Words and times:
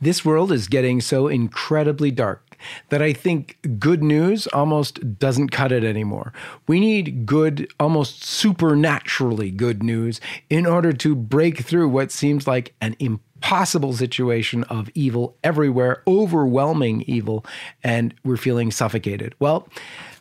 This 0.00 0.24
world 0.24 0.52
is 0.52 0.68
getting 0.68 1.00
so 1.00 1.26
incredibly 1.26 2.10
dark 2.10 2.56
that 2.88 3.02
I 3.02 3.12
think 3.12 3.58
good 3.78 4.02
news 4.02 4.46
almost 4.48 5.18
doesn't 5.18 5.50
cut 5.50 5.72
it 5.72 5.84
anymore. 5.84 6.32
We 6.66 6.80
need 6.80 7.26
good, 7.26 7.70
almost 7.78 8.24
supernaturally 8.24 9.50
good 9.50 9.82
news 9.82 10.20
in 10.50 10.66
order 10.66 10.92
to 10.92 11.14
break 11.14 11.58
through 11.58 11.88
what 11.88 12.12
seems 12.12 12.46
like 12.46 12.74
an 12.80 12.96
impossible 12.98 13.92
situation 13.92 14.64
of 14.64 14.90
evil 14.94 15.36
everywhere, 15.44 16.02
overwhelming 16.06 17.02
evil, 17.02 17.44
and 17.82 18.14
we're 18.24 18.36
feeling 18.36 18.70
suffocated. 18.70 19.34
Well, 19.38 19.68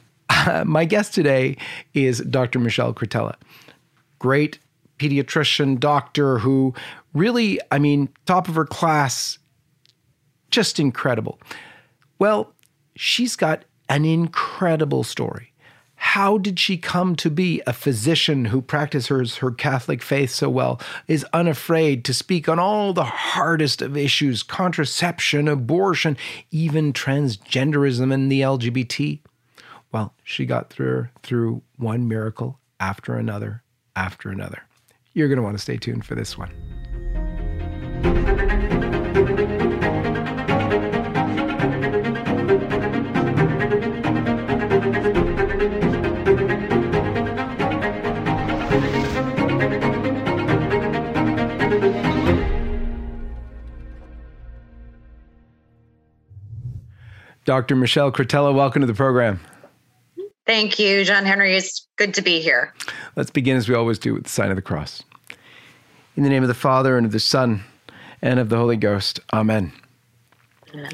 my 0.66 0.86
guest 0.86 1.14
today 1.14 1.58
is 1.94 2.20
Dr. 2.20 2.60
Michelle 2.60 2.94
Cretella. 2.94 3.36
Great 4.20 4.60
pediatrician, 5.00 5.80
doctor 5.80 6.40
who 6.40 6.74
really, 7.14 7.60
I 7.72 7.80
mean, 7.80 8.10
top 8.26 8.48
of 8.48 8.56
her 8.56 8.66
class, 8.66 9.38
just 10.50 10.80
incredible. 10.80 11.40
Well, 12.20 12.54
she's 12.96 13.36
got 13.36 13.66
an 13.90 14.06
incredible 14.06 15.04
story. 15.04 15.54
How 16.00 16.38
did 16.38 16.60
she 16.60 16.78
come 16.78 17.16
to 17.18 17.30
be 17.32 17.62
a 17.66 17.74
physician 17.74 18.46
who 18.46 18.62
practices 18.62 19.38
her 19.38 19.50
Catholic 19.50 20.04
faith 20.04 20.30
so 20.30 20.48
well, 20.48 20.80
is 21.08 21.26
unafraid 21.34 22.06
to 22.06 22.14
speak 22.14 22.48
on 22.48 22.60
all 22.60 22.94
the 22.94 23.04
hardest 23.04 23.82
of 23.82 23.98
issues 23.98 24.44
contraception, 24.44 25.48
abortion, 25.48 26.16
even 26.52 26.94
transgenderism 26.94 28.14
and 28.14 28.32
the 28.32 28.42
LGBT? 28.42 29.22
Well, 29.92 30.14
she 30.24 30.46
got 30.46 30.70
through 30.70 31.08
through 31.24 31.64
one 31.78 32.08
miracle 32.08 32.60
after 32.80 33.16
another 33.16 33.64
after 33.96 34.30
another. 34.30 34.62
You're 35.14 35.28
going 35.28 35.38
to 35.38 35.44
want 35.44 35.58
to 35.58 35.62
stay 35.62 35.78
tuned 35.78 36.06
for 36.06 36.14
this 36.14 36.38
one. 36.38 36.52
Dr. 57.48 57.78
Michelle 57.78 58.12
Cretella, 58.12 58.54
welcome 58.54 58.82
to 58.82 58.86
the 58.86 58.94
program. 58.94 59.40
Thank 60.46 60.80
you, 60.80 61.06
John 61.06 61.26
Henry. 61.26 61.56
It's 61.56 61.88
good 61.96 62.14
to 62.16 62.22
be 62.22 62.42
here. 62.42 62.74
Let's 63.16 63.32
begin 63.32 63.56
as 63.56 63.70
we 63.70 63.74
always 63.74 63.98
do 63.98 64.14
with 64.14 64.24
the 64.24 64.30
sign 64.30 64.50
of 64.50 64.58
the 64.58 64.62
cross. 64.62 65.02
In 66.18 66.24
the 66.24 66.30
name 66.30 66.44
of 66.44 66.50
the 66.50 66.54
Father, 66.54 66.98
and 66.98 67.06
of 67.06 67.14
the 67.14 67.22
Son, 67.22 67.64
and 68.22 68.38
of 68.38 68.50
the 68.50 68.58
Holy 68.58 68.76
Ghost. 68.76 69.22
Amen. 69.32 69.72
Amen. 70.74 70.92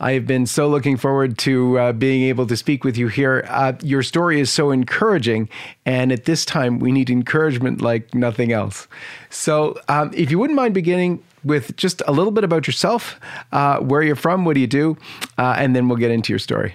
I 0.00 0.12
have 0.12 0.26
been 0.26 0.46
so 0.46 0.66
looking 0.66 0.96
forward 0.96 1.36
to 1.38 1.78
uh, 1.78 1.92
being 1.92 2.22
able 2.22 2.46
to 2.46 2.56
speak 2.56 2.84
with 2.84 2.96
you 2.96 3.08
here. 3.08 3.44
Uh, 3.48 3.74
your 3.82 4.02
story 4.02 4.40
is 4.40 4.50
so 4.50 4.70
encouraging, 4.70 5.50
and 5.84 6.10
at 6.10 6.24
this 6.24 6.46
time, 6.46 6.78
we 6.78 6.90
need 6.90 7.10
encouragement 7.10 7.82
like 7.82 8.14
nothing 8.14 8.50
else. 8.50 8.88
So, 9.28 9.78
um, 9.88 10.10
if 10.14 10.30
you 10.30 10.38
wouldn't 10.38 10.56
mind 10.56 10.72
beginning 10.72 11.22
with 11.44 11.76
just 11.76 12.02
a 12.06 12.12
little 12.12 12.32
bit 12.32 12.44
about 12.44 12.66
yourself, 12.66 13.20
uh, 13.52 13.80
where 13.80 14.02
you're 14.02 14.16
from, 14.16 14.46
what 14.46 14.54
do 14.54 14.60
you 14.60 14.66
do, 14.66 14.96
uh, 15.36 15.56
and 15.58 15.76
then 15.76 15.86
we'll 15.86 15.98
get 15.98 16.10
into 16.10 16.32
your 16.32 16.38
story. 16.38 16.74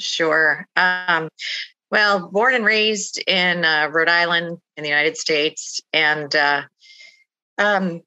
Sure. 0.00 0.66
Um, 0.74 1.28
well, 1.90 2.28
born 2.28 2.54
and 2.54 2.64
raised 2.64 3.22
in 3.28 3.64
uh, 3.64 3.90
Rhode 3.92 4.08
Island 4.08 4.58
in 4.76 4.82
the 4.82 4.88
United 4.90 5.16
States, 5.16 5.80
and 5.92 6.34
uh, 6.34 6.62
um, 7.58 8.02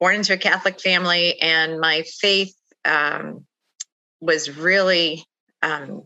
born 0.00 0.16
into 0.16 0.32
a 0.32 0.36
Catholic 0.36 0.80
family, 0.80 1.40
and 1.40 1.80
my 1.80 2.02
faith 2.02 2.55
um, 2.86 3.44
was 4.20 4.56
really 4.56 5.24
um, 5.62 6.04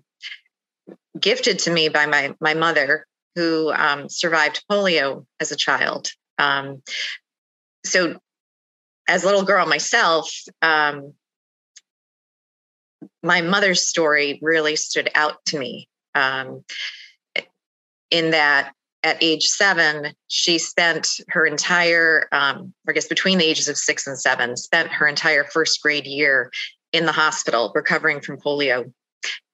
gifted 1.18 1.60
to 1.60 1.70
me 1.70 1.88
by 1.88 2.06
my 2.06 2.34
my 2.40 2.54
mother, 2.54 3.06
who 3.34 3.72
um, 3.72 4.08
survived 4.08 4.64
polio 4.70 5.26
as 5.38 5.52
a 5.52 5.56
child. 5.56 6.10
Um, 6.38 6.82
so, 7.84 8.18
as 9.08 9.22
a 9.22 9.26
little 9.26 9.44
girl 9.44 9.66
myself, 9.66 10.32
my 13.22 13.40
mother's 13.40 13.86
story 13.86 14.38
really 14.42 14.76
stood 14.76 15.10
out 15.14 15.44
to 15.46 15.58
me. 15.58 15.88
Um, 16.14 16.64
in 18.10 18.30
that 18.32 18.72
at 19.02 19.22
age 19.22 19.46
seven, 19.46 20.12
she 20.28 20.58
spent 20.58 21.20
her 21.28 21.46
entire, 21.46 22.28
um, 22.32 22.72
I 22.88 22.92
guess 22.92 23.08
between 23.08 23.38
the 23.38 23.44
ages 23.44 23.68
of 23.68 23.76
six 23.76 24.06
and 24.06 24.18
seven, 24.18 24.56
spent 24.56 24.90
her 24.90 25.06
entire 25.06 25.44
first 25.44 25.80
grade 25.82 26.06
year 26.06 26.50
in 26.92 27.06
the 27.06 27.12
hospital 27.12 27.72
recovering 27.74 28.20
from 28.20 28.38
polio. 28.38 28.92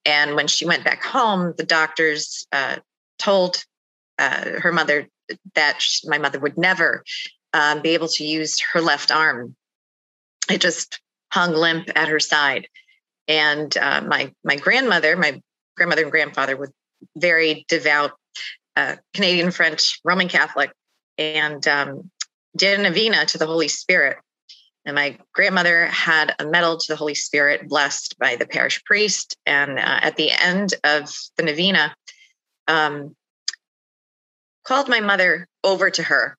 And 0.05 0.35
when 0.35 0.47
she 0.47 0.65
went 0.65 0.83
back 0.83 1.03
home, 1.03 1.53
the 1.57 1.65
doctors 1.65 2.47
uh, 2.51 2.77
told 3.19 3.63
uh, 4.19 4.59
her 4.59 4.71
mother 4.71 5.07
that 5.55 5.81
she, 5.81 6.07
my 6.07 6.17
mother 6.17 6.39
would 6.39 6.57
never 6.57 7.03
um, 7.53 7.81
be 7.81 7.89
able 7.89 8.07
to 8.07 8.25
use 8.25 8.59
her 8.73 8.81
left 8.81 9.11
arm. 9.11 9.55
It 10.49 10.61
just 10.61 10.99
hung 11.31 11.53
limp 11.53 11.89
at 11.95 12.07
her 12.07 12.19
side. 12.19 12.67
And 13.27 13.75
uh, 13.77 14.01
my 14.01 14.33
my 14.43 14.55
grandmother, 14.55 15.17
my 15.17 15.41
grandmother 15.75 16.03
and 16.03 16.11
grandfather 16.11 16.55
were 16.55 16.71
very 17.17 17.65
devout 17.67 18.11
uh, 18.77 18.95
Canadian 19.15 19.49
French 19.49 19.99
Roman 20.03 20.29
Catholic, 20.29 20.71
and 21.17 21.67
um, 21.67 22.11
did 22.55 22.79
a 22.79 22.83
novena 22.83 23.25
to 23.25 23.37
the 23.39 23.47
Holy 23.47 23.67
Spirit. 23.67 24.17
And 24.85 24.95
my 24.95 25.17
grandmother 25.33 25.87
had 25.87 26.35
a 26.39 26.45
medal 26.45 26.77
to 26.77 26.85
the 26.87 26.95
Holy 26.95 27.15
Spirit 27.15 27.67
blessed 27.67 28.17
by 28.19 28.35
the 28.35 28.45
parish 28.45 28.81
priest. 28.85 29.35
And 29.45 29.79
uh, 29.79 29.99
at 30.01 30.15
the 30.15 30.31
end 30.31 30.75
of 30.83 31.11
the 31.37 31.43
novena, 31.43 31.93
um, 32.67 33.15
called 34.63 34.87
my 34.87 34.99
mother 34.99 35.47
over 35.63 35.89
to 35.89 36.03
her. 36.03 36.37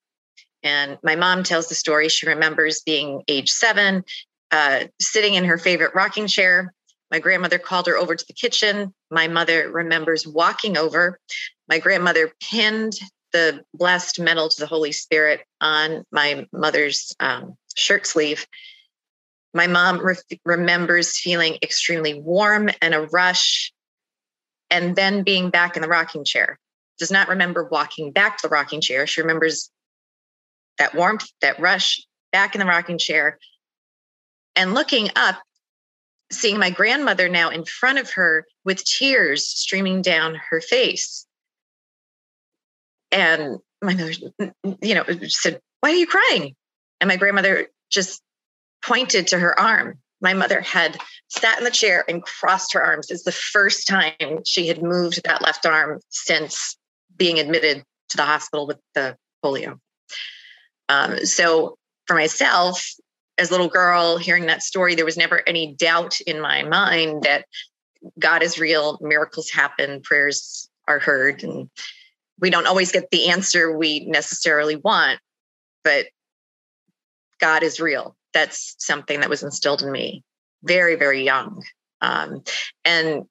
And 0.63 0.97
my 1.03 1.15
mom 1.15 1.43
tells 1.43 1.67
the 1.67 1.75
story. 1.75 2.09
She 2.09 2.27
remembers 2.27 2.81
being 2.81 3.21
age 3.27 3.51
seven, 3.51 4.03
uh, 4.51 4.85
sitting 4.99 5.35
in 5.35 5.45
her 5.45 5.57
favorite 5.57 5.93
rocking 5.93 6.27
chair. 6.27 6.73
My 7.11 7.19
grandmother 7.19 7.57
called 7.57 7.87
her 7.87 7.97
over 7.97 8.15
to 8.15 8.25
the 8.27 8.33
kitchen. 8.33 8.93
My 9.09 9.27
mother 9.27 9.69
remembers 9.71 10.27
walking 10.27 10.77
over, 10.77 11.19
my 11.67 11.79
grandmother 11.79 12.31
pinned 12.41 12.93
the 13.31 13.63
blessed 13.73 14.19
medal 14.19 14.49
to 14.49 14.59
the 14.59 14.65
Holy 14.65 14.91
Spirit 14.91 15.45
on 15.61 16.03
my 16.11 16.47
mother's 16.51 17.15
um, 17.19 17.55
shirt 17.75 18.07
sleeve. 18.07 18.45
My 19.53 19.67
mom 19.67 19.99
re- 19.99 20.15
remembers 20.45 21.19
feeling 21.19 21.57
extremely 21.61 22.19
warm 22.19 22.69
and 22.81 22.93
a 22.93 23.01
rush, 23.01 23.71
and 24.71 24.95
then 24.95 25.23
being 25.23 25.49
back 25.49 25.75
in 25.75 25.81
the 25.81 25.87
rocking 25.87 26.25
chair. 26.25 26.59
Does 26.97 27.11
not 27.11 27.29
remember 27.29 27.63
walking 27.63 28.11
back 28.11 28.37
to 28.37 28.47
the 28.47 28.51
rocking 28.51 28.81
chair. 28.81 29.07
She 29.07 29.21
remembers 29.21 29.69
that 30.79 30.95
warmth, 30.95 31.27
that 31.41 31.59
rush, 31.59 32.03
back 32.31 32.55
in 32.55 32.59
the 32.59 32.65
rocking 32.65 32.97
chair, 32.97 33.39
and 34.55 34.73
looking 34.73 35.09
up, 35.15 35.37
seeing 36.31 36.59
my 36.59 36.69
grandmother 36.69 37.29
now 37.29 37.49
in 37.49 37.65
front 37.65 37.99
of 37.99 38.11
her 38.11 38.45
with 38.63 38.83
tears 38.83 39.47
streaming 39.47 40.01
down 40.01 40.35
her 40.49 40.61
face. 40.61 41.25
And 43.11 43.57
my 43.81 43.95
mother, 43.95 44.11
you 44.81 44.95
know, 44.95 45.05
said, 45.27 45.59
Why 45.81 45.91
are 45.91 45.95
you 45.95 46.07
crying? 46.07 46.55
And 47.01 47.07
my 47.07 47.17
grandmother 47.17 47.67
just 47.89 48.21
pointed 48.85 49.27
to 49.27 49.39
her 49.39 49.59
arm. 49.59 49.99
My 50.21 50.33
mother 50.33 50.61
had 50.61 50.97
sat 51.29 51.57
in 51.57 51.63
the 51.63 51.71
chair 51.71 52.03
and 52.07 52.21
crossed 52.21 52.73
her 52.73 52.83
arms. 52.83 53.09
It's 53.09 53.23
the 53.23 53.31
first 53.31 53.87
time 53.87 54.43
she 54.45 54.67
had 54.67 54.83
moved 54.83 55.23
that 55.23 55.41
left 55.41 55.65
arm 55.65 56.01
since 56.09 56.77
being 57.15 57.39
admitted 57.39 57.83
to 58.09 58.17
the 58.17 58.25
hospital 58.25 58.67
with 58.67 58.79
the 58.95 59.15
polio. 59.43 59.79
Um, 60.89 61.25
so 61.25 61.77
for 62.05 62.15
myself, 62.15 62.85
as 63.39 63.49
a 63.49 63.51
little 63.51 63.69
girl, 63.69 64.17
hearing 64.17 64.45
that 64.47 64.61
story, 64.61 64.95
there 64.95 65.05
was 65.05 65.17
never 65.17 65.41
any 65.47 65.73
doubt 65.73 66.19
in 66.21 66.41
my 66.41 66.63
mind 66.63 67.23
that 67.23 67.45
God 68.17 68.43
is 68.43 68.59
real, 68.59 68.97
miracles 69.01 69.49
happen, 69.49 70.01
prayers 70.01 70.69
are 70.87 70.99
heard, 70.99 71.43
and 71.43 71.69
we 72.39 72.49
don't 72.49 72.67
always 72.67 72.91
get 72.91 73.09
the 73.11 73.29
answer 73.29 73.75
we 73.75 74.05
necessarily 74.05 74.75
want, 74.75 75.19
but 75.83 76.07
God 77.39 77.63
is 77.63 77.79
real. 77.79 78.15
That's 78.33 78.75
something 78.79 79.21
that 79.21 79.29
was 79.29 79.43
instilled 79.43 79.81
in 79.81 79.91
me 79.91 80.23
very, 80.63 80.95
very 80.95 81.23
young. 81.23 81.63
Um, 82.01 82.43
and 82.85 83.23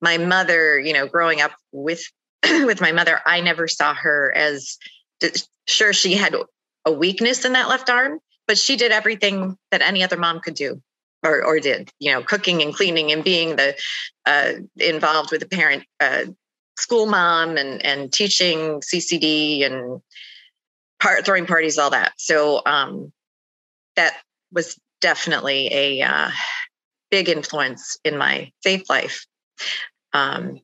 my 0.00 0.18
mother, 0.18 0.78
you 0.78 0.92
know, 0.92 1.06
growing 1.06 1.40
up 1.40 1.52
with 1.72 2.02
with 2.44 2.80
my 2.80 2.92
mother, 2.92 3.20
I 3.24 3.40
never 3.40 3.66
saw 3.66 3.94
her 3.94 4.32
as 4.36 4.78
sure 5.66 5.92
she 5.92 6.14
had 6.14 6.36
a 6.84 6.92
weakness 6.92 7.44
in 7.44 7.54
that 7.54 7.68
left 7.68 7.90
arm, 7.90 8.20
but 8.46 8.58
she 8.58 8.76
did 8.76 8.92
everything 8.92 9.56
that 9.70 9.82
any 9.82 10.02
other 10.02 10.16
mom 10.16 10.40
could 10.40 10.54
do 10.54 10.80
or, 11.22 11.44
or 11.44 11.60
did, 11.60 11.90
you 11.98 12.12
know, 12.12 12.22
cooking 12.22 12.62
and 12.62 12.74
cleaning 12.74 13.12
and 13.12 13.24
being 13.24 13.56
the 13.56 13.76
uh, 14.24 14.52
involved 14.76 15.30
with 15.30 15.40
the 15.40 15.48
parent 15.48 15.84
uh, 16.00 16.24
school 16.78 17.06
mom 17.06 17.56
and 17.56 17.84
and 17.84 18.12
teaching 18.12 18.80
CCD 18.80 19.64
and 19.64 20.00
part 21.00 21.24
throwing 21.24 21.46
parties, 21.46 21.78
all 21.78 21.90
that. 21.90 22.12
So 22.16 22.62
um, 22.64 23.12
that 23.96 24.14
was 24.52 24.78
definitely 25.00 25.68
a 25.72 26.02
uh, 26.02 26.30
big 27.10 27.28
influence 27.28 27.98
in 28.04 28.16
my 28.16 28.52
faith 28.62 28.88
life. 28.88 29.26
Um, 30.12 30.60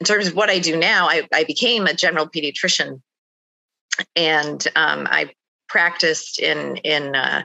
in 0.00 0.06
terms 0.06 0.28
of 0.28 0.34
what 0.34 0.50
I 0.50 0.58
do 0.58 0.76
now, 0.76 1.08
I, 1.08 1.26
I 1.32 1.44
became 1.44 1.86
a 1.86 1.94
general 1.94 2.28
pediatrician, 2.28 3.00
and 4.14 4.66
um, 4.76 5.08
I 5.10 5.32
practiced 5.68 6.38
in 6.38 6.76
in 6.78 7.14
uh, 7.14 7.42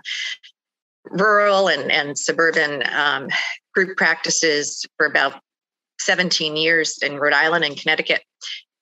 rural 1.06 1.68
and, 1.68 1.92
and 1.92 2.18
suburban 2.18 2.84
um, 2.92 3.30
group 3.74 3.98
practices 3.98 4.86
for 4.98 5.06
about 5.06 5.40
17 6.00 6.56
years 6.56 7.00
in 7.02 7.18
Rhode 7.18 7.34
Island 7.34 7.66
and 7.66 7.78
Connecticut. 7.78 8.22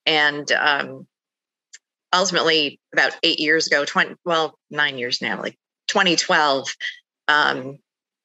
And 0.05 0.51
um, 0.51 1.07
ultimately, 2.13 2.79
about 2.93 3.15
eight 3.23 3.39
years 3.39 3.67
ago, 3.67 3.85
20, 3.85 4.15
well, 4.25 4.57
nine 4.69 4.97
years 4.97 5.21
now, 5.21 5.39
like 5.39 5.57
2012, 5.87 6.73
um, 7.27 7.77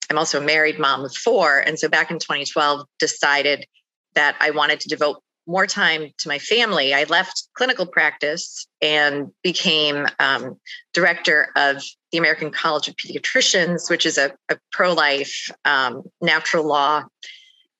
I'm 0.08 0.18
also 0.18 0.40
a 0.40 0.44
married 0.44 0.78
mom 0.78 1.04
of 1.04 1.14
four. 1.14 1.58
And 1.58 1.78
so 1.78 1.88
back 1.88 2.10
in 2.10 2.18
2012, 2.18 2.86
decided 2.98 3.66
that 4.14 4.36
I 4.40 4.50
wanted 4.50 4.80
to 4.80 4.88
devote 4.88 5.22
more 5.46 5.66
time 5.66 6.10
to 6.19 6.28
my 6.28 6.38
family. 6.38 6.93
I 6.93 7.04
left 7.04 7.48
clinical 7.54 7.87
practice 7.87 8.66
and 8.82 9.31
became 9.43 10.06
um, 10.19 10.58
director 10.93 11.50
of 11.56 11.82
the 12.10 12.19
American 12.19 12.50
College 12.50 12.88
of 12.88 12.96
Pediatricians, 12.96 13.88
which 13.88 14.06
is 14.06 14.19
a, 14.19 14.32
a 14.48 14.58
pro 14.72 14.93
life, 14.93 15.50
um, 15.64 16.02
natural 16.20 16.66
law, 16.66 17.04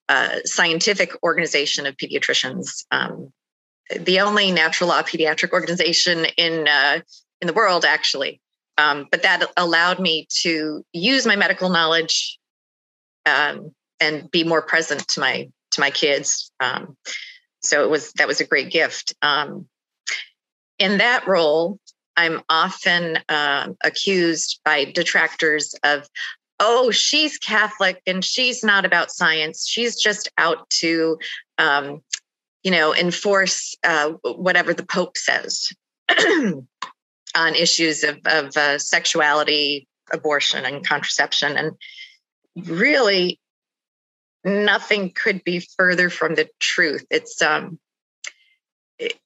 uh, 0.09 0.39
scientific 0.45 1.13
organization 1.23 1.87
of 1.87 1.97
pediatricians. 1.97 2.85
Um, 2.91 3.33
the 3.91 4.21
only 4.21 4.53
natural 4.53 4.91
law 4.91 5.03
pediatric 5.03 5.53
organization 5.53 6.27
in 6.37 6.69
uh, 6.69 7.01
in 7.41 7.47
the 7.47 7.53
world, 7.53 7.85
actually. 7.85 8.41
Um, 8.79 9.07
but 9.11 9.23
that 9.23 9.45
allowed 9.57 9.99
me 9.99 10.27
to 10.43 10.85
use 10.93 11.27
my 11.27 11.37
medical 11.37 11.71
knowledge 11.71 12.39
um, 13.25 13.73
and 14.01 14.31
be 14.31 14.45
more 14.45 14.63
present 14.63 15.07
to 15.09 15.21
my 15.21 15.49
to 15.73 15.81
my 15.81 15.91
kids. 15.91 16.53
So 17.69 17.85
it 17.85 17.91
was 17.91 18.13
that 18.13 18.29
was 18.29 18.41
a 18.41 18.47
great 18.47 18.71
gift. 18.71 19.15
Um, 19.23 19.67
in 20.79 20.99
that 20.99 21.27
role, 21.27 21.79
I'm 22.17 22.43
often 22.49 23.19
uh, 23.29 23.69
accused 23.85 24.61
by 24.65 24.85
detractors 24.85 25.75
of, 25.83 26.09
oh, 26.59 26.91
she's 26.91 27.39
Catholic 27.39 28.01
and 28.07 28.25
she's 28.25 28.65
not 28.65 28.85
about 28.85 29.11
science. 29.11 29.67
She's 29.67 30.01
just 30.01 30.31
out 30.39 30.69
to, 30.81 31.19
um, 31.59 32.03
you 32.63 32.71
know, 32.71 32.95
enforce 32.95 33.77
uh, 33.85 34.13
whatever 34.23 34.73
the 34.73 34.87
Pope 34.87 35.17
says 35.19 35.73
on 36.09 37.55
issues 37.55 38.03
of, 38.03 38.19
of 38.25 38.57
uh, 38.57 38.79
sexuality, 38.79 39.87
abortion, 40.11 40.65
and 40.65 40.87
contraception. 40.87 41.57
And 41.57 41.73
really, 42.57 43.39
nothing 44.47 45.11
could 45.11 45.43
be 45.45 45.67
further 45.77 46.09
from 46.09 46.35
the 46.35 46.49
truth. 46.61 47.05
It's 47.11 47.43
um, 47.43 47.79
it, 48.99 49.19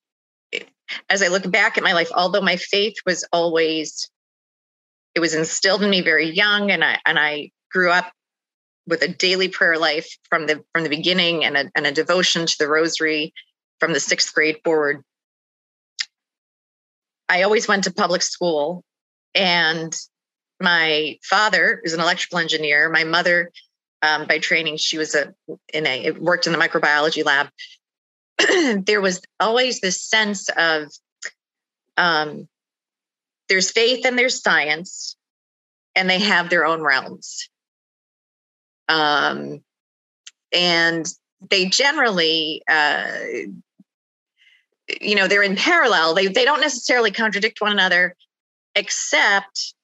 it, 0.50 0.68
as 1.08 1.22
I 1.22 1.28
look 1.28 1.48
back 1.50 1.76
at 1.76 1.84
my 1.84 1.92
life, 1.92 2.10
although 2.14 2.40
my 2.40 2.56
faith 2.56 2.94
was 3.06 3.24
always 3.32 4.10
it 5.14 5.20
was 5.20 5.34
instilled 5.34 5.82
in 5.82 5.90
me 5.90 6.00
very 6.00 6.30
young, 6.30 6.70
and 6.70 6.82
I 6.82 6.98
and 7.04 7.18
I 7.18 7.50
grew 7.70 7.90
up 7.90 8.10
with 8.86 9.02
a 9.02 9.08
daily 9.08 9.48
prayer 9.48 9.78
life 9.78 10.08
from 10.28 10.46
the 10.46 10.64
from 10.72 10.84
the 10.84 10.90
beginning 10.90 11.44
and 11.44 11.56
a, 11.56 11.70
and 11.76 11.86
a 11.86 11.92
devotion 11.92 12.46
to 12.46 12.56
the 12.58 12.68
rosary 12.68 13.34
from 13.78 13.92
the 13.92 14.00
sixth 14.00 14.34
grade 14.34 14.58
forward. 14.64 15.02
I 17.28 17.42
always 17.42 17.68
went 17.68 17.84
to 17.84 17.92
public 17.92 18.22
school, 18.22 18.82
and 19.34 19.94
my 20.60 21.18
father 21.22 21.80
is 21.84 21.92
an 21.92 22.00
electrical 22.00 22.38
engineer. 22.38 22.88
My 22.88 23.04
mother 23.04 23.52
um, 24.02 24.26
by 24.26 24.38
training. 24.38 24.76
She 24.76 24.98
was 24.98 25.14
a 25.14 25.34
in 25.72 25.86
a 25.86 26.12
worked 26.12 26.46
in 26.46 26.52
the 26.52 26.58
microbiology 26.58 27.24
lab. 27.24 27.48
there 28.86 29.00
was 29.00 29.20
always 29.38 29.80
this 29.80 30.00
sense 30.00 30.48
of 30.56 30.92
um, 31.96 32.48
there's 33.48 33.70
faith 33.70 34.06
and 34.06 34.18
there's 34.18 34.42
science, 34.42 35.16
and 35.94 36.08
they 36.08 36.20
have 36.20 36.48
their 36.48 36.64
own 36.64 36.82
realms. 36.82 37.48
Um, 38.88 39.62
and 40.52 41.06
they 41.48 41.66
generally, 41.66 42.62
uh, 42.68 43.12
you 45.00 45.14
know, 45.14 45.28
they're 45.28 45.42
in 45.42 45.56
parallel. 45.56 46.14
They 46.14 46.26
they 46.26 46.44
don't 46.44 46.60
necessarily 46.60 47.10
contradict 47.10 47.60
one 47.60 47.72
another, 47.72 48.16
except 48.74 49.74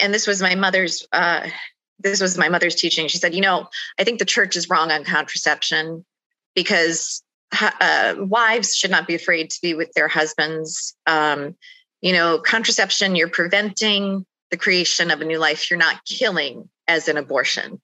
and 0.00 0.12
this 0.12 0.26
was 0.26 0.42
my 0.42 0.54
mother's 0.54 1.06
uh, 1.12 1.48
this 1.98 2.20
was 2.20 2.36
my 2.36 2.48
mother's 2.48 2.74
teaching. 2.74 3.08
She 3.08 3.18
said 3.18 3.34
you 3.34 3.40
know 3.40 3.68
i 3.98 4.04
think 4.04 4.18
the 4.18 4.24
church 4.24 4.56
is 4.56 4.68
wrong 4.68 4.90
on 4.90 5.04
contraception 5.04 6.04
because 6.54 7.22
uh, 7.60 8.14
wives 8.18 8.74
should 8.74 8.90
not 8.90 9.06
be 9.06 9.14
afraid 9.14 9.50
to 9.50 9.60
be 9.60 9.74
with 9.74 9.92
their 9.92 10.08
husbands. 10.08 10.94
Um, 11.06 11.56
you 12.00 12.12
know 12.12 12.38
contraception 12.38 13.16
you're 13.16 13.28
preventing 13.28 14.26
the 14.50 14.56
creation 14.56 15.10
of 15.10 15.20
a 15.20 15.24
new 15.24 15.38
life. 15.38 15.70
You're 15.70 15.78
not 15.78 16.04
killing 16.04 16.68
as 16.86 17.08
an 17.08 17.16
abortion. 17.16 17.80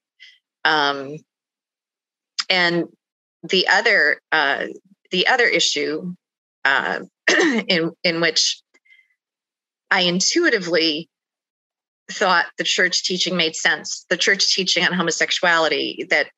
Um, 0.64 1.16
and 2.48 2.84
the 3.42 3.68
other 3.68 4.20
uh, 4.30 4.66
the 5.10 5.26
other 5.26 5.44
issue 5.44 6.14
uh, 6.64 7.00
in 7.68 7.92
in 8.04 8.20
which 8.20 8.62
i 9.90 10.02
intuitively 10.02 11.08
thought 12.10 12.46
the 12.58 12.64
church 12.64 13.04
teaching 13.04 13.36
made 13.36 13.56
sense. 13.56 14.04
The 14.08 14.16
church 14.16 14.54
teaching 14.54 14.84
on 14.84 14.92
homosexuality 14.92 16.06
that 16.10 16.28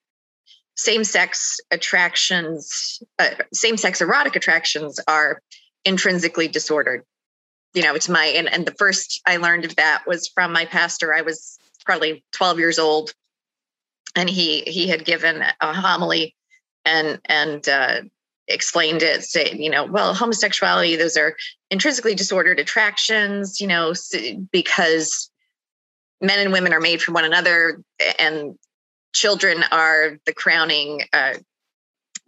same-sex 0.76 1.60
attractions, 1.70 3.02
uh, 3.18 3.30
same-sex 3.52 4.00
erotic 4.00 4.36
attractions 4.36 4.98
are 5.06 5.40
intrinsically 5.84 6.48
disordered. 6.48 7.04
You 7.74 7.82
know, 7.82 7.94
it's 7.94 8.08
my 8.08 8.24
and, 8.24 8.52
and 8.52 8.66
the 8.66 8.74
first 8.74 9.20
I 9.26 9.38
learned 9.38 9.64
of 9.64 9.76
that 9.76 10.04
was 10.06 10.28
from 10.28 10.52
my 10.52 10.66
pastor. 10.66 11.14
I 11.14 11.22
was 11.22 11.58
probably 11.84 12.22
12 12.32 12.58
years 12.58 12.78
old, 12.78 13.14
and 14.14 14.28
he 14.28 14.60
he 14.62 14.88
had 14.88 15.04
given 15.04 15.42
a 15.60 15.72
homily 15.72 16.34
and 16.84 17.18
and 17.24 17.66
uh, 17.68 18.02
explained 18.48 19.02
it 19.02 19.22
saying 19.24 19.62
you 19.62 19.70
know 19.70 19.84
well 19.84 20.14
homosexuality 20.14 20.96
those 20.96 21.16
are 21.16 21.36
intrinsically 21.70 22.14
disordered 22.14 22.58
attractions 22.58 23.60
you 23.60 23.66
know 23.66 23.94
because 24.50 25.30
men 26.22 26.38
and 26.38 26.52
women 26.52 26.72
are 26.72 26.80
made 26.80 27.02
from 27.02 27.14
one 27.14 27.24
another 27.24 27.82
and 28.18 28.56
children 29.12 29.64
are 29.70 30.16
the 30.24 30.32
crowning 30.32 31.02
uh, 31.12 31.34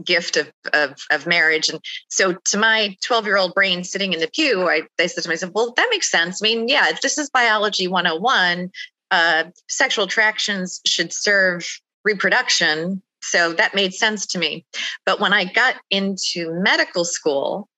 gift 0.05 0.37
of, 0.37 0.53
of, 0.73 0.97
of 1.11 1.27
marriage. 1.27 1.69
And 1.69 1.81
so 2.09 2.35
to 2.47 2.59
my 2.59 2.97
12 3.05 3.27
year 3.27 3.37
old 3.37 3.55
brain 3.55 3.85
sitting 3.85 4.13
in 4.13 4.21
the 4.21 4.29
pew 4.29 4.69
I, 4.69 4.83
I 5.01 5.07
said 5.07 5.23
to 5.23 5.29
myself 5.29 5.53
well 5.55 5.73
that 5.77 5.89
makes 5.91 6.11
sense. 6.11 6.43
I 6.43 6.45
mean 6.45 6.69
yeah 6.69 6.91
this 7.01 7.17
is 7.17 7.31
biology 7.31 7.87
101 7.89 8.71
uh, 9.11 9.45
sexual 9.69 10.07
attractions 10.07 10.81
should 10.85 11.13
serve 11.13 11.67
reproduction. 12.05 13.01
So 13.23 13.53
that 13.55 13.75
made 13.75 13.95
sense 13.95 14.27
to 14.27 14.39
me. 14.39 14.67
But 15.07 15.21
when 15.21 15.33
i 15.33 15.45
got 15.45 15.77
into 15.91 16.53
medical 16.61 17.05
school 17.05 17.69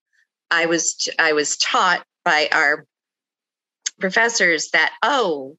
i 0.50 0.64
was 0.66 1.08
i 1.18 1.32
was 1.34 1.56
taught 1.58 2.04
by 2.24 2.48
our 2.50 2.86
professors 4.00 4.70
that 4.70 4.92
oh 5.02 5.56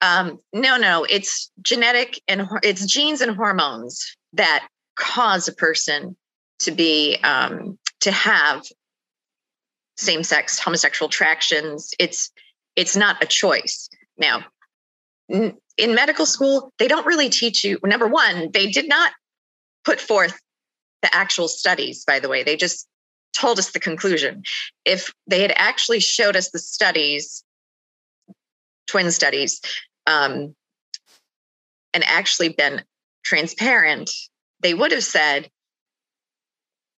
um, 0.00 0.38
no, 0.52 0.76
no, 0.76 1.04
it's 1.04 1.50
genetic 1.62 2.20
and 2.28 2.48
it's 2.62 2.86
genes 2.86 3.20
and 3.20 3.36
hormones 3.36 4.16
that 4.32 4.66
cause 4.96 5.48
a 5.48 5.52
person 5.52 6.16
to 6.60 6.70
be 6.70 7.16
um, 7.22 7.78
to 8.00 8.10
have 8.10 8.64
same-sex 9.96 10.58
homosexual 10.58 11.08
attractions. 11.08 11.90
It's 11.98 12.30
it's 12.76 12.96
not 12.96 13.22
a 13.22 13.26
choice. 13.26 13.88
Now, 14.16 14.44
in 15.28 15.94
medical 15.94 16.26
school, 16.26 16.72
they 16.78 16.88
don't 16.88 17.06
really 17.06 17.28
teach 17.28 17.64
you. 17.64 17.78
Number 17.84 18.06
one, 18.06 18.50
they 18.52 18.66
did 18.68 18.88
not 18.88 19.12
put 19.84 20.00
forth 20.00 20.38
the 21.02 21.14
actual 21.14 21.48
studies. 21.48 22.04
By 22.04 22.20
the 22.20 22.28
way, 22.28 22.42
they 22.42 22.56
just 22.56 22.86
told 23.34 23.58
us 23.58 23.70
the 23.70 23.80
conclusion. 23.80 24.42
If 24.84 25.12
they 25.26 25.40
had 25.40 25.52
actually 25.56 26.00
showed 26.00 26.36
us 26.36 26.50
the 26.50 26.58
studies, 26.58 27.44
twin 28.86 29.10
studies, 29.10 29.60
um, 30.10 30.54
and 31.94 32.04
actually 32.04 32.50
been 32.50 32.82
transparent, 33.24 34.10
they 34.60 34.74
would 34.74 34.92
have 34.92 35.04
said, 35.04 35.48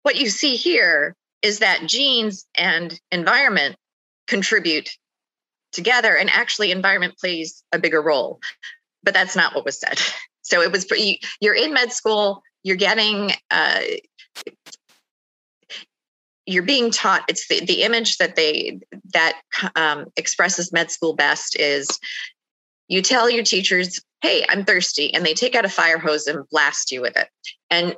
what 0.03 0.15
you 0.15 0.30
see 0.30 0.56
here 0.56 1.15
is 1.41 1.60
that 1.60 1.88
genes 1.88 2.46
and 2.56 3.00
environment 3.12 3.75
contribute 4.27 4.89
together, 5.72 6.15
and 6.15 6.30
actually, 6.30 6.72
environment 6.72 7.18
plays 7.18 7.63
a 7.72 7.80
bigger 7.80 8.01
role. 8.01 8.39
But 9.03 9.13
that's 9.13 9.36
not 9.36 9.56
what 9.56 9.65
was 9.65 9.80
said. 9.80 10.00
So 10.44 10.62
it 10.62 10.72
was 10.72 10.88
you're 11.39 11.53
in 11.53 11.72
med 11.72 11.94
school, 11.94 12.41
you're 12.63 12.75
getting 12.75 13.32
uh, 13.51 13.80
you're 16.46 16.63
being 16.63 16.91
taught 16.91 17.24
it's 17.30 17.48
the, 17.48 17.63
the 17.63 17.84
image 17.84 18.18
that 18.18 18.36
they 18.36 18.80
that 19.13 19.39
um, 19.75 20.08
expresses 20.18 20.74
med 20.74 20.91
school 20.91 21.13
best 21.13 21.58
is 21.58 22.00
you 22.91 23.01
tell 23.01 23.29
your 23.29 23.43
teachers 23.43 24.01
hey 24.21 24.45
i'm 24.50 24.65
thirsty 24.65 25.13
and 25.13 25.25
they 25.25 25.33
take 25.33 25.55
out 25.55 25.65
a 25.65 25.69
fire 25.69 25.98
hose 25.98 26.27
and 26.27 26.48
blast 26.50 26.91
you 26.91 27.01
with 27.01 27.17
it. 27.17 27.29
And 27.69 27.95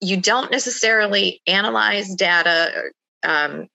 you 0.00 0.16
don't 0.16 0.50
necessarily 0.50 1.42
analyze 1.46 2.14
data 2.14 2.90
um, 3.22 3.68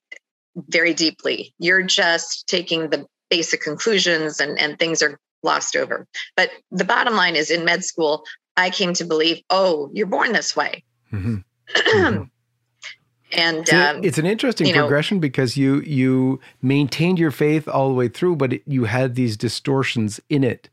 very 0.55 0.93
deeply. 0.93 1.53
You're 1.59 1.83
just 1.83 2.47
taking 2.47 2.89
the 2.89 3.05
basic 3.29 3.61
conclusions 3.61 4.39
and, 4.39 4.59
and 4.59 4.79
things 4.79 5.03
are 5.03 5.19
glossed 5.43 5.75
over. 5.75 6.07
But 6.35 6.49
the 6.71 6.85
bottom 6.85 7.15
line 7.15 7.35
is 7.35 7.51
in 7.51 7.65
med 7.65 7.83
school 7.83 8.23
i 8.57 8.69
came 8.69 8.93
to 8.93 9.03
believe 9.03 9.41
oh 9.49 9.89
you're 9.91 10.07
born 10.07 10.33
this 10.33 10.55
way. 10.55 10.83
Mm-hmm. 11.11 12.23
and 13.31 13.69
um, 13.73 14.03
it's 14.03 14.17
an 14.17 14.25
interesting 14.25 14.71
progression 14.73 15.17
know, 15.17 15.21
because 15.21 15.57
you 15.57 15.81
you 15.81 16.39
maintained 16.61 17.19
your 17.19 17.31
faith 17.31 17.67
all 17.67 17.89
the 17.89 17.95
way 17.95 18.07
through 18.07 18.35
but 18.35 18.53
it, 18.53 18.63
you 18.65 18.85
had 18.85 19.15
these 19.15 19.35
distortions 19.35 20.19
in 20.29 20.43
it 20.43 20.69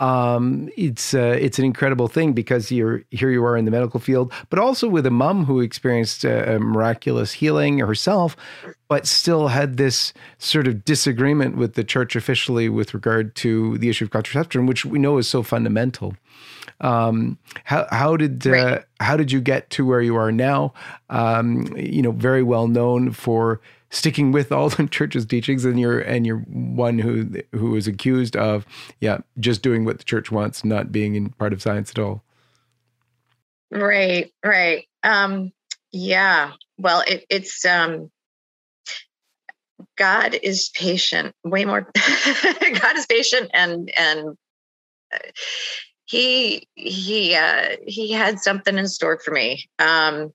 um, 0.00 0.68
it's 0.76 1.14
uh, 1.14 1.36
it's 1.40 1.58
an 1.58 1.64
incredible 1.64 2.08
thing 2.08 2.32
because 2.32 2.72
you're 2.72 3.04
here 3.10 3.30
you 3.30 3.44
are 3.44 3.56
in 3.56 3.64
the 3.64 3.70
medical 3.70 4.00
field, 4.00 4.32
but 4.50 4.58
also 4.58 4.88
with 4.88 5.06
a 5.06 5.10
mom 5.10 5.44
who 5.44 5.60
experienced 5.60 6.24
a, 6.24 6.56
a, 6.56 6.58
miraculous 6.58 7.32
healing 7.32 7.78
herself, 7.78 8.36
but 8.88 9.06
still 9.06 9.48
had 9.48 9.76
this 9.76 10.12
sort 10.38 10.66
of 10.66 10.84
disagreement 10.84 11.56
with 11.56 11.74
the 11.74 11.84
church 11.84 12.16
officially 12.16 12.68
with 12.68 12.92
regard 12.92 13.34
to 13.36 13.78
the 13.78 13.88
issue 13.88 14.04
of 14.04 14.10
contraception, 14.10 14.66
which 14.66 14.84
we 14.84 14.98
know 14.98 15.18
is 15.18 15.28
so 15.28 15.42
fundamental. 15.42 16.16
Um, 16.80 17.38
how 17.64 17.86
how 17.90 18.16
did 18.16 18.46
uh, 18.46 18.80
how 19.00 19.16
did 19.16 19.32
you 19.32 19.40
get 19.40 19.70
to 19.70 19.86
where 19.86 20.02
you 20.02 20.16
are 20.16 20.32
now? 20.32 20.74
Um, 21.10 21.66
you 21.76 22.02
know, 22.02 22.12
very 22.12 22.42
well 22.42 22.68
known 22.68 23.12
for 23.12 23.60
sticking 23.90 24.32
with 24.32 24.52
all 24.52 24.68
the 24.70 24.86
church's 24.86 25.24
teachings, 25.24 25.64
and 25.64 25.78
you're 25.78 26.00
and 26.00 26.26
you're 26.26 26.38
one 26.38 26.98
who 26.98 27.30
who 27.52 27.76
is 27.76 27.86
accused 27.86 28.36
of 28.36 28.66
yeah 29.00 29.18
just 29.38 29.62
doing 29.62 29.84
what 29.84 29.98
the 29.98 30.04
church 30.04 30.30
wants, 30.30 30.64
not 30.64 30.92
being 30.92 31.14
in 31.14 31.30
part 31.30 31.52
of 31.52 31.62
science 31.62 31.90
at 31.90 31.98
all. 31.98 32.22
Right, 33.70 34.32
right. 34.44 34.86
Um, 35.02 35.52
yeah. 35.90 36.52
Well, 36.78 37.02
it, 37.06 37.24
it's 37.28 37.64
um, 37.64 38.10
God 39.96 40.38
is 40.42 40.70
patient. 40.70 41.34
Way 41.44 41.64
more. 41.64 41.82
God 41.92 42.96
is 42.96 43.06
patient, 43.06 43.50
and 43.54 43.90
and 43.96 44.36
uh, 45.12 45.18
he 46.14 46.68
he 46.76 47.34
uh, 47.34 47.76
he 47.86 48.12
had 48.12 48.38
something 48.38 48.78
in 48.78 48.86
store 48.86 49.18
for 49.18 49.32
me. 49.32 49.68
Um, 49.80 50.32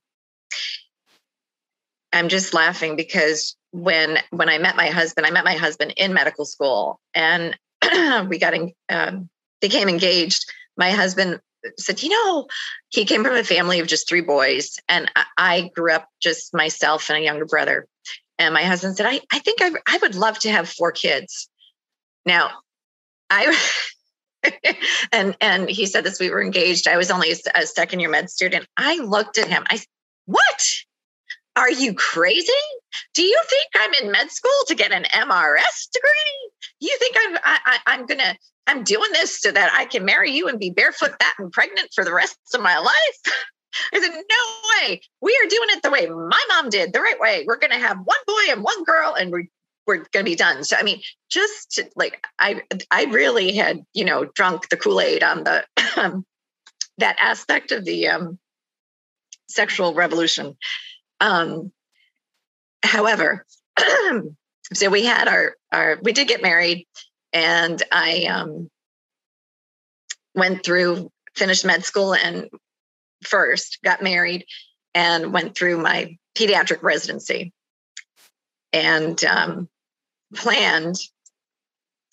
I'm 2.12 2.28
just 2.28 2.52
laughing 2.52 2.96
because 2.96 3.56
when 3.70 4.18
when 4.30 4.50
I 4.50 4.58
met 4.58 4.76
my 4.76 4.88
husband, 4.88 5.26
I 5.26 5.30
met 5.30 5.44
my 5.44 5.54
husband 5.54 5.94
in 5.96 6.12
medical 6.12 6.44
school, 6.44 7.00
and 7.14 7.56
we 8.28 8.38
got 8.38 8.52
in, 8.52 8.72
um, 8.90 9.30
became 9.62 9.88
engaged. 9.88 10.52
My 10.76 10.90
husband 10.90 11.40
said, 11.78 12.02
"You 12.02 12.10
know, 12.10 12.46
he 12.90 13.06
came 13.06 13.24
from 13.24 13.36
a 13.36 13.44
family 13.44 13.80
of 13.80 13.86
just 13.86 14.06
three 14.06 14.20
boys, 14.20 14.78
and 14.86 15.10
I 15.38 15.70
grew 15.74 15.94
up 15.94 16.08
just 16.20 16.52
myself 16.52 17.08
and 17.08 17.18
a 17.18 17.22
younger 17.22 17.46
brother." 17.46 17.86
And 18.38 18.52
my 18.52 18.64
husband 18.64 18.98
said, 18.98 19.06
"I 19.06 19.22
I 19.32 19.38
think 19.38 19.62
I 19.62 19.70
I 19.86 19.98
would 20.02 20.14
love 20.14 20.38
to 20.40 20.50
have 20.50 20.68
four 20.68 20.92
kids." 20.92 21.48
Now, 22.26 22.50
I. 23.30 23.56
and 25.12 25.36
and 25.40 25.68
he 25.68 25.86
said 25.86 26.04
this 26.04 26.20
we 26.20 26.30
were 26.30 26.42
engaged 26.42 26.88
i 26.88 26.96
was 26.96 27.10
only 27.10 27.30
a, 27.30 27.66
second 27.66 28.00
year 28.00 28.08
med 28.08 28.30
student 28.30 28.66
i 28.76 28.96
looked 28.98 29.38
at 29.38 29.48
him 29.48 29.64
i 29.68 29.80
what 30.26 30.66
are 31.56 31.70
you 31.70 31.94
crazy? 31.94 32.52
Do 33.12 33.22
you 33.22 33.38
think 33.48 33.66
I'm 33.74 33.94
in 33.94 34.12
med 34.12 34.30
school 34.30 34.50
to 34.68 34.74
get 34.74 34.92
an 34.92 35.04
MRS 35.04 35.90
degree? 35.92 36.50
You 36.78 36.96
think 36.98 37.16
I'm 37.18 37.36
I, 37.44 37.58
I, 37.66 37.78
I'm 37.86 38.06
gonna 38.06 38.36
I'm 38.66 38.84
doing 38.84 39.10
this 39.12 39.40
so 39.40 39.50
that 39.50 39.72
I 39.74 39.84
can 39.84 40.04
marry 40.04 40.30
you 40.30 40.48
and 40.48 40.58
be 40.58 40.70
barefoot, 40.70 41.10
fat, 41.20 41.34
and 41.38 41.50
pregnant 41.52 41.90
for 41.94 42.04
the 42.04 42.14
rest 42.14 42.38
of 42.54 42.62
my 42.62 42.78
life? 42.78 43.34
I 43.92 44.00
said, 44.00 44.10
no 44.10 44.88
way. 44.88 45.00
We 45.20 45.32
are 45.32 45.48
doing 45.48 45.68
it 45.70 45.82
the 45.82 45.90
way 45.90 46.06
my 46.06 46.44
mom 46.48 46.70
did, 46.70 46.92
the 46.92 47.00
right 47.00 47.18
way. 47.20 47.44
We're 47.46 47.58
going 47.58 47.72
to 47.72 47.78
have 47.78 47.98
one 47.98 48.18
boy 48.26 48.42
and 48.50 48.64
one 48.64 48.82
girl, 48.84 49.14
and 49.14 49.30
we're 49.30 49.46
we're 49.90 50.06
going 50.12 50.24
to 50.24 50.30
be 50.30 50.36
done. 50.36 50.62
So, 50.62 50.76
I 50.78 50.84
mean, 50.84 51.00
just 51.28 51.80
like 51.96 52.24
I, 52.38 52.62
I 52.92 53.06
really 53.06 53.56
had, 53.56 53.82
you 53.92 54.04
know, 54.04 54.24
drunk 54.24 54.68
the 54.68 54.76
Kool 54.76 55.00
Aid 55.00 55.24
on 55.24 55.42
the 55.42 55.64
um, 55.96 56.24
that 56.98 57.16
aspect 57.18 57.72
of 57.72 57.84
the 57.84 58.06
um, 58.06 58.38
sexual 59.48 59.92
revolution. 59.92 60.56
Um, 61.20 61.72
however, 62.84 63.44
so 64.72 64.90
we 64.90 65.04
had 65.04 65.26
our 65.26 65.56
our 65.72 65.98
we 66.02 66.12
did 66.12 66.28
get 66.28 66.40
married, 66.40 66.86
and 67.32 67.82
I 67.90 68.26
um, 68.26 68.70
went 70.36 70.64
through 70.64 71.10
finished 71.34 71.64
med 71.64 71.84
school 71.84 72.14
and 72.14 72.48
first 73.24 73.80
got 73.82 74.02
married 74.04 74.44
and 74.94 75.32
went 75.32 75.56
through 75.56 75.78
my 75.78 76.16
pediatric 76.36 76.82
residency 76.84 77.52
and 78.72 79.24
um, 79.24 79.68
planned 80.34 80.96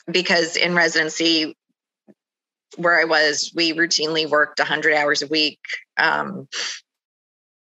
because 0.10 0.56
in 0.56 0.74
residency 0.74 1.56
where 2.76 3.00
I 3.00 3.06
was, 3.06 3.52
we 3.56 3.74
routinely 3.74 4.30
worked 4.30 4.60
100 4.60 4.94
hours 4.94 5.22
a 5.22 5.28
week. 5.28 5.60
Um, 5.98 6.48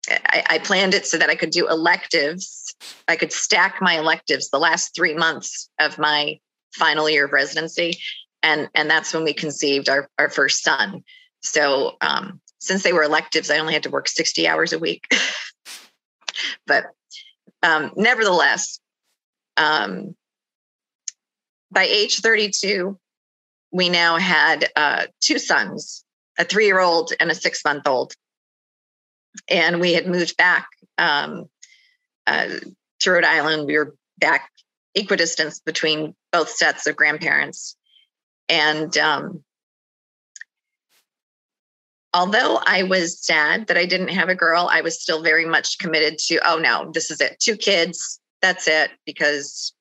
I, 0.10 0.44
I, 0.48 0.60
planned 0.60 0.94
it 0.94 1.06
so 1.06 1.18
that 1.18 1.30
I 1.30 1.36
could 1.36 1.52
do 1.52 1.68
electives. 1.68 2.76
I 3.08 3.16
could 3.16 3.32
stack 3.32 3.80
my 3.82 3.98
electives 3.98 4.50
the 4.50 4.60
last 4.60 4.96
three 4.96 5.14
months 5.14 5.70
of 5.80 5.98
my 5.98 6.40
final 6.74 7.10
year 7.10 7.26
of 7.26 7.34
residency. 7.34 7.98
And, 8.44 8.70
and 8.74 8.90
that's 8.90 9.14
when 9.14 9.24
we 9.24 9.34
conceived 9.34 9.90
our, 9.90 10.10
our 10.18 10.30
first 10.30 10.64
son. 10.64 11.04
So 11.42 11.98
um, 12.02 12.40
since 12.60 12.84
they 12.84 12.94
were 12.94 13.04
electives, 13.04 13.50
I 13.50 13.60
only 13.60 13.74
had 13.74 13.84
to 13.84 13.90
work 13.90 14.08
60 14.08 14.48
hours 14.48 14.74
a 14.74 14.80
week. 14.80 15.06
but 16.68 16.86
um, 17.64 17.92
nevertheless, 17.96 18.80
um, 19.58 20.16
by 21.72 21.84
age 21.84 22.20
32, 22.20 22.98
we 23.72 23.90
now 23.90 24.18
had 24.18 24.70
uh, 24.76 25.06
two 25.22 25.40
sons, 25.40 26.04
a 26.38 26.44
three 26.44 26.66
year 26.66 26.80
old 26.80 27.14
and 27.20 27.30
a 27.30 27.36
six 27.36 27.64
month 27.64 27.88
old 27.88 28.14
and 29.50 29.80
we 29.80 29.94
had 29.94 30.08
moved 30.08 30.38
back 30.38 30.68
um, 30.98 31.46
uh, 32.28 32.48
to 33.00 33.12
Rhode 33.12 33.24
Island. 33.24 33.66
We 33.66 33.78
were 33.78 33.96
back 34.18 34.50
equidistant 34.96 35.60
between 35.66 36.16
both 36.32 36.50
sets 36.50 36.88
of 36.88 36.96
grandparents. 36.96 37.76
And 38.48 38.96
um, 38.98 39.44
although 42.14 42.60
I 42.66 42.84
was 42.84 43.24
sad 43.24 43.68
that 43.68 43.78
I 43.78 43.86
didn't 43.86 44.10
have 44.10 44.30
a 44.30 44.36
girl, 44.36 44.68
I 44.72 44.82
was 44.82 45.02
still 45.02 45.22
very 45.22 45.46
much 45.46 45.78
committed 45.78 46.18
to, 46.28 46.40
oh 46.46 46.58
no, 46.58 46.92
this 46.92 47.12
is 47.12 47.22
it. 47.22 47.40
Two 47.40 47.56
kids, 47.56 48.20
that's 48.42 48.68
it, 48.68 48.92
because 49.06 49.74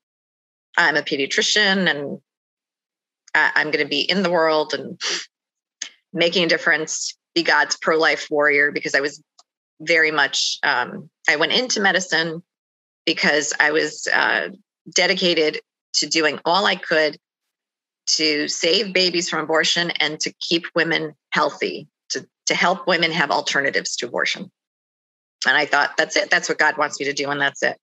I'm 0.79 0.97
a 0.97 1.03
pediatrician 1.03 1.91
and 1.91 2.21
I'm 3.35 3.71
going 3.71 3.85
to 3.85 3.89
be 3.89 4.01
in 4.01 4.23
the 4.23 4.31
world 4.31 4.73
and 4.73 4.99
making 6.13 6.45
a 6.45 6.49
difference, 6.49 7.17
be 7.35 7.43
God's 7.43 7.77
pro 7.77 7.99
life 7.99 8.29
warrior, 8.31 8.73
because 8.73 8.95
I 8.95 9.01
was 9.01 9.23
very 9.81 10.11
much 10.11 10.59
um, 10.63 11.09
i 11.29 11.37
went 11.37 11.53
into 11.53 11.81
medicine 11.81 12.43
because 13.07 13.53
i 13.61 13.71
was 13.71 14.07
uh, 14.13 14.49
dedicated 14.95 15.61
to 15.95 16.07
doing 16.07 16.39
all 16.45 16.67
i 16.67 16.77
could 16.77 17.17
to 18.07 18.49
save 18.49 18.95
babies 18.95 19.29
from 19.29 19.41
abortion 19.41 19.91
and 20.01 20.19
to 20.19 20.33
keep 20.41 20.65
women 20.75 21.13
healthy 21.31 21.87
to, 22.09 22.27
to 22.47 22.55
help 22.55 22.87
women 22.87 23.13
have 23.13 23.31
alternatives 23.31 23.97
to 23.97 24.07
abortion. 24.07 24.51
And 25.47 25.57
i 25.57 25.67
thought 25.67 25.97
that's 25.97 26.17
it. 26.17 26.31
That's 26.31 26.49
what 26.49 26.59
god 26.59 26.79
wants 26.79 26.99
me 26.99 27.07
to 27.07 27.13
do 27.13 27.29
and 27.31 27.41
that's 27.41 27.63
it. 27.63 27.77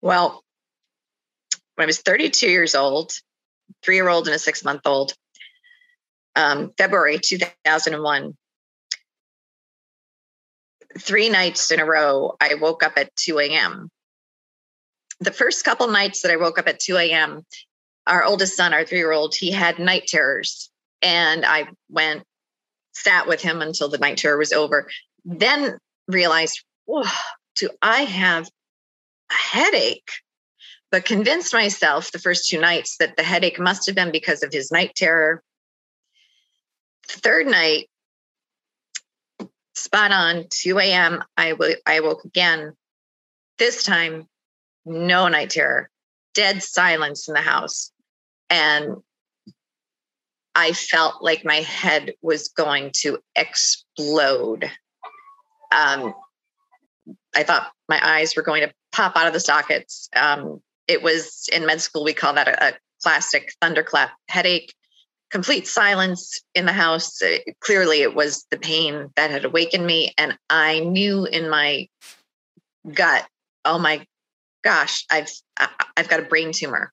Well 0.00 0.44
when 1.78 1.86
i 1.86 1.86
was 1.86 2.00
32 2.00 2.48
years 2.48 2.74
old 2.74 3.12
three 3.82 3.96
year 3.96 4.08
old 4.08 4.26
and 4.26 4.34
a 4.34 4.38
six 4.38 4.64
month 4.64 4.82
old 4.84 5.14
um, 6.36 6.72
february 6.76 7.18
2001 7.22 8.34
three 10.98 11.28
nights 11.28 11.70
in 11.70 11.80
a 11.80 11.84
row, 11.84 12.36
I 12.40 12.54
woke 12.54 12.82
up 12.82 12.92
at 12.96 13.14
2 13.16 13.38
a.m. 13.38 13.90
The 15.20 15.32
first 15.32 15.64
couple 15.64 15.88
nights 15.88 16.22
that 16.22 16.32
I 16.32 16.36
woke 16.36 16.58
up 16.58 16.68
at 16.68 16.80
2 16.80 16.96
a.m., 16.96 17.42
our 18.06 18.24
oldest 18.24 18.56
son, 18.56 18.72
our 18.72 18.84
three 18.84 18.98
year 18.98 19.12
old, 19.12 19.34
he 19.34 19.50
had 19.50 19.78
night 19.78 20.06
terrors. 20.06 20.70
And 21.02 21.44
I 21.44 21.68
went, 21.90 22.22
sat 22.92 23.28
with 23.28 23.40
him 23.40 23.60
until 23.60 23.88
the 23.88 23.98
night 23.98 24.18
terror 24.18 24.38
was 24.38 24.52
over. 24.52 24.88
Then 25.24 25.78
realized, 26.06 26.64
whoa, 26.86 27.04
do 27.56 27.68
I 27.82 28.02
have 28.02 28.48
a 29.30 29.34
headache? 29.34 30.10
But 30.90 31.04
convinced 31.04 31.52
myself 31.52 32.12
the 32.12 32.18
first 32.18 32.48
two 32.48 32.60
nights 32.60 32.96
that 32.98 33.16
the 33.16 33.22
headache 33.22 33.60
must 33.60 33.86
have 33.86 33.94
been 33.94 34.12
because 34.12 34.42
of 34.42 34.52
his 34.52 34.72
night 34.72 34.94
terror. 34.94 35.42
The 37.08 37.20
third 37.20 37.46
night, 37.46 37.88
spot 39.74 40.12
on 40.12 40.46
2 40.50 40.78
a.m. 40.78 41.24
I, 41.36 41.50
w- 41.50 41.76
I 41.86 42.00
woke 42.00 42.24
again 42.24 42.74
This 43.58 43.84
time, 43.84 44.28
no 44.84 45.28
night 45.28 45.50
terror, 45.50 45.90
dead 46.34 46.62
silence 46.62 47.28
in 47.28 47.34
the 47.34 47.40
house. 47.40 47.92
And 48.50 48.96
I 50.54 50.72
felt 50.72 51.22
like 51.22 51.44
my 51.44 51.56
head 51.56 52.14
was 52.22 52.48
going 52.48 52.90
to 53.02 53.18
explode. 53.36 54.70
Um, 55.74 56.14
I 57.34 57.44
thought 57.44 57.70
my 57.88 58.00
eyes 58.02 58.36
were 58.36 58.42
going 58.42 58.62
to 58.62 58.74
pop 58.92 59.16
out 59.16 59.26
of 59.28 59.32
the 59.32 59.40
sockets. 59.40 60.08
Um, 60.16 60.60
it 60.88 61.02
was 61.02 61.48
in 61.52 61.66
med 61.66 61.80
school, 61.80 62.02
we 62.02 62.14
call 62.14 62.34
that 62.34 62.48
a, 62.48 62.68
a 62.68 62.72
classic 63.02 63.52
thunderclap 63.60 64.10
headache. 64.28 64.74
Complete 65.30 65.68
silence 65.68 66.40
in 66.54 66.64
the 66.64 66.72
house. 66.72 67.20
Uh, 67.20 67.36
clearly, 67.60 68.00
it 68.00 68.14
was 68.14 68.46
the 68.50 68.56
pain 68.56 69.10
that 69.14 69.30
had 69.30 69.44
awakened 69.44 69.86
me. 69.86 70.14
And 70.16 70.36
I 70.48 70.80
knew 70.80 71.26
in 71.26 71.50
my 71.50 71.86
gut, 72.94 73.26
oh 73.66 73.78
my 73.78 74.06
gosh, 74.64 75.04
I've 75.10 75.30
I've 75.96 76.08
got 76.08 76.20
a 76.20 76.24
brain 76.24 76.52
tumor. 76.52 76.92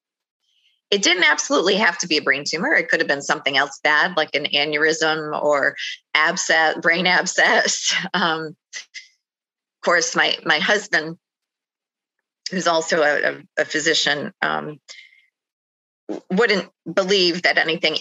It 0.92 1.02
didn't 1.02 1.24
absolutely 1.24 1.76
have 1.76 1.98
to 2.00 2.08
be 2.08 2.18
a 2.18 2.22
brain 2.22 2.44
tumor. 2.46 2.74
It 2.74 2.90
could 2.90 3.00
have 3.00 3.08
been 3.08 3.22
something 3.22 3.58
else 3.58 3.80
bad, 3.84 4.16
like 4.16 4.36
an 4.36 4.46
aneurysm 4.54 5.42
or 5.42 5.76
abscess, 6.14 6.78
brain 6.82 7.08
abscess. 7.08 7.94
Um, 8.14 8.56
of 8.74 9.86
course, 9.86 10.16
my 10.16 10.38
my 10.46 10.60
husband, 10.60 11.18
who's 12.52 12.68
also 12.68 13.02
a, 13.02 13.42
a 13.58 13.66
physician, 13.66 14.32
um, 14.42 14.80
wouldn't 16.32 16.70
believe 16.92 17.44
that 17.44 17.58
anything 17.58 17.98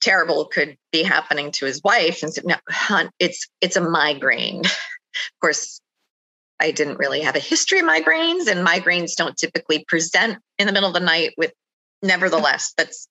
terrible 0.00 0.46
could 0.46 0.76
be 0.92 1.02
happening 1.02 1.50
to 1.52 1.66
his 1.66 1.82
wife, 1.82 2.22
and 2.22 2.32
said, 2.32 2.44
"No, 2.44 2.56
hon, 2.68 3.10
it's 3.18 3.48
it's 3.60 3.76
a 3.76 3.80
migraine." 3.80 4.60
of 4.64 5.40
course, 5.40 5.80
I 6.60 6.70
didn't 6.70 6.98
really 6.98 7.20
have 7.22 7.36
a 7.36 7.40
history 7.40 7.80
of 7.80 7.86
migraines, 7.86 8.46
and 8.46 8.66
migraines 8.66 9.16
don't 9.16 9.36
typically 9.36 9.84
present 9.84 10.38
in 10.58 10.66
the 10.66 10.72
middle 10.72 10.88
of 10.88 10.94
the 10.94 11.00
night. 11.00 11.34
With 11.36 11.52
nevertheless, 12.02 12.74
that's 12.76 13.08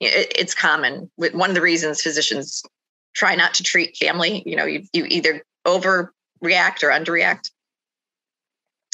it, 0.00 0.32
it's 0.36 0.54
common. 0.54 1.10
One 1.16 1.50
of 1.50 1.54
the 1.54 1.62
reasons 1.62 2.02
physicians 2.02 2.62
try 3.14 3.34
not 3.34 3.54
to 3.54 3.62
treat 3.62 3.96
family, 3.96 4.42
you 4.46 4.56
know, 4.56 4.64
you, 4.64 4.84
you 4.92 5.04
either 5.06 5.42
overreact 5.66 6.82
or 6.82 6.90
underreact. 6.90 7.50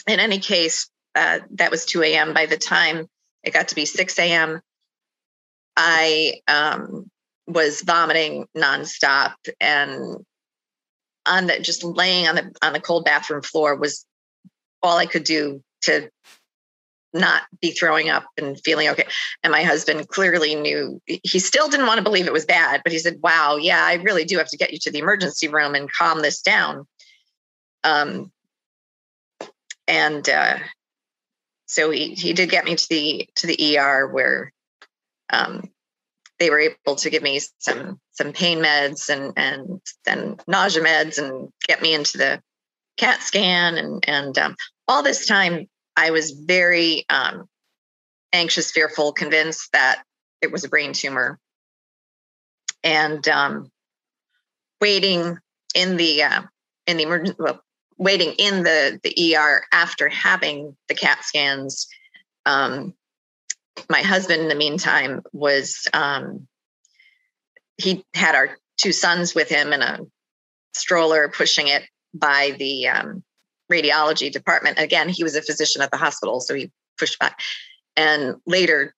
In 0.07 0.19
any 0.21 0.39
case, 0.39 0.89
uh, 1.15 1.41
that 1.53 1.71
was 1.71 1.85
2 1.85 2.03
a.m. 2.03 2.35
By 2.35 2.47
the 2.47 2.57
time 2.57 3.07
it 3.43 3.53
got 3.53 3.69
to 3.69 3.75
be 3.75 3.87
6 3.87 4.19
a.m., 4.19 4.61
I 5.77 6.41
um, 6.47 7.11
was 7.47 7.83
vomiting 7.83 8.47
nonstop 8.57 9.35
and 9.61 10.25
on 11.27 11.47
the 11.47 11.59
just 11.61 11.83
laying 11.83 12.29
on 12.29 12.35
the 12.35 12.53
on 12.63 12.73
the 12.73 12.81
cold 12.81 13.05
bathroom 13.05 13.43
floor 13.43 13.75
was 13.77 14.05
all 14.83 14.99
I 14.99 15.07
could 15.07 15.25
do 15.25 15.63
to 15.83 16.11
not 17.15 17.43
be 17.61 17.71
throwing 17.71 18.11
up 18.11 18.25
and 18.37 18.61
feeling 18.61 18.89
okay. 18.89 19.07
And 19.43 19.53
my 19.53 19.63
husband 19.63 20.09
clearly 20.09 20.55
knew 20.57 21.01
he 21.07 21.39
still 21.39 21.69
didn't 21.69 21.87
want 21.87 21.99
to 21.99 22.05
believe 22.05 22.27
it 22.27 22.33
was 22.33 22.45
bad, 22.45 22.83
but 22.83 22.93
he 22.93 22.99
said, 22.99 23.19
Wow, 23.23 23.57
yeah, 23.57 23.83
I 23.85 23.95
really 23.95 24.25
do 24.25 24.39
have 24.39 24.49
to 24.49 24.57
get 24.57 24.73
you 24.73 24.79
to 24.81 24.91
the 24.91 24.99
emergency 24.99 25.49
room 25.49 25.75
and 25.75 25.91
calm 25.91 26.21
this 26.23 26.43
down. 26.43 26.87
Um, 27.85 28.33
and 29.87 30.29
uh, 30.29 30.59
so 31.75 31.91
he 31.91 32.15
he 32.15 32.33
did 32.33 32.51
get 32.51 32.65
me 32.65 32.77
to 32.77 32.89
the 32.89 33.29
to 33.37 33.47
the 33.47 33.79
ER 33.79 34.07
where 34.07 34.53
um, 35.33 35.69
they 36.39 36.51
were 36.51 36.61
able 36.61 36.95
to 36.97 37.11
give 37.11 37.23
me 37.23 37.41
some 37.59 38.01
some 38.13 38.33
pain 38.33 38.59
meds 38.59 39.09
and 39.09 39.33
and 39.37 39.81
then 40.05 40.37
nausea 40.47 40.83
meds 40.83 41.19
and 41.19 41.49
get 41.67 41.83
me 41.83 41.93
into 41.95 42.17
the 42.19 42.41
CAT 42.97 43.21
scan 43.21 43.77
and 43.77 44.05
and 44.09 44.39
um, 44.39 44.55
all 44.87 45.03
this 45.03 45.27
time 45.27 45.67
I 45.97 46.11
was 46.11 46.31
very 46.31 47.05
um, 47.09 47.49
anxious, 48.33 48.71
fearful, 48.71 49.13
convinced 49.13 49.73
that 49.73 50.03
it 50.43 50.53
was 50.53 50.65
a 50.65 50.69
brain 50.69 50.93
tumor, 50.93 51.39
and 52.83 53.27
um, 53.29 53.71
waiting 54.81 55.39
in 55.75 55.97
the 55.97 56.23
uh, 56.23 56.43
in 56.87 56.97
the 56.97 57.05
emergency 57.05 57.37
well, 57.39 57.64
waiting 57.97 58.35
in 58.39 58.63
the 58.63 59.01
the 59.03 59.37
ER 59.37 59.65
after 59.73 60.09
having 60.09 60.77
the 60.89 60.95
CAT 60.95 61.25
scans. 61.25 61.89
Um, 62.47 62.95
my 63.89 64.03
husband 64.03 64.43
in 64.43 64.49
the 64.49 64.55
meantime 64.55 65.23
was 65.33 65.89
um, 65.93 66.47
he 67.77 68.05
had 68.15 68.35
our 68.35 68.57
two 68.77 68.93
sons 68.93 69.35
with 69.35 69.49
him 69.49 69.73
in 69.73 69.83
a 69.83 70.01
stroller 70.75 71.29
pushing 71.29 71.69
it 71.69 71.85
by 72.13 72.55
the 72.59 72.89
um, 72.89 73.23
radiology 73.71 74.31
department 74.31 74.79
again 74.79 75.09
he 75.09 75.25
was 75.25 75.37
a 75.37 75.43
physician 75.43 75.83
at 75.83 75.91
the 75.91 75.97
hospital 75.97 76.41
so 76.41 76.55
he 76.55 76.71
pushed 76.99 77.19
back 77.19 77.41
and 77.97 78.37
later 78.47 78.95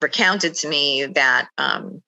recounted 0.00 0.54
to 0.54 0.68
me 0.68 1.06
that 1.06 1.48
um, 1.58 2.02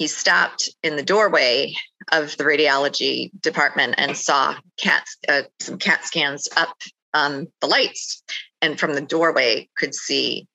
he 0.00 0.06
stopped 0.06 0.70
in 0.82 0.96
the 0.96 1.02
doorway 1.02 1.74
of 2.10 2.34
the 2.38 2.44
radiology 2.44 3.30
department 3.42 3.96
and 3.98 4.16
saw 4.16 4.54
cat 4.78 5.04
uh, 5.28 5.42
some 5.60 5.76
cat 5.76 6.06
scans 6.06 6.48
up 6.56 6.74
on 7.12 7.48
the 7.60 7.66
lights 7.66 8.22
and 8.62 8.80
from 8.80 8.94
the 8.94 9.02
doorway 9.02 9.68
could 9.76 9.94
see 9.94 10.48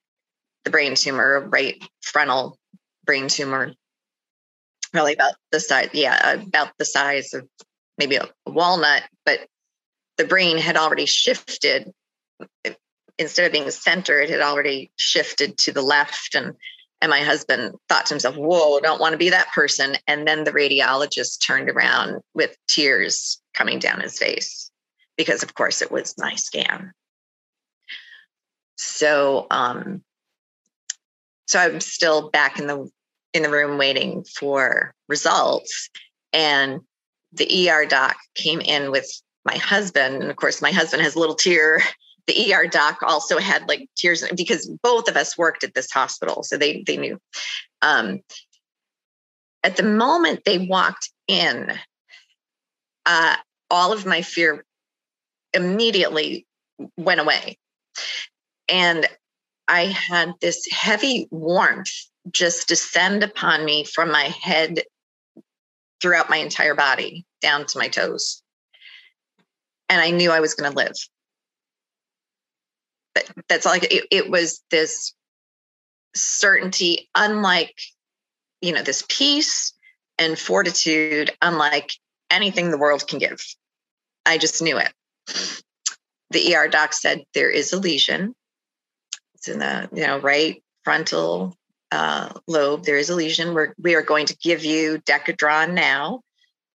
the 0.64 0.72
brain 0.72 0.96
tumor, 0.96 1.48
right 1.48 1.76
frontal 2.02 2.58
brain 3.06 3.28
tumor, 3.28 3.72
really 4.96 5.14
about 5.14 5.36
the 5.52 5.60
size, 5.60 5.90
yeah, 5.94 6.34
about 6.34 6.72
the 6.80 6.86
size 6.86 7.36
of 7.36 7.48
maybe 8.00 8.16
a 8.16 8.28
walnut, 8.48 9.04
but 9.28 9.42
the 10.18 10.26
brain 10.26 10.58
had 10.58 10.76
already 10.76 11.06
shifted. 11.06 11.92
Instead 13.20 13.46
of 13.46 13.52
being 13.52 13.70
center, 13.70 14.20
it 14.20 14.32
had 14.32 14.42
already 14.42 14.90
shifted 14.96 15.56
to 15.60 15.72
the 15.72 15.84
left. 15.84 16.34
And 16.34 16.56
and 17.02 17.10
my 17.10 17.22
husband 17.22 17.76
thought 17.90 18.06
to 18.08 18.14
himself, 18.14 18.36
whoa, 18.36 18.80
don't 18.80 19.02
want 19.02 19.14
to 19.14 19.18
be 19.18 19.30
that 19.30 19.52
person. 19.54 19.98
And 20.08 20.28
then 20.28 20.44
the 20.44 20.52
radiologist 20.52 21.46
turned 21.46 21.70
around 21.70 22.22
with 22.34 22.58
tears 22.68 23.42
coming 23.54 23.80
down 23.80 24.00
his 24.00 24.18
face 24.18 24.72
because, 25.18 25.44
of 25.44 25.54
course, 25.54 25.82
it 25.82 25.92
was 25.92 26.16
my 26.18 26.36
scan. 26.36 26.92
So 28.78 29.48
um, 29.52 30.04
so 31.48 31.60
I'm 31.60 31.80
still 31.80 32.30
back 32.30 32.60
in 32.60 32.68
the 32.68 32.90
in 33.34 33.44
the 33.44 33.50
room 33.50 33.78
waiting 33.78 34.24
for 34.24 34.94
results. 35.08 35.90
And 36.34 36.82
the 37.34 37.70
ER 37.70 37.86
doc 37.86 38.16
came 38.36 38.62
in 38.62 38.92
with 38.92 39.10
my 39.44 39.58
husband. 39.58 40.22
And 40.22 40.32
of 40.32 40.38
course, 40.38 40.62
my 40.62 40.72
husband 40.72 41.04
has 41.04 41.16
a 41.16 41.20
little 41.20 41.36
tear. 41.36 41.82
The 42.28 42.54
ER 42.54 42.68
doc 42.68 43.04
also 43.04 43.38
had 43.38 43.68
like 43.68 43.90
tears 43.96 44.24
because 44.36 44.68
both 44.82 45.08
of 45.08 45.16
us 45.16 45.38
worked 45.38 45.64
at 45.64 45.74
this 45.74 45.92
hospital. 45.92 46.44
So 46.44 46.58
they 46.58 46.84
they 46.86 46.98
knew. 46.98 47.20
Um, 47.82 48.22
at 49.64 49.78
the 49.78 49.84
moment 49.84 50.44
they 50.46 50.58
walked 50.58 51.10
in, 51.28 51.74
uh, 53.06 53.36
all 53.70 53.94
of 53.94 54.06
my 54.06 54.22
fear 54.22 54.64
immediately 55.54 56.46
went 56.98 57.20
away. 57.20 57.58
And 58.68 59.08
I 59.68 59.86
had 59.86 60.34
this 60.42 60.68
heavy 60.72 61.28
warmth 61.32 61.92
just 62.32 62.68
descend 62.68 63.24
upon 63.24 63.66
me 63.66 63.84
from 63.84 64.12
my 64.12 64.24
head 64.24 64.82
throughout 66.02 66.30
my 66.30 66.38
entire 66.38 66.76
body 66.76 67.26
down 67.42 67.66
to 67.66 67.80
my 67.80 67.88
toes. 67.88 68.44
And 69.90 70.02
I 70.02 70.12
knew 70.12 70.32
I 70.32 70.40
was 70.40 70.56
going 70.56 70.72
to 70.72 70.78
live. 70.78 70.96
But 73.16 73.32
that's 73.50 73.66
like 73.66 73.92
it, 73.92 74.06
it 74.12 74.30
was 74.30 74.62
this 74.70 75.14
certainty, 76.16 77.10
unlike, 77.16 77.74
you 78.62 78.74
know, 78.74 78.84
this 78.84 79.04
peace 79.08 79.74
and 80.20 80.38
fortitude, 80.38 81.32
unlike 81.42 81.92
anything 82.30 82.70
the 82.70 82.78
world 82.78 83.08
can 83.08 83.20
give. 83.20 83.42
I 84.26 84.38
just 84.38 84.62
knew 84.62 84.78
it. 84.78 84.92
The 86.32 86.56
ER 86.56 86.68
doc 86.68 86.94
said 86.94 87.24
there 87.34 87.50
is 87.50 87.72
a 87.72 87.80
lesion 87.80 88.36
It's 89.36 89.48
in 89.48 89.60
the 89.60 89.90
you 89.94 90.06
know 90.06 90.20
right 90.20 90.62
frontal 90.84 91.56
uh, 91.92 92.30
lobe. 92.48 92.84
There 92.84 92.98
is 92.98 93.10
a 93.10 93.16
lesion. 93.16 93.54
We're 93.54 93.74
we 93.82 93.96
are 93.96 94.02
going 94.02 94.26
to 94.28 94.38
give 94.38 94.66
you 94.66 95.00
Decadron 95.06 95.74
now 95.74 96.22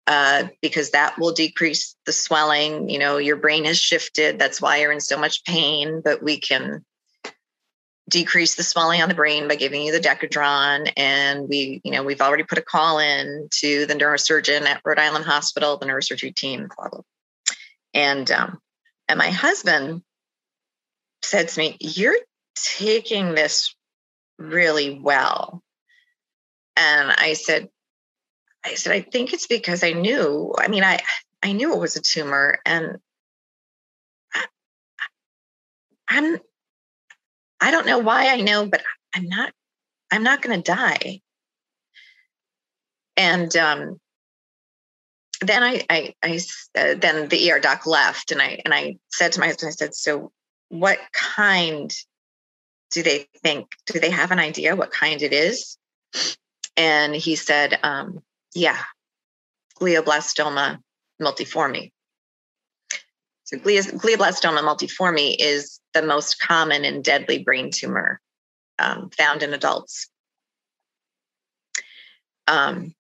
uh, 0.07 0.45
because 0.63 0.91
that 0.91 1.19
will 1.19 1.33
decrease 1.33 1.97
the 2.07 2.13
swelling. 2.13 2.89
You 2.89 2.99
know, 2.99 3.19
your 3.19 3.37
brain 3.37 3.65
has 3.65 3.79
shifted. 3.79 4.39
That's 4.39 4.61
why 4.61 4.79
you're 4.79 4.93
in 4.93 5.01
so 5.01 5.19
much 5.19 5.45
pain. 5.45 6.01
But 6.03 6.23
we 6.23 6.39
can 6.39 6.85
decrease 8.09 8.55
the 8.55 8.63
swelling 8.63 9.03
on 9.03 9.09
the 9.09 9.15
brain 9.15 9.49
by 9.49 9.57
giving 9.57 9.83
you 9.83 9.93
the 9.93 10.01
Decadron. 10.01 10.93
And 10.97 11.49
we, 11.49 11.81
you 11.83 11.91
know, 11.91 12.05
we've 12.05 12.21
already 12.21 12.45
put 12.45 12.59
a 12.59 12.63
call 12.63 12.99
in 12.99 13.49
to 13.61 13.87
the 13.87 13.95
neurosurgeon 13.95 14.63
at 14.63 14.81
Rhode 14.85 14.99
Island 14.99 15.25
Hospital, 15.25 15.77
the 15.77 15.87
neurosurgery 15.87 16.35
team, 16.35 16.69
blah, 16.77 16.89
blah. 16.89 17.01
And 17.95 18.31
um, 18.31 18.61
and 19.09 19.19
my 19.19 19.31
husband 19.31 20.03
said 21.23 21.49
to 21.49 21.59
me, 21.59 21.77
"You're 21.81 22.17
taking 22.55 23.35
this 23.35 23.75
really 24.39 24.99
well. 24.99 25.63
And 26.77 27.11
I 27.11 27.35
said, 27.35 27.69
I 28.67 28.75
said, 28.75 28.93
I 28.93 29.01
think 29.01 29.33
it's 29.33 29.47
because 29.47 29.85
I 29.85 29.93
knew, 29.93 30.55
I 30.59 30.69
mean, 30.69 30.83
I, 30.83 30.99
I 31.43 31.53
knew 31.53 31.73
it 31.73 31.79
was 31.79 31.97
a 31.97 32.03
tumor 32.03 32.59
and 32.67 32.99
I'm, 36.09 36.39
I 37.61 37.71
don't 37.71 37.87
know 37.87 37.99
why 37.99 38.29
I 38.29 38.41
know, 38.41 38.67
but 38.67 38.83
I'm 39.15 39.29
not, 39.29 39.53
I'm 40.11 40.23
not 40.23 40.43
going 40.43 40.61
to 40.61 40.73
die. 40.73 41.21
And 43.17 43.55
um, 43.57 44.01
then 45.41 45.63
I, 45.63 45.85
I, 45.89 46.15
I 46.23 46.41
uh, 46.79 46.95
then 46.99 47.29
the 47.29 47.51
ER 47.51 47.61
doc 47.61 47.87
left, 47.87 48.31
and 48.31 48.41
I 48.41 48.61
and 48.65 48.73
I 48.75 48.97
said 49.11 49.33
to 49.33 49.41
my 49.41 49.47
husband, 49.47 49.71
I 49.71 49.73
said, 49.73 49.95
"So, 49.95 50.33
what 50.69 50.99
kind 51.13 51.91
do 52.91 53.03
they 53.03 53.27
think? 53.43 53.69
Do 53.87 53.99
they 53.99 54.11
have 54.11 54.31
an 54.31 54.39
idea 54.39 54.77
what 54.77 54.91
kind 54.91 55.23
it 55.23 55.33
is?" 55.33 55.79
And 56.77 57.15
he 57.15 57.37
said, 57.37 57.79
um, 57.83 58.23
"Yeah, 58.57 58.83
glioblastoma 59.81 60.79
multiforme." 61.21 61.93
So 63.45 63.59
glioblastoma 63.59 64.63
multiforme 64.63 65.37
is 65.39 65.79
the 65.95 66.03
most 66.03 66.41
common 66.41 66.85
and 66.85 67.05
deadly 67.05 67.45
brain 67.45 67.71
tumor 67.71 68.21
um, 68.79 69.11
found 69.11 69.43
in 69.43 69.55
adults. 69.55 70.09
Um, 72.49 72.95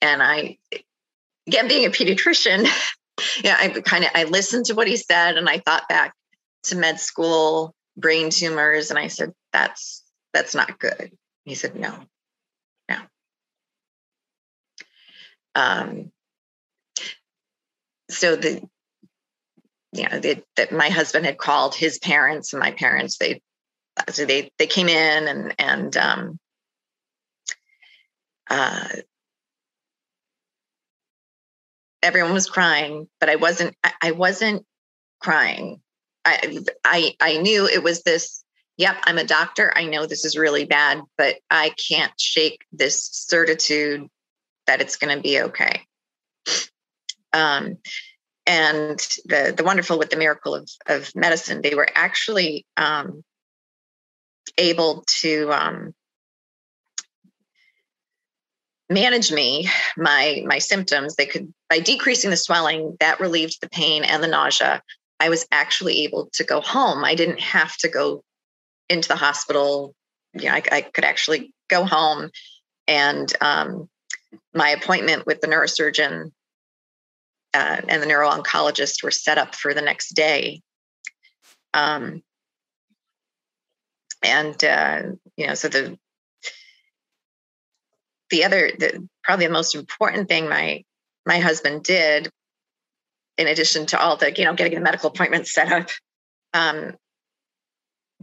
and 0.00 0.22
I 0.22 0.58
again, 1.46 1.68
being 1.68 1.86
a 1.86 1.90
pediatrician, 1.90 2.66
yeah, 3.44 3.56
I 3.58 3.68
kind 3.68 4.04
of 4.04 4.10
I 4.14 4.24
listened 4.24 4.66
to 4.66 4.74
what 4.74 4.88
he 4.88 4.96
said 4.96 5.36
and 5.36 5.48
I 5.48 5.58
thought 5.58 5.88
back 5.88 6.14
to 6.64 6.76
med 6.76 7.00
school, 7.00 7.74
brain 7.96 8.30
tumors, 8.30 8.90
and 8.90 8.98
I 8.98 9.08
said, 9.08 9.32
that's 9.52 10.02
that's 10.32 10.54
not 10.54 10.78
good. 10.78 11.12
He 11.44 11.54
said, 11.54 11.76
no, 11.76 11.90
no. 11.90 12.06
Um, 15.54 16.10
so 18.10 18.36
the 18.36 18.62
you 19.92 20.08
know 20.08 20.20
that 20.20 20.72
my 20.72 20.88
husband 20.88 21.26
had 21.26 21.38
called 21.38 21.74
his 21.74 21.98
parents 21.98 22.52
and 22.52 22.60
my 22.60 22.70
parents 22.70 23.18
they 23.18 23.42
so 24.10 24.24
they 24.24 24.50
they 24.58 24.66
came 24.66 24.88
in 24.88 25.28
and 25.28 25.54
and 25.58 25.96
um, 25.96 26.38
uh, 28.52 28.88
everyone 32.02 32.34
was 32.34 32.48
crying, 32.48 33.08
but 33.20 33.30
I 33.30 33.36
wasn't, 33.36 33.76
I, 33.82 33.92
I 34.02 34.10
wasn't 34.10 34.66
crying. 35.20 35.80
I, 36.24 36.58
I, 36.84 37.14
I 37.20 37.38
knew 37.38 37.66
it 37.66 37.82
was 37.82 38.02
this, 38.02 38.44
yep, 38.76 38.96
I'm 39.04 39.18
a 39.18 39.24
doctor. 39.24 39.72
I 39.74 39.86
know 39.86 40.06
this 40.06 40.24
is 40.24 40.36
really 40.36 40.64
bad, 40.64 41.00
but 41.16 41.36
I 41.50 41.70
can't 41.88 42.12
shake 42.20 42.64
this 42.72 43.08
certitude 43.12 44.08
that 44.66 44.80
it's 44.80 44.96
going 44.96 45.16
to 45.16 45.22
be 45.22 45.40
okay. 45.40 45.82
Um, 47.32 47.78
and 48.46 48.98
the 49.24 49.54
the 49.56 49.64
wonderful 49.64 49.98
with 49.98 50.10
the 50.10 50.16
miracle 50.16 50.54
of 50.54 50.68
of 50.86 51.14
medicine, 51.14 51.62
they 51.62 51.74
were 51.74 51.88
actually 51.94 52.66
um, 52.76 53.22
able 54.58 55.04
to 55.06 55.50
um, 55.52 55.94
manage 58.90 59.32
me 59.32 59.68
my 59.96 60.42
my 60.44 60.58
symptoms. 60.58 61.14
They 61.14 61.26
could 61.26 61.52
by 61.70 61.78
decreasing 61.78 62.30
the 62.30 62.36
swelling 62.36 62.96
that 63.00 63.20
relieved 63.20 63.58
the 63.60 63.70
pain 63.70 64.04
and 64.04 64.22
the 64.22 64.28
nausea. 64.28 64.82
I 65.20 65.28
was 65.28 65.46
actually 65.52 66.02
able 66.02 66.28
to 66.32 66.44
go 66.44 66.60
home. 66.60 67.04
I 67.04 67.14
didn't 67.14 67.40
have 67.40 67.76
to 67.78 67.88
go 67.88 68.24
into 68.88 69.08
the 69.08 69.16
hospital. 69.16 69.94
You 70.34 70.46
know 70.46 70.54
i, 70.54 70.62
I 70.72 70.80
could 70.80 71.04
actually 71.04 71.52
go 71.68 71.84
home 71.84 72.30
and 72.88 73.32
um, 73.40 73.88
my 74.54 74.70
appointment 74.70 75.26
with 75.26 75.40
the 75.40 75.46
neurosurgeon 75.46 76.30
uh, 77.54 77.80
and 77.88 78.02
the 78.02 78.06
neuro-oncologist 78.06 79.02
were 79.02 79.10
set 79.10 79.38
up 79.38 79.54
for 79.54 79.74
the 79.74 79.82
next 79.82 80.14
day. 80.14 80.62
Um, 81.74 82.22
and 84.22 84.62
uh, 84.64 85.02
you 85.36 85.46
know 85.46 85.54
so 85.54 85.68
the 85.68 85.98
the 88.30 88.44
other 88.44 88.70
the, 88.78 89.06
probably 89.22 89.46
the 89.46 89.52
most 89.52 89.74
important 89.74 90.28
thing 90.28 90.48
my 90.48 90.84
my 91.26 91.38
husband 91.38 91.82
did 91.82 92.30
in 93.36 93.46
addition 93.46 93.86
to 93.86 94.00
all 94.00 94.16
the 94.16 94.32
you 94.32 94.44
know 94.44 94.54
getting 94.54 94.74
the 94.74 94.80
medical 94.80 95.10
appointments 95.10 95.52
set 95.52 95.70
up 95.72 95.88
um, 96.54 96.94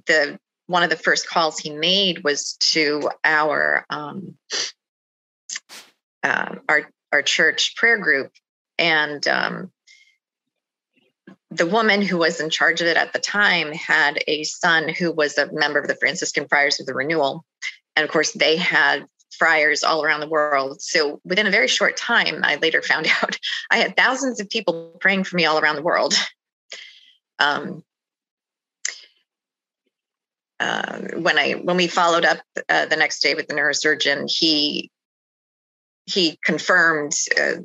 the 0.08 0.40
one 0.68 0.84
of 0.84 0.90
the 0.90 0.96
first 0.96 1.28
calls 1.28 1.58
he 1.58 1.72
made 1.72 2.24
was 2.24 2.56
to 2.60 3.10
our 3.24 3.86
um, 3.90 4.36
uh, 6.24 6.56
our 6.68 6.90
our 7.12 7.22
church 7.22 7.76
prayer 7.76 7.98
group 7.98 8.32
and 8.78 9.28
um, 9.28 9.72
the 11.52 11.66
woman 11.66 12.02
who 12.02 12.18
was 12.18 12.40
in 12.40 12.50
charge 12.50 12.82
of 12.82 12.88
it 12.88 12.98
at 12.98 13.14
the 13.14 13.20
time 13.20 13.72
had 13.72 14.24
a 14.28 14.44
son 14.44 14.90
who 14.90 15.12
was 15.12 15.38
a 15.38 15.52
member 15.52 15.80
of 15.80 15.88
the 15.88 15.96
Franciscan 15.96 16.48
Friars 16.48 16.80
of 16.80 16.86
the 16.86 16.94
Renewal. 16.94 17.44
And 17.96 18.04
of 18.04 18.12
course, 18.12 18.32
they 18.34 18.56
had 18.56 19.06
friars 19.38 19.84
all 19.84 20.04
around 20.04 20.20
the 20.20 20.30
world. 20.30 20.82
So 20.82 21.20
within 21.24 21.48
a 21.48 21.52
very 21.52 21.68
short 21.68 21.98
time, 21.98 22.42
I 22.44 22.56
later 22.56 22.82
found 22.82 23.08
out 23.24 23.38
I 23.72 23.78
had 23.78 23.96
thousands 23.96 24.40
of 24.40 24.50
people 24.50 24.96
praying 25.00 25.24
for 25.24 25.36
me 25.36 25.46
all 25.46 25.60
around 25.60 25.76
the 25.76 25.82
world. 25.82 26.14
Um, 27.40 27.84
uh, 30.60 31.00
when 31.16 31.38
I 31.38 31.54
when 31.54 31.78
we 31.78 31.88
followed 31.88 32.26
up 32.26 32.40
uh, 32.68 32.86
the 32.86 32.98
next 32.98 33.22
day 33.22 33.34
with 33.34 33.48
the 33.48 33.54
neurosurgeon, 33.54 34.30
he 34.30 34.92
he 36.10 36.40
confirmed, 36.44 37.14
uh, 37.40 37.62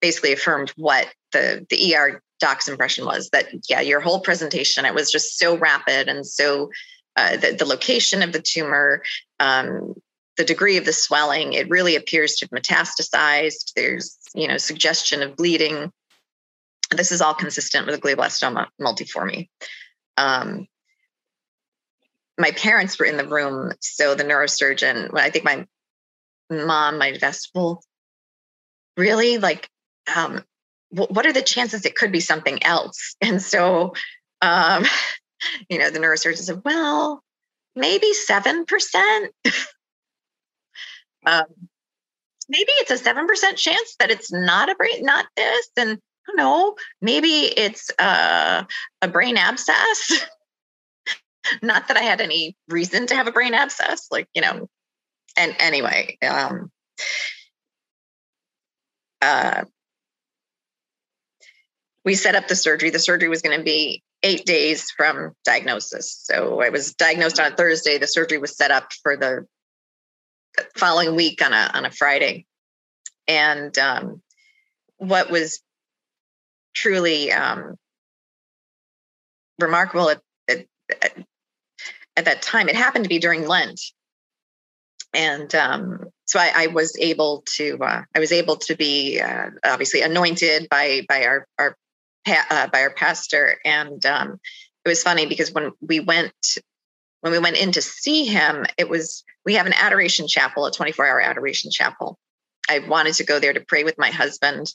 basically 0.00 0.32
affirmed 0.32 0.72
what 0.76 1.08
the 1.32 1.66
the 1.70 1.94
ER 1.94 2.22
doc's 2.38 2.68
impression 2.68 3.04
was 3.04 3.28
that 3.30 3.46
yeah, 3.68 3.80
your 3.80 4.00
whole 4.00 4.20
presentation 4.20 4.86
it 4.86 4.94
was 4.94 5.12
just 5.12 5.38
so 5.38 5.58
rapid 5.58 6.08
and 6.08 6.26
so 6.26 6.70
uh, 7.16 7.36
the, 7.36 7.52
the 7.52 7.66
location 7.66 8.22
of 8.22 8.32
the 8.32 8.40
tumor, 8.40 9.02
um, 9.40 9.94
the 10.36 10.44
degree 10.44 10.76
of 10.76 10.84
the 10.84 10.92
swelling, 10.92 11.52
it 11.52 11.68
really 11.68 11.96
appears 11.96 12.36
to 12.36 12.46
have 12.46 12.62
metastasized. 12.62 13.72
There's, 13.74 14.16
you 14.34 14.48
know, 14.48 14.56
suggestion 14.56 15.22
of 15.22 15.36
bleeding. 15.36 15.92
This 16.90 17.12
is 17.12 17.20
all 17.20 17.34
consistent 17.34 17.86
with 17.86 17.96
a 17.96 18.00
glioblastoma 18.00 18.68
multiforme. 18.80 19.48
Um, 20.16 20.66
my 22.38 22.52
parents 22.52 22.98
were 22.98 23.06
in 23.06 23.16
the 23.16 23.28
room, 23.28 23.72
so 23.80 24.14
the 24.14 24.24
neurosurgeon, 24.24 25.12
well, 25.12 25.24
I 25.24 25.30
think 25.30 25.44
my 25.44 25.66
mom 26.50 26.98
my 26.98 27.16
well, 27.54 27.82
really? 28.96 29.38
Like, 29.38 29.68
um, 30.14 30.44
what 30.90 31.24
are 31.24 31.32
the 31.32 31.42
chances 31.42 31.86
it 31.86 31.94
could 31.94 32.12
be 32.12 32.20
something 32.20 32.62
else? 32.64 33.16
And 33.22 33.40
so, 33.40 33.94
um, 34.42 34.84
you 35.70 35.78
know, 35.78 35.90
the 35.90 35.98
neurosurgeon 35.98 36.38
said, 36.38 36.62
well, 36.64 37.22
maybe 37.76 38.12
7%. 38.12 38.64
um, 41.26 41.44
maybe 42.48 42.72
it's 42.72 42.90
a 42.90 42.96
7% 42.96 43.56
chance 43.56 43.96
that 43.98 44.10
it's 44.10 44.32
not 44.32 44.70
a 44.70 44.74
brain, 44.74 45.04
not 45.04 45.26
this. 45.36 45.70
And 45.76 45.98
don't 46.26 46.36
know, 46.36 46.74
maybe 47.00 47.28
it's 47.28 47.90
uh, 47.98 48.64
a 49.02 49.08
brain 49.08 49.36
abscess. 49.36 50.26
not 51.62 51.88
that 51.88 51.96
I 51.96 52.02
had 52.02 52.20
any 52.20 52.56
reason 52.68 53.06
to 53.06 53.14
have 53.14 53.26
a 53.26 53.32
brain 53.32 53.54
abscess, 53.54 54.08
like, 54.10 54.28
you 54.34 54.42
know, 54.42 54.68
and 55.36 55.54
anyway, 55.58 56.18
um, 56.22 56.70
uh, 59.22 59.64
we 62.04 62.14
set 62.14 62.34
up 62.34 62.48
the 62.48 62.56
surgery. 62.56 62.90
The 62.90 62.98
surgery 62.98 63.28
was 63.28 63.42
going 63.42 63.58
to 63.58 63.64
be 63.64 64.02
eight 64.22 64.44
days 64.44 64.90
from 64.90 65.32
diagnosis. 65.44 66.18
So 66.24 66.62
I 66.62 66.70
was 66.70 66.94
diagnosed 66.94 67.38
on 67.40 67.52
a 67.52 67.56
Thursday. 67.56 67.98
The 67.98 68.06
surgery 68.06 68.38
was 68.38 68.56
set 68.56 68.70
up 68.70 68.92
for 69.02 69.16
the 69.16 69.46
following 70.76 71.14
week 71.14 71.44
on 71.44 71.52
a 71.52 71.70
on 71.74 71.84
a 71.84 71.90
Friday, 71.90 72.46
and 73.28 73.76
um, 73.78 74.22
what 74.96 75.30
was 75.30 75.62
truly 76.74 77.32
um, 77.32 77.76
remarkable 79.58 80.10
at, 80.10 80.20
at, 80.48 80.66
at, 82.16 82.24
that 82.24 82.42
time, 82.42 82.68
it 82.68 82.76
happened 82.76 83.04
to 83.04 83.08
be 83.08 83.18
during 83.18 83.46
Lent, 83.46 83.80
and 85.12 85.54
um, 85.54 86.04
so 86.24 86.38
I, 86.38 86.52
I, 86.54 86.66
was 86.68 86.96
able 86.98 87.42
to 87.56 87.78
uh, 87.82 88.02
I 88.14 88.18
was 88.18 88.32
able 88.32 88.56
to 88.56 88.76
be 88.76 89.20
uh, 89.20 89.50
obviously 89.64 90.02
anointed 90.02 90.68
by 90.70 91.02
by 91.08 91.24
our 91.24 91.46
our 91.58 91.76
uh, 92.26 92.68
by 92.68 92.82
our 92.82 92.94
pastor, 92.94 93.56
and 93.64 94.04
um, 94.06 94.38
it 94.84 94.88
was 94.88 95.02
funny 95.02 95.26
because 95.26 95.52
when 95.52 95.72
we 95.80 96.00
went 96.00 96.32
when 97.20 97.32
we 97.32 97.38
went 97.38 97.56
in 97.56 97.72
to 97.72 97.82
see 97.82 98.24
him, 98.24 98.66
it 98.78 98.88
was 98.88 99.24
we 99.44 99.54
have 99.54 99.66
an 99.66 99.74
adoration 99.74 100.28
chapel, 100.28 100.66
a 100.66 100.72
24 100.72 101.06
hour 101.06 101.20
adoration 101.20 101.70
chapel. 101.70 102.18
I 102.68 102.80
wanted 102.80 103.14
to 103.14 103.24
go 103.24 103.40
there 103.40 103.52
to 103.52 103.60
pray 103.60 103.84
with 103.84 103.98
my 103.98 104.10
husband. 104.10 104.72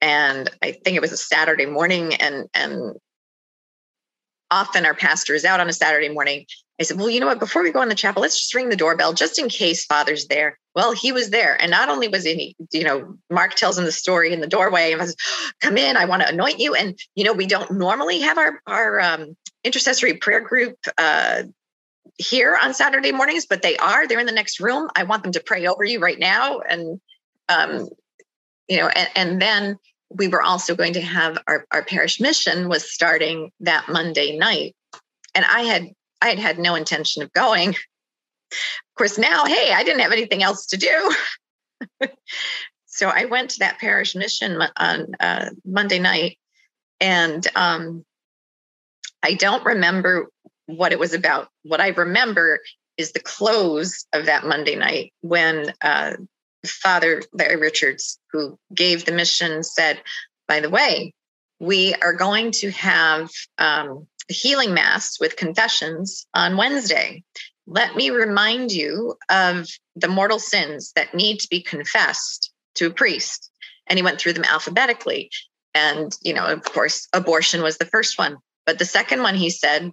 And 0.00 0.50
I 0.62 0.72
think 0.72 0.96
it 0.96 1.00
was 1.00 1.12
a 1.12 1.16
Saturday 1.16 1.66
morning 1.66 2.14
and 2.14 2.48
and 2.54 2.96
often 4.50 4.84
our 4.84 4.94
pastor 4.94 5.34
is 5.34 5.44
out 5.44 5.60
on 5.60 5.68
a 5.68 5.72
Saturday 5.72 6.08
morning. 6.08 6.46
I 6.82 6.84
said, 6.84 6.98
well, 6.98 7.08
you 7.08 7.20
know 7.20 7.26
what, 7.26 7.38
before 7.38 7.62
we 7.62 7.70
go 7.70 7.80
in 7.80 7.88
the 7.88 7.94
chapel, 7.94 8.22
let's 8.22 8.36
just 8.36 8.52
ring 8.56 8.68
the 8.68 8.74
doorbell 8.74 9.12
just 9.12 9.38
in 9.38 9.48
case 9.48 9.84
father's 9.84 10.26
there. 10.26 10.58
Well, 10.74 10.92
he 10.92 11.12
was 11.12 11.30
there. 11.30 11.56
And 11.62 11.70
not 11.70 11.88
only 11.88 12.08
was 12.08 12.24
he, 12.24 12.56
you 12.72 12.82
know, 12.82 13.14
Mark 13.30 13.54
tells 13.54 13.78
him 13.78 13.84
the 13.84 13.92
story 13.92 14.32
in 14.32 14.40
the 14.40 14.48
doorway 14.48 14.90
and 14.90 15.00
was, 15.00 15.14
come 15.60 15.76
in, 15.76 15.96
I 15.96 16.06
want 16.06 16.22
to 16.22 16.28
anoint 16.28 16.58
you. 16.58 16.74
And, 16.74 16.98
you 17.14 17.22
know, 17.22 17.34
we 17.34 17.46
don't 17.46 17.70
normally 17.70 18.18
have 18.22 18.36
our, 18.36 18.60
our 18.66 19.00
um, 19.00 19.36
intercessory 19.62 20.14
prayer 20.14 20.40
group 20.40 20.76
uh, 20.98 21.44
here 22.18 22.58
on 22.60 22.74
Saturday 22.74 23.12
mornings, 23.12 23.46
but 23.46 23.62
they 23.62 23.76
are. 23.76 24.08
They're 24.08 24.18
in 24.18 24.26
the 24.26 24.32
next 24.32 24.58
room. 24.58 24.88
I 24.96 25.04
want 25.04 25.22
them 25.22 25.32
to 25.32 25.40
pray 25.40 25.64
over 25.68 25.84
you 25.84 26.00
right 26.00 26.18
now. 26.18 26.58
And, 26.68 27.00
um, 27.48 27.88
you 28.66 28.78
know, 28.78 28.88
and, 28.88 29.08
and 29.14 29.40
then 29.40 29.78
we 30.10 30.26
were 30.26 30.42
also 30.42 30.74
going 30.74 30.94
to 30.94 31.00
have 31.00 31.38
our, 31.46 31.64
our 31.70 31.84
parish 31.84 32.18
mission 32.20 32.68
was 32.68 32.92
starting 32.92 33.52
that 33.60 33.88
Monday 33.88 34.36
night. 34.36 34.74
And 35.32 35.44
I 35.44 35.62
had 35.62 35.92
I 36.22 36.28
had 36.28 36.38
had 36.38 36.58
no 36.58 36.76
intention 36.76 37.22
of 37.22 37.32
going. 37.32 37.70
Of 37.70 38.96
course, 38.96 39.18
now, 39.18 39.44
hey, 39.44 39.72
I 39.72 39.82
didn't 39.82 40.00
have 40.00 40.12
anything 40.12 40.42
else 40.42 40.66
to 40.66 40.76
do. 40.76 41.14
so 42.86 43.08
I 43.08 43.24
went 43.24 43.50
to 43.50 43.58
that 43.60 43.78
parish 43.78 44.14
mission 44.14 44.62
on 44.76 45.14
uh, 45.18 45.50
Monday 45.64 45.98
night, 45.98 46.38
and 47.00 47.46
um, 47.56 48.04
I 49.22 49.34
don't 49.34 49.64
remember 49.64 50.28
what 50.66 50.92
it 50.92 50.98
was 50.98 51.12
about. 51.12 51.48
What 51.64 51.80
I 51.80 51.88
remember 51.88 52.60
is 52.96 53.12
the 53.12 53.20
close 53.20 54.06
of 54.12 54.26
that 54.26 54.44
Monday 54.44 54.76
night 54.76 55.12
when 55.22 55.72
uh, 55.82 56.12
Father 56.64 57.22
Larry 57.32 57.56
Richards, 57.56 58.18
who 58.30 58.58
gave 58.72 59.04
the 59.04 59.12
mission, 59.12 59.62
said, 59.62 60.00
by 60.46 60.60
the 60.60 60.70
way, 60.70 61.14
we 61.58 61.94
are 62.02 62.12
going 62.12 62.50
to 62.50 62.70
have 62.72 63.30
um, 63.58 64.06
healing 64.28 64.74
mass 64.74 65.18
with 65.20 65.36
confessions 65.36 66.26
on 66.34 66.56
Wednesday. 66.56 67.22
Let 67.66 67.96
me 67.96 68.10
remind 68.10 68.72
you 68.72 69.16
of 69.28 69.68
the 69.94 70.08
mortal 70.08 70.38
sins 70.38 70.92
that 70.96 71.14
need 71.14 71.40
to 71.40 71.48
be 71.48 71.60
confessed 71.60 72.52
to 72.76 72.86
a 72.86 72.90
priest. 72.90 73.50
And 73.86 73.98
he 73.98 74.02
went 74.02 74.20
through 74.20 74.32
them 74.34 74.44
alphabetically. 74.44 75.30
And, 75.74 76.12
you 76.22 76.34
know, 76.34 76.46
of 76.46 76.62
course, 76.64 77.08
abortion 77.12 77.62
was 77.62 77.78
the 77.78 77.86
first 77.86 78.18
one. 78.18 78.36
But 78.66 78.78
the 78.78 78.84
second 78.84 79.22
one 79.22 79.34
he 79.34 79.50
said 79.50 79.92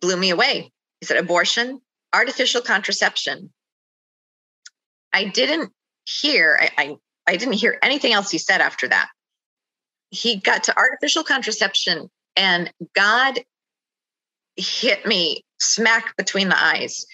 blew 0.00 0.16
me 0.16 0.30
away. 0.30 0.70
He 1.00 1.06
said, 1.06 1.16
abortion, 1.16 1.80
artificial 2.12 2.60
contraception, 2.60 3.52
I 5.12 5.24
didn't 5.24 5.72
hear, 6.04 6.58
I, 6.60 6.70
I, 6.76 6.96
I 7.26 7.36
didn't 7.36 7.54
hear 7.54 7.78
anything 7.82 8.12
else 8.12 8.30
he 8.30 8.38
said 8.38 8.60
after 8.60 8.88
that. 8.88 9.08
He 10.10 10.36
got 10.36 10.64
to 10.64 10.76
artificial 10.76 11.24
contraception 11.24 12.10
and 12.36 12.72
God 12.94 13.40
hit 14.56 15.06
me 15.06 15.44
smack 15.58 16.16
between 16.16 16.48
the 16.48 16.62
eyes. 16.62 17.06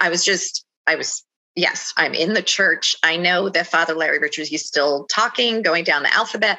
I 0.00 0.08
was 0.08 0.24
just, 0.24 0.64
I 0.86 0.96
was, 0.96 1.24
yes, 1.54 1.92
I'm 1.96 2.14
in 2.14 2.34
the 2.34 2.42
church. 2.42 2.96
I 3.02 3.16
know 3.16 3.48
that 3.48 3.66
Father 3.66 3.94
Larry 3.94 4.18
Richards, 4.18 4.48
he's 4.48 4.66
still 4.66 5.06
talking, 5.06 5.62
going 5.62 5.84
down 5.84 6.02
the 6.02 6.14
alphabet. 6.14 6.58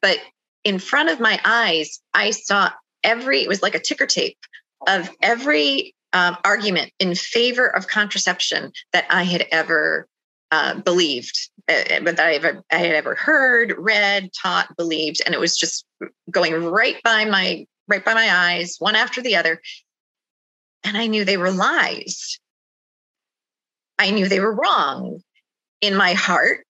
But 0.00 0.18
in 0.64 0.78
front 0.78 1.08
of 1.10 1.20
my 1.20 1.40
eyes, 1.44 2.00
I 2.14 2.30
saw 2.30 2.70
every, 3.02 3.42
it 3.42 3.48
was 3.48 3.62
like 3.62 3.74
a 3.74 3.80
ticker 3.80 4.06
tape 4.06 4.38
of 4.86 5.10
every 5.22 5.94
um, 6.12 6.36
argument 6.44 6.92
in 6.98 7.14
favor 7.14 7.66
of 7.66 7.86
contraception 7.86 8.72
that 8.92 9.06
I 9.10 9.22
had 9.22 9.46
ever 9.52 10.06
uh, 10.50 10.74
believed, 10.74 11.50
Uh, 11.70 12.00
that 12.00 12.18
I, 12.18 12.74
I 12.74 12.78
had 12.78 12.96
ever 12.96 13.14
heard, 13.14 13.74
read, 13.78 14.30
taught, 14.32 14.76
believed, 14.76 15.22
and 15.24 15.34
it 15.34 15.40
was 15.40 15.56
just 15.56 15.86
going 16.28 16.64
right 16.64 17.00
by 17.04 17.24
my 17.24 17.64
right 17.86 18.04
by 18.04 18.14
my 18.14 18.28
eyes, 18.28 18.76
one 18.80 18.96
after 18.96 19.22
the 19.22 19.36
other, 19.36 19.60
and 20.82 20.96
I 20.96 21.06
knew 21.06 21.24
they 21.24 21.36
were 21.36 21.52
lies. 21.52 22.40
I 24.00 24.10
knew 24.10 24.26
they 24.26 24.40
were 24.40 24.54
wrong 24.54 25.20
in 25.80 25.94
my 25.94 26.14
heart, 26.14 26.66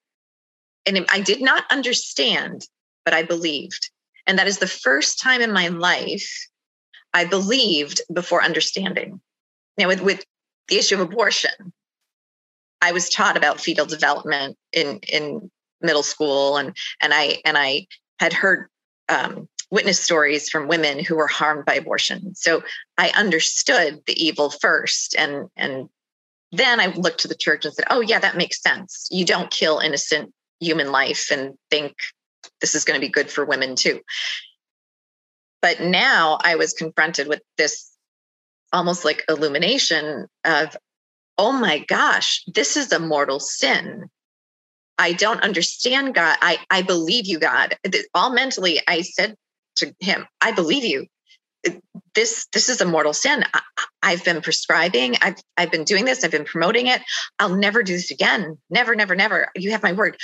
and 0.84 1.06
I 1.10 1.20
did 1.20 1.40
not 1.40 1.64
understand, 1.70 2.66
but 3.06 3.14
I 3.14 3.22
believed, 3.22 3.90
and 4.26 4.38
that 4.38 4.48
is 4.48 4.58
the 4.58 4.66
first 4.66 5.18
time 5.18 5.40
in 5.40 5.52
my 5.52 5.68
life 5.68 6.30
I 7.14 7.24
believed 7.24 8.02
before 8.12 8.44
understanding. 8.44 9.20
Now, 9.78 9.88
with, 9.88 10.02
with 10.02 10.24
the 10.68 10.76
issue 10.76 10.96
of 10.96 11.00
abortion, 11.00 11.72
I 12.80 12.92
was 12.92 13.08
taught 13.08 13.36
about 13.36 13.60
fetal 13.60 13.86
development 13.86 14.56
in 14.72 14.98
in 15.08 15.50
middle 15.80 16.02
school, 16.02 16.56
and 16.56 16.76
and 17.00 17.12
I 17.14 17.40
and 17.44 17.56
I 17.58 17.86
had 18.18 18.32
heard 18.32 18.68
um, 19.08 19.48
witness 19.70 20.00
stories 20.00 20.48
from 20.48 20.68
women 20.68 21.04
who 21.04 21.16
were 21.16 21.26
harmed 21.26 21.64
by 21.64 21.74
abortion. 21.74 22.34
So 22.34 22.62
I 22.98 23.10
understood 23.10 24.00
the 24.06 24.22
evil 24.22 24.50
first, 24.50 25.14
and 25.16 25.48
and 25.56 25.88
then 26.52 26.80
I 26.80 26.86
looked 26.86 27.20
to 27.20 27.28
the 27.28 27.34
church 27.34 27.64
and 27.64 27.74
said, 27.74 27.86
"Oh 27.90 28.00
yeah, 28.00 28.18
that 28.18 28.36
makes 28.36 28.62
sense. 28.62 29.08
You 29.10 29.24
don't 29.24 29.50
kill 29.50 29.78
innocent 29.78 30.32
human 30.58 30.92
life 30.92 31.30
and 31.30 31.54
think 31.70 31.94
this 32.60 32.74
is 32.74 32.84
going 32.84 33.00
to 33.00 33.06
be 33.06 33.10
good 33.10 33.30
for 33.30 33.44
women 33.44 33.76
too." 33.76 34.00
But 35.62 35.80
now 35.80 36.38
I 36.42 36.56
was 36.56 36.72
confronted 36.72 37.28
with 37.28 37.42
this 37.58 37.90
almost 38.72 39.04
like 39.04 39.24
illumination 39.28 40.26
of, 40.44 40.76
oh 41.40 41.52
my 41.52 41.78
gosh, 41.78 42.44
this 42.46 42.76
is 42.76 42.92
a 42.92 43.00
mortal 43.00 43.40
sin. 43.40 44.10
I 44.98 45.14
don't 45.14 45.42
understand 45.42 46.14
God. 46.14 46.36
I, 46.42 46.58
I 46.68 46.82
believe 46.82 47.26
you, 47.26 47.38
God. 47.38 47.78
All 48.12 48.30
mentally, 48.30 48.78
I 48.86 49.00
said 49.00 49.36
to 49.76 49.94
him, 50.00 50.26
I 50.42 50.52
believe 50.52 50.84
you. 50.84 51.06
This 52.14 52.46
this 52.52 52.68
is 52.68 52.82
a 52.82 52.84
mortal 52.84 53.14
sin. 53.14 53.42
I, 54.02 54.10
have 54.10 54.24
been 54.24 54.42
prescribing. 54.42 55.16
I've 55.22 55.36
I've 55.56 55.70
been 55.70 55.84
doing 55.84 56.04
this. 56.04 56.24
I've 56.24 56.30
been 56.30 56.44
promoting 56.44 56.88
it. 56.88 57.00
I'll 57.38 57.56
never 57.56 57.82
do 57.82 57.94
this 57.94 58.10
again. 58.10 58.58
Never, 58.68 58.94
never, 58.94 59.14
never. 59.14 59.48
You 59.54 59.70
have 59.70 59.82
my 59.82 59.92
word. 59.92 60.18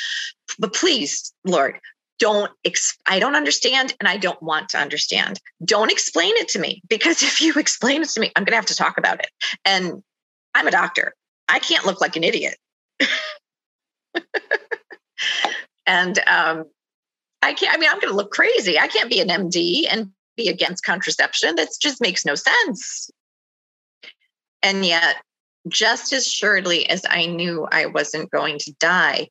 But 0.59 0.74
please, 0.74 1.33
Lord, 1.44 1.79
don't 2.18 2.50
ex- 2.64 2.96
i 3.07 3.18
don't 3.18 3.37
understand 3.37 3.94
and 4.00 4.09
i 4.09 4.16
don't 4.16 4.42
want 4.42 4.70
to 4.70 4.79
understand 4.79 5.38
don't 5.64 5.92
explain 5.92 6.33
it 6.37 6.48
to 6.48 6.59
me 6.59 6.83
because 6.88 7.22
if 7.31 7.40
you 7.40 7.52
explain 7.55 8.02
it 8.02 8.09
to 8.09 8.20
me 8.20 8.33
i'm 8.37 8.44
going 8.44 8.52
to 8.52 8.57
have 8.57 8.66
to 8.66 8.74
talk 8.74 8.98
about 8.98 9.20
it 9.20 9.31
and 9.64 10.02
i'm 10.57 10.66
a 10.66 10.71
doctor. 10.71 11.14
I 11.49 11.59
can't 11.61 11.87
look 11.87 12.01
like 12.01 12.16
an 12.16 12.25
idiot. 12.25 12.57
And 15.88 16.19
um, 16.27 16.64
i 17.42 17.53
can't 17.55 17.73
i 17.73 17.79
mean 17.79 17.88
i'm 17.88 18.01
going 18.01 18.12
to 18.12 18.16
look 18.16 18.33
crazy. 18.33 18.79
I 18.79 18.88
can't 18.88 19.09
be 19.09 19.21
an 19.21 19.29
md 19.29 19.87
and 19.88 20.11
be 20.37 20.49
against 20.49 20.85
contraception. 20.85 21.55
That 21.55 21.69
just 21.81 22.03
makes 22.03 22.25
no 22.25 22.35
sense. 22.35 23.09
And 24.62 24.85
yet 24.85 25.16
just 25.69 26.12
as 26.12 26.31
surely 26.31 26.88
as 26.88 27.05
i 27.09 27.27
knew 27.27 27.66
i 27.71 27.87
wasn't 27.87 28.31
going 28.31 28.59
to 28.59 28.73
die 28.79 29.29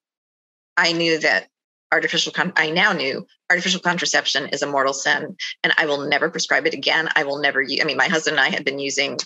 i 0.78 0.92
knew 0.92 1.20
that 1.20 1.48
artificial 1.92 2.32
con- 2.32 2.54
i 2.56 2.70
now 2.70 2.92
knew 2.92 3.26
artificial 3.50 3.80
contraception 3.80 4.48
is 4.50 4.62
a 4.62 4.68
mortal 4.68 4.94
sin 4.94 5.36
and 5.64 5.74
i 5.78 5.86
will 5.86 6.08
never 6.08 6.30
prescribe 6.30 6.66
it 6.66 6.74
again. 6.74 7.08
I 7.16 7.24
will 7.24 7.40
never 7.40 7.62
i 7.62 7.84
mean 7.84 7.98
my 7.98 8.08
husband 8.08 8.38
and 8.38 8.46
i 8.46 8.50
had 8.50 8.66
been 8.66 8.80
using 8.80 9.18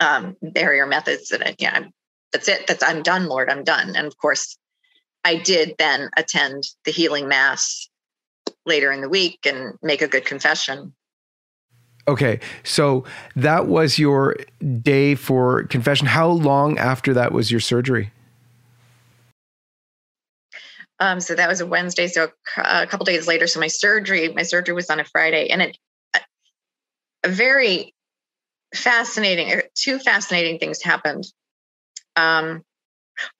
um, 0.00 0.36
barrier 0.42 0.86
methods 0.86 1.28
that 1.28 1.60
yeah 1.60 1.72
I'm, 1.74 1.90
that's 2.32 2.48
it 2.48 2.66
that's 2.66 2.82
i'm 2.82 3.02
done 3.02 3.26
lord 3.26 3.50
i'm 3.50 3.64
done 3.64 3.94
and 3.96 4.06
of 4.06 4.16
course 4.16 4.56
i 5.24 5.36
did 5.36 5.74
then 5.78 6.10
attend 6.16 6.64
the 6.84 6.90
healing 6.90 7.28
mass 7.28 7.88
later 8.66 8.90
in 8.90 9.00
the 9.00 9.08
week 9.08 9.40
and 9.46 9.74
make 9.82 10.02
a 10.02 10.08
good 10.08 10.24
confession 10.24 10.94
Okay, 12.08 12.40
so 12.64 13.04
that 13.36 13.68
was 13.68 13.96
your 13.96 14.36
day 14.80 15.14
for 15.14 15.64
confession. 15.64 16.08
How 16.08 16.26
long 16.26 16.76
after 16.76 17.14
that 17.14 17.30
was 17.30 17.50
your 17.52 17.60
surgery? 17.60 18.10
Um, 20.98 21.20
so 21.20 21.34
that 21.34 21.48
was 21.48 21.60
a 21.60 21.66
Wednesday. 21.66 22.08
So 22.08 22.30
a, 22.56 22.86
couple 22.88 23.04
days 23.04 23.28
later, 23.28 23.46
so 23.46 23.60
my 23.60 23.68
surgery, 23.68 24.32
my 24.32 24.42
surgery 24.42 24.74
was 24.74 24.90
on 24.90 24.98
a 24.98 25.04
Friday, 25.04 25.48
and 25.48 25.62
it 25.62 25.78
a 27.24 27.28
very 27.28 27.94
fascinating. 28.74 29.52
Er, 29.52 29.64
two 29.74 29.98
fascinating 29.98 30.58
things 30.58 30.82
happened. 30.82 31.24
Um, 32.16 32.62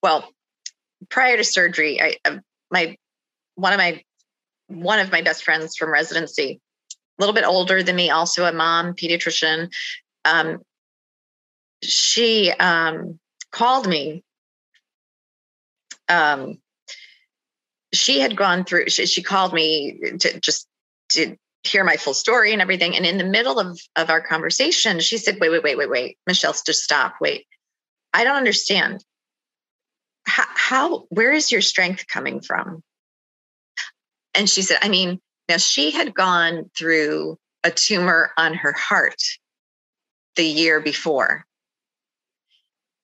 well, 0.02 0.30
prior 1.08 1.36
to 1.36 1.44
surgery, 1.44 2.00
I 2.00 2.16
my 2.70 2.96
one 3.54 3.72
of 3.72 3.78
my 3.78 4.02
one 4.68 4.98
of 4.98 5.12
my 5.12 5.22
best 5.22 5.44
friends 5.44 5.76
from 5.76 5.92
residency, 5.92 6.60
a 6.90 7.22
little 7.22 7.34
bit 7.34 7.44
older 7.44 7.82
than 7.82 7.96
me, 7.96 8.10
also 8.10 8.44
a 8.44 8.52
mom, 8.52 8.94
pediatrician. 8.94 9.70
Um, 10.24 10.62
she 11.82 12.50
um, 12.52 13.18
called 13.50 13.88
me 13.88 14.22
um, 16.08 16.58
she 17.92 18.20
had 18.20 18.36
gone 18.36 18.64
through 18.64 18.88
she, 18.88 19.06
she 19.06 19.22
called 19.22 19.52
me 19.52 19.98
to 20.20 20.40
just 20.40 20.66
to 21.10 21.36
hear 21.64 21.84
my 21.84 21.96
full 21.96 22.14
story 22.14 22.52
and 22.52 22.62
everything. 22.62 22.96
And 22.96 23.06
in 23.06 23.18
the 23.18 23.24
middle 23.24 23.58
of 23.58 23.80
of 23.96 24.10
our 24.10 24.20
conversation 24.20 25.00
she 25.00 25.18
said 25.18 25.38
wait 25.40 25.50
wait 25.50 25.62
wait 25.62 25.78
wait 25.78 25.90
wait 25.90 26.18
michelle 26.26 26.52
just 26.52 26.82
stop. 26.82 27.14
Wait. 27.20 27.46
I 28.14 28.24
don't 28.24 28.36
understand. 28.36 29.04
How, 30.24 30.44
how 30.54 30.98
where 31.08 31.32
is 31.32 31.50
your 31.50 31.62
strength 31.62 32.06
coming 32.06 32.40
from? 32.40 32.82
And 34.34 34.48
she 34.48 34.62
said 34.62 34.78
i 34.82 34.88
mean 34.88 35.20
now 35.48 35.56
she 35.56 35.90
had 35.90 36.14
gone 36.14 36.70
through 36.76 37.38
a 37.64 37.70
tumor 37.70 38.32
on 38.36 38.54
her 38.54 38.72
heart 38.72 39.22
the 40.36 40.44
year 40.44 40.80
before. 40.80 41.44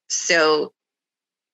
So 0.09 0.73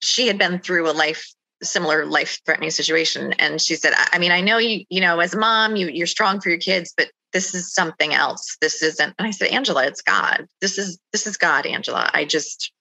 she 0.01 0.27
had 0.27 0.39
been 0.39 0.61
through 0.61 0.89
a 0.89 0.93
life 0.93 1.35
similar 1.65 2.07
life 2.07 2.41
threatening 2.45 2.71
situation. 2.71 3.33
And 3.35 3.61
she 3.61 3.77
said 3.77 3.93
I, 3.97 4.09
I 4.15 4.19
mean 4.19 4.33
i 4.33 4.41
know 4.41 4.59
you 4.59 4.85
you 4.89 5.01
know 5.01 5.21
as 5.21 5.35
a 5.35 5.39
mom 5.39 5.77
you 5.77 5.89
you're 5.89 6.07
strong 6.07 6.41
for 6.41 6.49
your 6.49 6.59
kids 6.59 6.93
but 6.97 7.09
this 7.33 7.55
is 7.55 7.73
something 7.73 8.15
else. 8.15 8.57
This 8.61 8.83
isn't 8.83 9.15
and 9.19 9.27
i 9.27 9.31
said 9.31 9.49
angela 9.49 9.87
it's 9.87 10.03
god. 10.03 10.47
This 10.61 10.79
is 10.79 10.99
this 11.13 11.27
is 11.27 11.37
god 11.37 11.67
angela. 11.67 12.11
I 12.13 12.25
just 12.25 12.73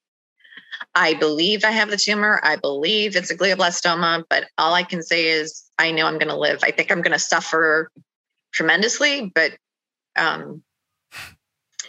i 0.96 1.14
believe 1.14 1.64
i 1.64 1.72
have 1.72 1.90
the 1.90 1.98
tumor. 1.98 2.40
I 2.44 2.56
believe 2.56 3.16
it's 3.16 3.32
a 3.32 3.38
glioblastoma 3.38 4.24
but 4.30 4.46
all 4.58 4.74
i 4.74 4.84
can 4.84 5.02
say 5.02 5.28
is 5.28 5.64
i 5.80 5.92
know 5.92 6.08
i'm 6.08 6.20
going 6.20 6.30
to 6.30 6.38
live. 6.38 6.64
I 6.64 6.72
think 6.72 6.92
i'm 6.92 7.02
going 7.02 7.14
to 7.14 7.20
suffer 7.20 7.90
tremendously 8.52 9.32
but 9.34 9.54
um 10.16 10.64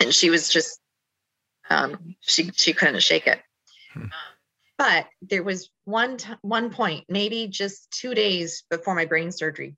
and 0.00 0.14
she 0.14 0.30
was 0.30 0.48
just 0.48 0.80
um 1.70 2.16
she 2.20 2.50
she 2.54 2.72
couldn't 2.72 3.02
shake 3.02 3.26
it. 3.26 3.40
Hmm. 3.92 4.06
But 4.78 5.06
there 5.22 5.42
was 5.42 5.70
one 5.84 6.16
t- 6.16 6.32
one 6.42 6.70
point 6.70 7.04
maybe 7.08 7.48
just 7.48 7.90
two 7.90 8.14
days 8.14 8.64
before 8.70 8.94
my 8.94 9.04
brain 9.04 9.32
surgery. 9.32 9.76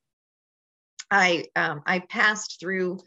I 1.11 1.46
um 1.54 1.82
i 1.87 2.00
passed 2.00 2.59
through 2.59 2.98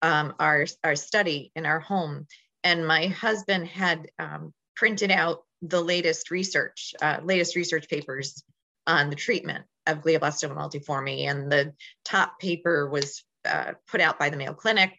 um 0.00 0.34
our 0.38 0.66
our 0.84 0.96
study 0.96 1.52
in 1.54 1.66
our 1.66 1.80
home 1.80 2.26
and 2.64 2.86
my 2.86 3.06
husband 3.06 3.66
had 3.66 4.08
um, 4.18 4.52
printed 4.76 5.10
out 5.10 5.42
the 5.62 5.80
latest 5.80 6.30
research 6.30 6.94
uh, 7.02 7.18
latest 7.22 7.56
research 7.56 7.88
papers 7.88 8.42
on 8.86 9.10
the 9.10 9.16
treatment 9.16 9.64
of 9.86 10.00
glioblastoma 10.00 10.56
multiforme 10.56 11.28
and 11.28 11.50
the 11.50 11.72
top 12.04 12.38
paper 12.40 12.88
was 12.88 13.24
uh, 13.44 13.72
put 13.88 14.00
out 14.00 14.18
by 14.18 14.30
the 14.30 14.36
mayo 14.36 14.54
clinic 14.54 14.92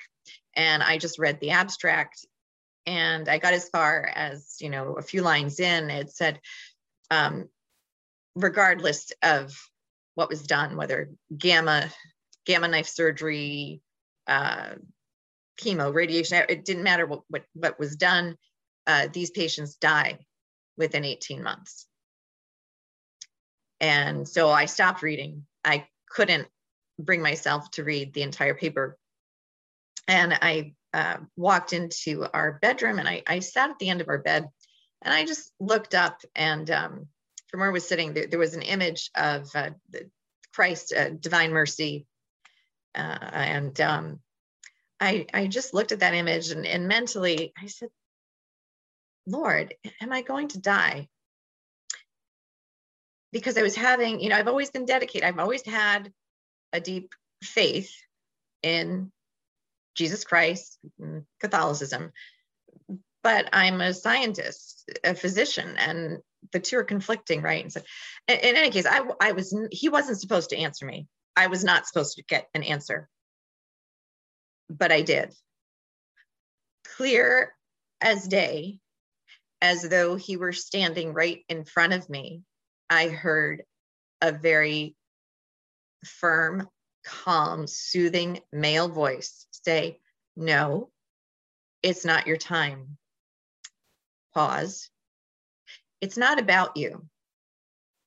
and 0.56 0.84
I 0.84 0.98
just 0.98 1.20
read 1.20 1.40
the 1.40 1.52
abstract 1.52 2.26
and 2.86 3.30
I 3.30 3.38
got 3.38 3.54
as 3.54 3.70
far 3.70 4.12
as, 4.14 4.58
you 4.60 4.70
know, 4.70 4.94
a 4.94 5.02
few 5.02 5.22
lines 5.22 5.60
in, 5.60 5.90
it 5.90 6.12
said, 6.12 6.40
um, 7.12 7.50
regardless 8.36 9.12
of 9.22 9.58
what 10.16 10.30
was 10.30 10.44
done, 10.44 10.76
whether 10.76 11.12
gamma, 11.36 11.90
gamma 12.46 12.68
knife 12.68 12.88
surgery, 12.88 13.82
uh, 14.28 14.76
chemo, 15.62 15.94
radiation, 15.94 16.44
it 16.50 16.66
didn't 16.66 16.84
matter 16.84 17.06
what, 17.06 17.22
what, 17.30 17.44
what 17.54 17.80
was 17.80 17.96
done. 17.96 18.38
Uh, 18.86 19.08
these 19.12 19.32
patients 19.32 19.76
die 19.76 20.20
within 20.78 21.06
18 21.06 21.44
months. 21.44 21.88
And 23.80 24.28
so 24.28 24.50
I 24.50 24.66
stopped 24.66 25.02
reading. 25.02 25.46
I 25.64 25.88
couldn't 26.10 26.48
bring 27.00 27.22
myself 27.22 27.70
to 27.72 27.84
read 27.84 28.14
the 28.14 28.22
entire 28.22 28.54
paper 28.54 28.98
and 30.08 30.34
I 30.34 30.74
uh, 30.94 31.18
walked 31.36 31.74
into 31.74 32.26
our 32.34 32.60
bedroom 32.62 33.00
and 33.00 33.08
I, 33.08 33.24
I, 33.26 33.40
sat 33.40 33.72
at 33.72 33.80
the 33.80 33.90
end 33.90 34.02
of 34.02 34.10
our 34.10 34.20
bed 34.20 34.48
and 35.02 35.14
I 35.14 35.26
just 35.26 35.52
looked 35.60 35.96
up 35.96 36.22
and 36.36 36.70
um, 36.70 37.08
from 37.48 37.60
where 37.60 37.70
I 37.70 37.74
was 37.74 37.88
sitting, 37.88 38.14
there, 38.14 38.28
there 38.28 38.40
was 38.40 38.54
an 38.54 38.62
image 38.62 39.10
of 39.16 39.50
uh, 39.56 39.72
Christ, 40.54 40.94
uh, 40.94 41.10
divine 41.10 41.52
mercy. 41.52 42.06
Uh, 42.96 43.18
and 43.34 43.82
um, 43.82 44.20
I, 45.00 45.26
I 45.34 45.48
just 45.48 45.74
looked 45.74 45.92
at 45.92 46.00
that 46.02 46.14
image 46.14 46.50
and, 46.50 46.66
and 46.66 46.88
mentally 46.88 47.54
I 47.58 47.68
said, 47.68 47.90
Lord, 49.26 49.74
am 50.02 50.12
I 50.12 50.22
going 50.22 50.50
to 50.50 50.60
die? 50.60 51.10
Because 53.32 53.58
I 53.58 53.64
was 53.64 53.76
having, 53.76 54.20
you 54.20 54.30
know, 54.30 54.36
I've 54.36 54.48
always 54.48 54.70
been 54.70 54.86
dedicated. 54.86 55.28
I've 55.28 55.40
always 55.40 55.66
had 55.66 56.12
a 56.72 56.80
deep 56.80 57.14
faith 57.44 57.92
in 58.62 59.12
Jesus 59.96 60.24
Christ, 60.24 60.80
mm, 61.00 61.24
Catholicism. 61.40 62.12
But 63.24 63.50
I'm 63.54 63.80
a 63.80 63.94
scientist, 63.94 64.90
a 65.04 65.16
physician, 65.16 65.76
and 65.78 66.20
the 66.52 66.60
two 66.60 66.78
are 66.78 66.84
conflicting, 66.84 67.42
right? 67.42 67.64
And 67.64 67.72
so, 67.72 67.82
in, 68.28 68.38
in 68.40 68.56
any 68.58 68.70
case, 68.70 68.86
I, 68.86 69.02
I 69.22 69.32
was 69.32 69.56
he 69.72 69.90
wasn't 69.90 70.20
supposed 70.20 70.50
to 70.50 70.58
answer 70.58 70.86
me. 70.86 71.08
I 71.36 71.48
was 71.48 71.64
not 71.64 71.88
supposed 71.88 72.18
to 72.18 72.24
get 72.24 72.48
an 72.54 72.64
answer, 72.64 73.10
but 74.70 74.92
I 74.92 75.02
did. 75.02 75.34
Clear 76.98 77.54
as 78.02 78.28
day, 78.28 78.80
as 79.62 79.88
though 79.88 80.16
he 80.16 80.36
were 80.36 80.52
standing 80.52 81.14
right 81.14 81.46
in 81.48 81.64
front 81.64 81.94
of 81.94 82.10
me, 82.10 82.42
I 82.90 83.08
heard 83.08 83.64
a 84.22 84.34
very 84.34 84.96
firm 86.06 86.68
calm, 87.06 87.68
soothing 87.68 88.42
male 88.52 88.90
voice 88.90 89.48
say, 89.66 90.00
No, 90.36 90.90
it's 91.82 92.06
not 92.06 92.28
your 92.28 92.38
time. 92.38 92.98
Pause. 94.34 94.90
It's 96.02 96.18
not 96.18 96.40
about 96.40 96.78
you. 96.78 97.06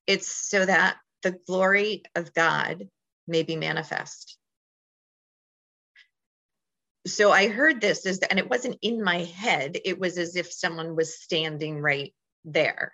It's 0.06 0.30
so 0.30 0.64
that 0.64 0.98
the 1.22 1.38
glory 1.46 2.02
of 2.14 2.34
God 2.34 2.88
may 3.26 3.42
be 3.42 3.56
manifest. 3.56 4.36
So 7.06 7.30
I 7.30 7.48
heard 7.48 7.80
this 7.80 8.04
as, 8.04 8.18
and 8.18 8.38
it 8.38 8.50
wasn't 8.50 8.78
in 8.82 9.02
my 9.02 9.18
head, 9.18 9.78
it 9.84 9.98
was 9.98 10.18
as 10.18 10.36
if 10.36 10.52
someone 10.52 10.96
was 10.96 11.20
standing 11.20 11.80
right 11.80 12.12
there. 12.44 12.92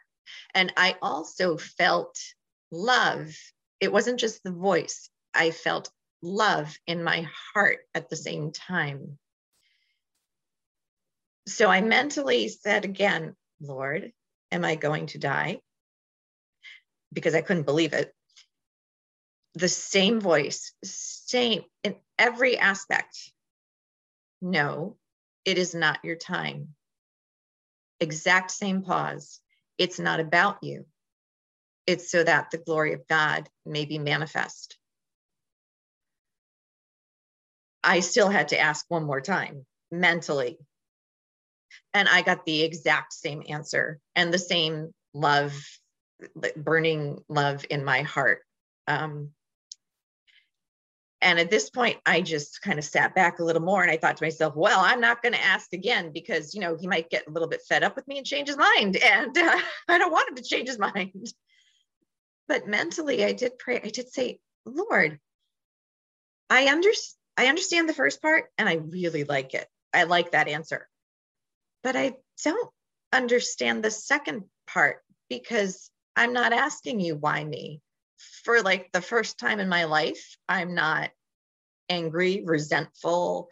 And 0.54 0.72
I 0.76 0.96
also 1.00 1.56
felt 1.56 2.18
love. 2.70 3.34
It 3.80 3.92
wasn't 3.92 4.20
just 4.20 4.42
the 4.42 4.52
voice, 4.52 5.08
I 5.34 5.50
felt 5.50 5.90
love 6.22 6.74
in 6.86 7.02
my 7.02 7.26
heart 7.52 7.78
at 7.94 8.08
the 8.08 8.16
same 8.16 8.52
time. 8.52 9.18
So 11.46 11.68
I 11.68 11.80
mentally 11.80 12.48
said 12.48 12.84
again, 12.84 13.34
Lord, 13.60 14.12
am 14.50 14.64
I 14.64 14.76
going 14.76 15.06
to 15.06 15.18
die? 15.18 15.60
Because 17.12 17.34
I 17.34 17.42
couldn't 17.42 17.64
believe 17.66 17.92
it. 17.92 18.14
The 19.54 19.68
same 19.68 20.20
voice, 20.20 20.72
same 20.84 21.62
in 21.84 21.96
every 22.18 22.56
aspect. 22.56 23.32
No, 24.40 24.96
it 25.44 25.58
is 25.58 25.74
not 25.74 26.04
your 26.04 26.16
time. 26.16 26.74
Exact 28.00 28.50
same 28.50 28.82
pause. 28.82 29.40
It's 29.78 29.98
not 29.98 30.20
about 30.20 30.58
you. 30.62 30.86
It's 31.86 32.10
so 32.10 32.22
that 32.22 32.50
the 32.50 32.58
glory 32.58 32.94
of 32.94 33.06
God 33.08 33.48
may 33.66 33.84
be 33.84 33.98
manifest. 33.98 34.78
I 37.84 38.00
still 38.00 38.28
had 38.28 38.48
to 38.48 38.60
ask 38.60 38.84
one 38.88 39.04
more 39.04 39.20
time 39.20 39.66
mentally. 39.90 40.58
And 41.94 42.08
I 42.08 42.22
got 42.22 42.44
the 42.44 42.62
exact 42.62 43.12
same 43.12 43.42
answer 43.48 43.98
and 44.14 44.32
the 44.32 44.38
same 44.38 44.94
love, 45.14 45.54
burning 46.56 47.22
love 47.28 47.64
in 47.68 47.84
my 47.84 48.02
heart. 48.02 48.40
Um, 48.86 49.30
and 51.20 51.38
at 51.38 51.50
this 51.50 51.70
point, 51.70 51.98
I 52.04 52.20
just 52.20 52.60
kind 52.62 52.78
of 52.78 52.84
sat 52.84 53.14
back 53.14 53.38
a 53.38 53.44
little 53.44 53.62
more 53.62 53.82
and 53.82 53.90
I 53.90 53.96
thought 53.96 54.16
to 54.16 54.24
myself, 54.24 54.56
well, 54.56 54.80
I'm 54.80 55.00
not 55.00 55.22
going 55.22 55.34
to 55.34 55.42
ask 55.42 55.72
again 55.72 56.10
because, 56.12 56.52
you 56.52 56.60
know, 56.60 56.76
he 56.76 56.88
might 56.88 57.10
get 57.10 57.28
a 57.28 57.30
little 57.30 57.48
bit 57.48 57.62
fed 57.68 57.84
up 57.84 57.94
with 57.94 58.08
me 58.08 58.18
and 58.18 58.26
change 58.26 58.48
his 58.48 58.56
mind. 58.56 58.98
And 59.02 59.36
uh, 59.38 59.58
I 59.88 59.98
don't 59.98 60.10
want 60.10 60.30
him 60.30 60.36
to 60.36 60.42
change 60.42 60.68
his 60.68 60.78
mind. 60.78 61.32
But 62.48 62.66
mentally, 62.66 63.24
I 63.24 63.32
did 63.32 63.58
pray. 63.58 63.80
I 63.82 63.88
did 63.88 64.12
say, 64.12 64.40
Lord, 64.66 65.20
I 66.50 66.66
understand 66.66 67.21
I 67.36 67.46
understand 67.46 67.88
the 67.88 67.94
first 67.94 68.20
part 68.20 68.46
and 68.58 68.68
I 68.68 68.74
really 68.74 69.24
like 69.24 69.54
it. 69.54 69.66
I 69.92 70.04
like 70.04 70.32
that 70.32 70.48
answer. 70.48 70.88
But 71.82 71.96
I 71.96 72.14
don't 72.44 72.70
understand 73.12 73.82
the 73.82 73.90
second 73.90 74.44
part 74.66 74.98
because 75.28 75.90
I'm 76.16 76.32
not 76.32 76.52
asking 76.52 77.00
you 77.00 77.16
why 77.16 77.42
me. 77.42 77.80
For 78.44 78.62
like 78.62 78.90
the 78.92 79.00
first 79.00 79.38
time 79.38 79.58
in 79.58 79.68
my 79.68 79.84
life, 79.84 80.36
I'm 80.48 80.74
not 80.74 81.10
angry, 81.88 82.42
resentful. 82.44 83.48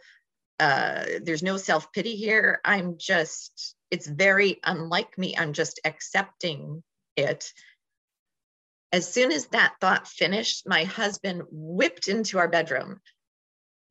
Uh, 0.59 1.03
there's 1.23 1.43
no 1.43 1.57
self 1.57 1.91
pity 1.91 2.15
here. 2.15 2.61
I'm 2.63 2.97
just, 2.97 3.75
it's 3.89 4.07
very 4.07 4.59
unlike 4.63 5.17
me. 5.17 5.35
I'm 5.37 5.53
just 5.53 5.79
accepting 5.83 6.83
it. 7.17 7.51
As 8.93 9.11
soon 9.11 9.31
as 9.31 9.47
that 9.47 9.75
thought 9.81 10.07
finished, 10.07 10.67
my 10.67 10.83
husband 10.83 11.43
whipped 11.49 12.07
into 12.07 12.37
our 12.37 12.47
bedroom 12.47 12.99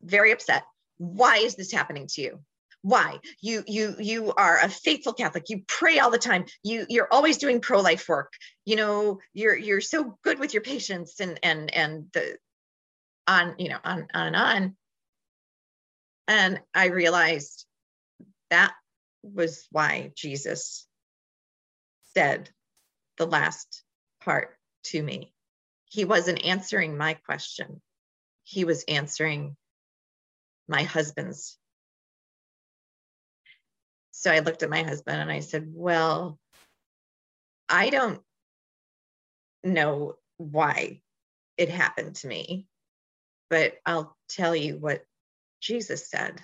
very 0.03 0.33
upset. 0.33 0.65
Why 0.99 1.39
is 1.39 1.57
this 1.57 1.73
happening 1.73 2.07
to 2.09 2.23
you? 2.23 2.41
Why? 2.83 3.19
You 3.43 3.63
you 3.67 3.95
you 3.99 4.33
are 4.33 4.59
a 4.61 4.69
faithful 4.69 5.13
Catholic. 5.13 5.45
You 5.49 5.63
pray 5.67 5.99
all 5.99 6.11
the 6.11 6.19
time. 6.19 6.47
You 6.63 6.87
you're 6.89 7.13
always 7.13 7.37
doing 7.37 7.61
pro-life 7.61 8.09
work. 8.09 8.33
You 8.65 8.77
know, 8.77 9.19
you're 9.35 9.57
you're 9.57 9.83
so 9.83 10.19
good 10.25 10.39
with 10.39 10.55
your 10.55 10.63
patients 10.63 11.21
and 11.21 11.39
and 11.43 11.75
and 11.75 12.07
the 12.13 12.39
on, 13.27 13.55
you 13.59 13.69
know, 13.69 13.79
on 13.85 14.09
on 14.15 14.27
and 14.29 14.37
on. 14.37 14.77
And 16.27 16.61
I 16.75 16.87
realized 16.87 17.67
that 18.51 18.73
was 19.23 19.67
why 19.71 20.13
Jesus 20.15 20.87
said 22.15 22.49
the 23.19 23.27
last 23.27 23.83
part 24.23 24.57
to 24.85 25.03
me. 25.03 25.35
He 25.85 26.05
wasn't 26.05 26.45
answering 26.45 26.97
my 26.97 27.15
question. 27.15 27.83
He 28.45 28.65
was 28.65 28.85
answering 28.89 29.57
my 30.71 30.85
husband's. 30.85 31.59
So 34.13 34.31
I 34.31 34.39
looked 34.39 34.63
at 34.63 34.71
my 34.71 34.83
husband 34.83 35.21
and 35.21 35.31
I 35.31 35.41
said, 35.41 35.67
Well, 35.69 36.39
I 37.69 37.91
don't 37.91 38.21
know 39.63 40.15
why 40.39 41.03
it 41.59 41.69
happened 41.69 42.17
to 42.17 42.29
me, 42.29 42.67
but 43.51 43.75
I'll 43.85 44.17
tell 44.29 44.55
you 44.57 44.79
what 44.79 45.05
Jesus 45.61 46.09
said. 46.09 46.41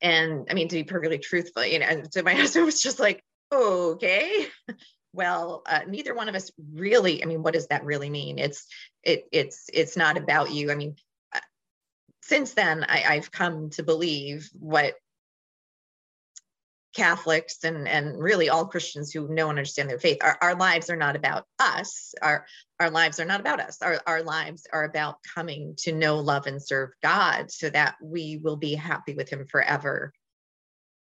And 0.00 0.46
I 0.50 0.54
mean, 0.54 0.68
to 0.68 0.76
be 0.76 0.84
perfectly 0.84 1.18
truthful, 1.18 1.64
you 1.64 1.78
know, 1.78 1.86
and 1.86 2.12
so 2.12 2.22
my 2.22 2.34
husband 2.42 2.66
was 2.66 2.80
just 2.80 3.00
like, 3.00 3.22
okay, 3.52 4.46
well, 5.14 5.62
uh, 5.66 5.80
neither 5.88 6.14
one 6.14 6.28
of 6.28 6.34
us 6.34 6.50
really, 6.72 7.22
I 7.22 7.26
mean, 7.26 7.42
what 7.42 7.54
does 7.54 7.68
that 7.68 7.84
really 7.84 8.10
mean? 8.10 8.38
It's, 8.38 8.66
it, 9.04 9.28
it's, 9.32 9.68
it's 9.72 9.96
not 9.96 10.16
about 10.16 10.50
you. 10.50 10.70
I 10.70 10.74
mean, 10.74 10.96
uh, 11.34 11.40
since 12.22 12.54
then 12.54 12.84
I, 12.88 13.04
I've 13.08 13.30
come 13.30 13.70
to 13.70 13.82
believe 13.82 14.48
what 14.54 14.94
Catholics 16.94 17.64
and, 17.64 17.88
and 17.88 18.18
really 18.18 18.48
all 18.48 18.66
Christians 18.66 19.12
who 19.12 19.28
know 19.28 19.50
and 19.50 19.58
understand 19.58 19.90
their 19.90 19.98
faith, 19.98 20.18
our, 20.22 20.38
our 20.40 20.54
lives 20.54 20.88
are 20.90 20.96
not 20.96 21.16
about 21.16 21.44
us. 21.58 22.14
Our, 22.22 22.46
our 22.78 22.90
lives 22.90 23.18
are 23.18 23.24
not 23.24 23.40
about 23.40 23.60
us. 23.60 23.82
Our, 23.82 24.00
our 24.06 24.22
lives 24.22 24.66
are 24.72 24.84
about 24.84 25.18
coming 25.34 25.74
to 25.78 25.92
know, 25.92 26.20
love, 26.20 26.46
and 26.46 26.62
serve 26.62 26.90
God 27.02 27.50
so 27.50 27.68
that 27.70 27.96
we 28.00 28.38
will 28.42 28.56
be 28.56 28.74
happy 28.74 29.14
with 29.14 29.28
Him 29.28 29.46
forever 29.46 30.12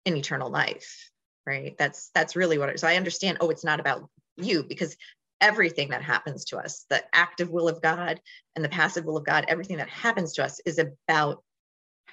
in 0.05 0.17
eternal 0.17 0.49
life. 0.49 1.09
Right. 1.45 1.77
That's 1.77 2.11
that's 2.13 2.35
really 2.35 2.57
what. 2.57 2.77
So 2.77 2.89
I 2.89 2.97
understand, 2.97 3.37
oh, 3.39 3.49
it's 3.49 3.63
not 3.63 3.79
about 3.79 4.09
you 4.35 4.63
because 4.63 4.97
everything 5.41 5.89
that 5.89 6.01
happens 6.01 6.45
to 6.45 6.57
us, 6.57 6.85
the 6.89 7.03
active 7.13 7.49
will 7.49 7.67
of 7.67 7.81
God 7.81 8.19
and 8.55 8.63
the 8.63 8.69
passive 8.69 9.05
will 9.05 9.17
of 9.17 9.25
God, 9.25 9.45
everything 9.47 9.77
that 9.77 9.89
happens 9.89 10.33
to 10.33 10.43
us 10.43 10.59
is 10.65 10.79
about 10.79 11.43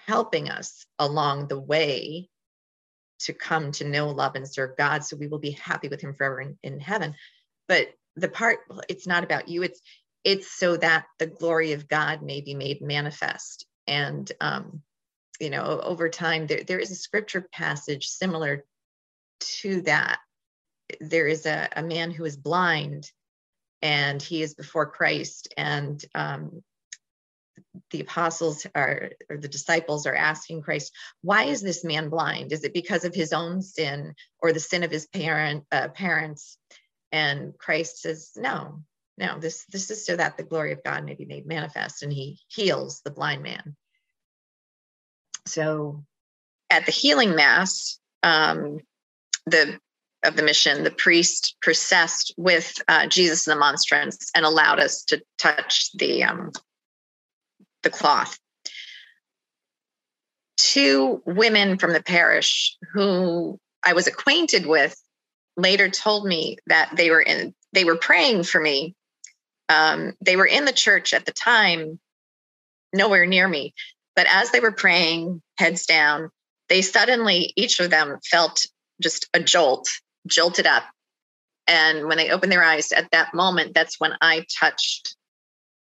helping 0.07 0.51
us 0.51 0.85
along 0.99 1.49
the 1.49 1.61
way 1.61 2.29
to 3.21 3.33
come 3.33 3.73
to 3.73 3.89
know, 3.89 4.11
love, 4.11 4.35
and 4.35 4.49
serve 4.49 4.77
God. 4.77 5.05
So 5.05 5.17
we 5.17 5.29
will 5.29 5.39
be 5.39 5.53
happy 5.53 5.89
with 5.89 6.01
Him 6.01 6.15
forever 6.15 6.41
in, 6.41 6.59
in 6.63 6.81
heaven. 6.81 7.15
But 7.69 7.89
the 8.17 8.29
part, 8.29 8.61
it's 8.89 9.07
not 9.07 9.25
about 9.25 9.49
you. 9.49 9.63
It's 9.63 9.81
it's 10.25 10.51
so 10.51 10.77
that 10.79 11.05
the 11.19 11.27
glory 11.27 11.73
of 11.73 11.87
God 11.87 12.23
may 12.23 12.41
be 12.41 12.55
made 12.55 12.81
manifest. 12.81 13.67
And 13.87 14.31
um, 14.41 14.83
you 15.41 15.51
know, 15.51 15.81
over 15.83 16.09
time, 16.09 16.47
there 16.47 16.65
there 16.65 16.79
is 16.79 16.91
a 16.91 16.97
scripture 16.97 17.49
passage 17.53 18.09
similar 18.09 18.65
to 19.41 19.83
that. 19.83 20.19
There 21.01 21.27
is 21.27 21.47
a, 21.47 21.69
a 21.75 21.83
man 21.83 22.11
who 22.11 22.25
is 22.25 22.37
blind, 22.37 23.11
and 23.83 24.23
he 24.23 24.43
is 24.43 24.55
before 24.55 24.87
Christ, 24.87 25.53
and 25.57 26.03
um, 26.15 26.63
the 27.91 28.01
apostles 28.01 28.67
are 28.75 29.11
or 29.29 29.37
the 29.37 29.49
disciples 29.49 30.07
are 30.07 30.15
asking 30.15 30.63
Christ, 30.63 30.93
why 31.23 31.45
is 31.45 31.63
this 31.63 31.85
man 31.85 32.09
blind? 32.09 32.53
Is 32.53 32.65
it 32.65 32.75
because 32.75 33.05
of 33.05 33.15
his 33.15 33.33
own 33.33 33.63
sin 33.63 34.15
or 34.41 34.53
the 34.53 34.61
sin 34.61 34.83
of 34.83 34.91
his 34.91 35.07
parent 35.07 35.65
uh, 35.71 35.89
parents? 35.89 36.59
And 37.13 37.57
Christ 37.59 38.03
says, 38.03 38.33
no, 38.37 38.83
no. 39.17 39.39
This 39.39 39.65
this 39.67 39.91
is 39.91 40.05
so 40.05 40.17
that 40.17 40.37
the 40.37 40.43
glory 40.43 40.73
of 40.73 40.83
God 40.83 41.05
may 41.05 41.15
be 41.15 41.25
made 41.25 41.47
manifest, 41.47 42.03
and 42.03 42.13
He 42.13 42.41
heals 42.49 43.03
the 43.05 43.13
blind 43.13 43.43
man. 43.43 43.77
So, 45.47 46.05
at 46.71 46.87
the 46.87 46.93
healing 46.93 47.37
mass, 47.37 48.01
um, 48.23 48.81
the 49.47 49.79
of 50.25 50.37
the 50.37 50.43
mission, 50.43 50.85
the 50.85 50.91
priest 50.91 51.57
processed 51.61 52.35
with 52.37 52.75
uh, 52.89 53.07
Jesus 53.07 53.47
and 53.47 53.55
the 53.55 53.61
monstrance 53.61 54.31
and 54.35 54.45
allowed 54.45 54.81
us 54.81 55.05
to 55.05 55.23
touch 55.39 55.91
the 55.93 56.25
um, 56.25 56.51
the 57.83 57.91
cloth. 57.91 58.39
Two 60.57 61.23
women 61.27 61.79
from 61.79 61.93
the 61.93 62.03
parish 62.03 62.77
who 62.93 63.59
I 63.85 63.93
was 63.93 64.07
acquainted 64.07 64.67
with 64.67 64.97
later 65.57 65.89
told 65.89 66.27
me 66.27 66.59
that 66.67 66.91
they 66.97 67.11
were 67.11 67.21
in 67.21 67.55
they 67.73 67.85
were 67.85 67.97
praying 67.97 68.45
for 68.45 68.61
me. 68.61 68.95
Um, 69.69 70.15
they 70.21 70.37
were 70.37 70.47
in 70.47 70.65
the 70.65 70.73
church 70.73 71.15
at 71.15 71.27
the 71.27 71.33
time, 71.33 71.99
nowhere 72.93 73.27
near 73.27 73.49
me. 73.49 73.75
But 74.17 74.27
as 74.29 74.51
they 74.51 74.61
were 74.61 74.73
praying, 74.73 75.43
heads 75.59 75.87
down, 75.87 76.31
they 76.69 76.83
suddenly, 76.83 77.53
each 77.57 77.81
of 77.81 77.91
them 77.91 78.19
felt 78.31 78.67
just 79.03 79.29
a 79.35 79.41
jolt, 79.41 79.89
jolted 80.27 80.67
up. 80.67 80.85
And 81.67 82.07
when 82.07 82.19
they 82.19 82.31
opened 82.31 82.53
their 82.53 82.65
eyes 82.65 82.93
at 82.93 83.11
that 83.13 83.35
moment, 83.35 83.75
that's 83.75 83.99
when 83.99 84.13
I 84.21 84.45
touched 84.59 85.17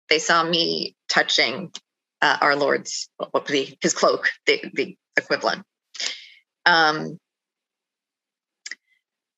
they 0.10 0.20
saw 0.20 0.44
me 0.44 0.96
touching 1.08 1.72
uh, 2.22 2.38
our 2.42 2.56
Lord's 2.56 3.10
what 3.32 3.46
the 3.46 3.78
his 3.82 3.94
cloak, 3.94 4.30
the 4.46 4.62
the 4.74 4.98
equivalent. 5.16 5.64
Um, 6.66 7.18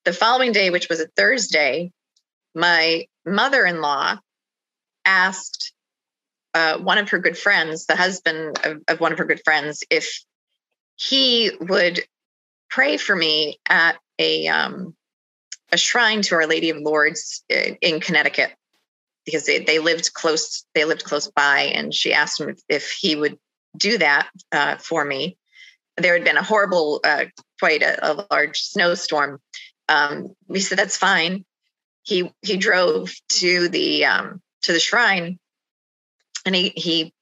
the 0.05 0.13
following 0.13 0.51
day, 0.51 0.71
which 0.71 0.89
was 0.89 0.99
a 0.99 1.07
Thursday, 1.15 1.91
my 2.55 3.05
mother-in-law 3.25 4.17
asked 5.05 5.73
uh, 6.53 6.79
one 6.79 6.97
of 6.97 7.09
her 7.09 7.19
good 7.19 7.37
friends, 7.37 7.85
the 7.85 7.95
husband 7.95 8.59
of, 8.63 8.77
of 8.87 8.99
one 8.99 9.11
of 9.11 9.19
her 9.19 9.25
good 9.25 9.41
friends, 9.43 9.83
if 9.89 10.23
he 10.95 11.51
would 11.59 12.01
pray 12.69 12.97
for 12.97 13.15
me 13.15 13.59
at 13.69 13.97
a 14.19 14.47
um, 14.47 14.95
a 15.71 15.77
shrine 15.77 16.21
to 16.23 16.35
Our 16.35 16.47
Lady 16.47 16.69
of 16.69 16.77
Lourdes 16.77 17.43
in, 17.49 17.77
in 17.81 17.99
Connecticut. 17.99 18.51
Because 19.23 19.45
they, 19.45 19.59
they 19.59 19.77
lived 19.77 20.13
close 20.13 20.65
they 20.73 20.83
lived 20.83 21.03
close 21.03 21.29
by 21.29 21.71
and 21.75 21.93
she 21.93 22.11
asked 22.11 22.41
him 22.41 22.49
if, 22.49 22.59
if 22.67 22.91
he 22.91 23.15
would 23.15 23.37
do 23.77 23.99
that 23.99 24.27
uh, 24.51 24.77
for 24.77 25.05
me. 25.05 25.37
There 25.95 26.13
had 26.13 26.23
been 26.23 26.37
a 26.37 26.43
horrible 26.43 27.01
uh, 27.03 27.25
quite 27.59 27.83
a, 27.83 28.11
a, 28.13 28.25
large 28.31 28.61
snowstorm. 28.61 29.39
Um, 29.87 30.35
we 30.47 30.59
said 30.59 30.79
that's 30.79 30.97
fine. 30.97 31.45
He 32.01 32.31
he 32.41 32.57
drove 32.57 33.13
to 33.33 33.69
the 33.69 34.05
um, 34.05 34.41
to 34.63 34.73
the 34.73 34.79
shrine 34.79 35.37
and 36.45 36.55
he 36.55 36.69
he 36.75 37.13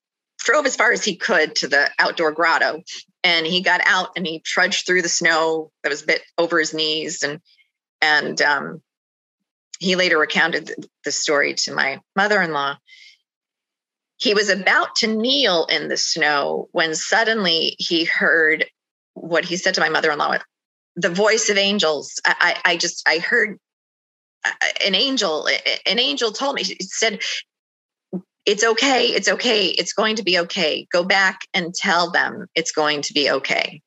drove 0.50 0.66
as 0.66 0.76
far 0.76 0.92
as 0.92 1.04
he 1.04 1.16
could 1.16 1.56
to 1.56 1.68
the 1.68 1.90
outdoor 2.00 2.32
grotto 2.32 2.82
and 3.24 3.46
he 3.46 3.62
got 3.62 3.82
out 3.86 4.10
and 4.16 4.26
he 4.26 4.40
trudged 4.40 4.86
through 4.86 5.02
the 5.02 5.10
snow 5.10 5.72
that 5.84 5.90
was 5.90 6.04
a 6.04 6.08
bit 6.08 6.22
over 6.38 6.60
his 6.60 6.74
knees 6.74 7.24
and 7.24 7.40
and 8.02 8.42
um, 8.42 8.82
he 9.80 9.96
later 9.96 10.18
recounted 10.18 10.74
the 11.04 11.12
story 11.12 11.54
to 11.54 11.74
my 11.74 12.00
mother 12.16 12.42
in 12.42 12.54
law. 12.54 12.78
He 14.18 14.34
was 14.34 14.50
about 14.50 14.96
to 14.98 15.08
kneel 15.08 15.66
in 15.66 15.90
the 15.90 15.98
snow 15.98 16.70
when 16.72 16.96
suddenly 16.96 17.76
he 17.78 18.06
heard 18.06 18.66
what 19.14 19.46
he 19.46 19.58
said 19.58 19.74
to 19.74 19.82
my 19.82 19.90
mother 19.90 20.12
in 20.12 20.18
law 20.18 20.38
the 21.00 21.10
voice 21.10 21.50
of 21.50 21.58
angels. 21.58 22.20
I, 22.26 22.58
I 22.66 22.78
just, 22.78 23.08
I 23.08 23.20
heard 23.20 23.58
uh, 24.46 24.52
an 24.86 24.96
angel, 24.96 25.48
an 25.86 26.00
angel 26.00 26.32
told 26.32 26.56
me, 26.56 26.64
he 26.64 26.78
said, 26.82 27.22
it's 28.50 28.64
okay. 28.64 29.06
It's 29.06 29.28
okay. 29.28 29.68
It's 29.68 29.94
going 29.94 30.16
to 30.16 30.24
be 30.24 30.40
okay. 30.40 30.88
Go 30.92 31.04
back 31.04 31.42
and 31.54 31.72
tell 31.74 32.10
them 32.10 32.48
it's 32.56 32.72
going 32.72 33.04
to 33.04 33.14
be 33.14 33.30
okay. 33.30 33.82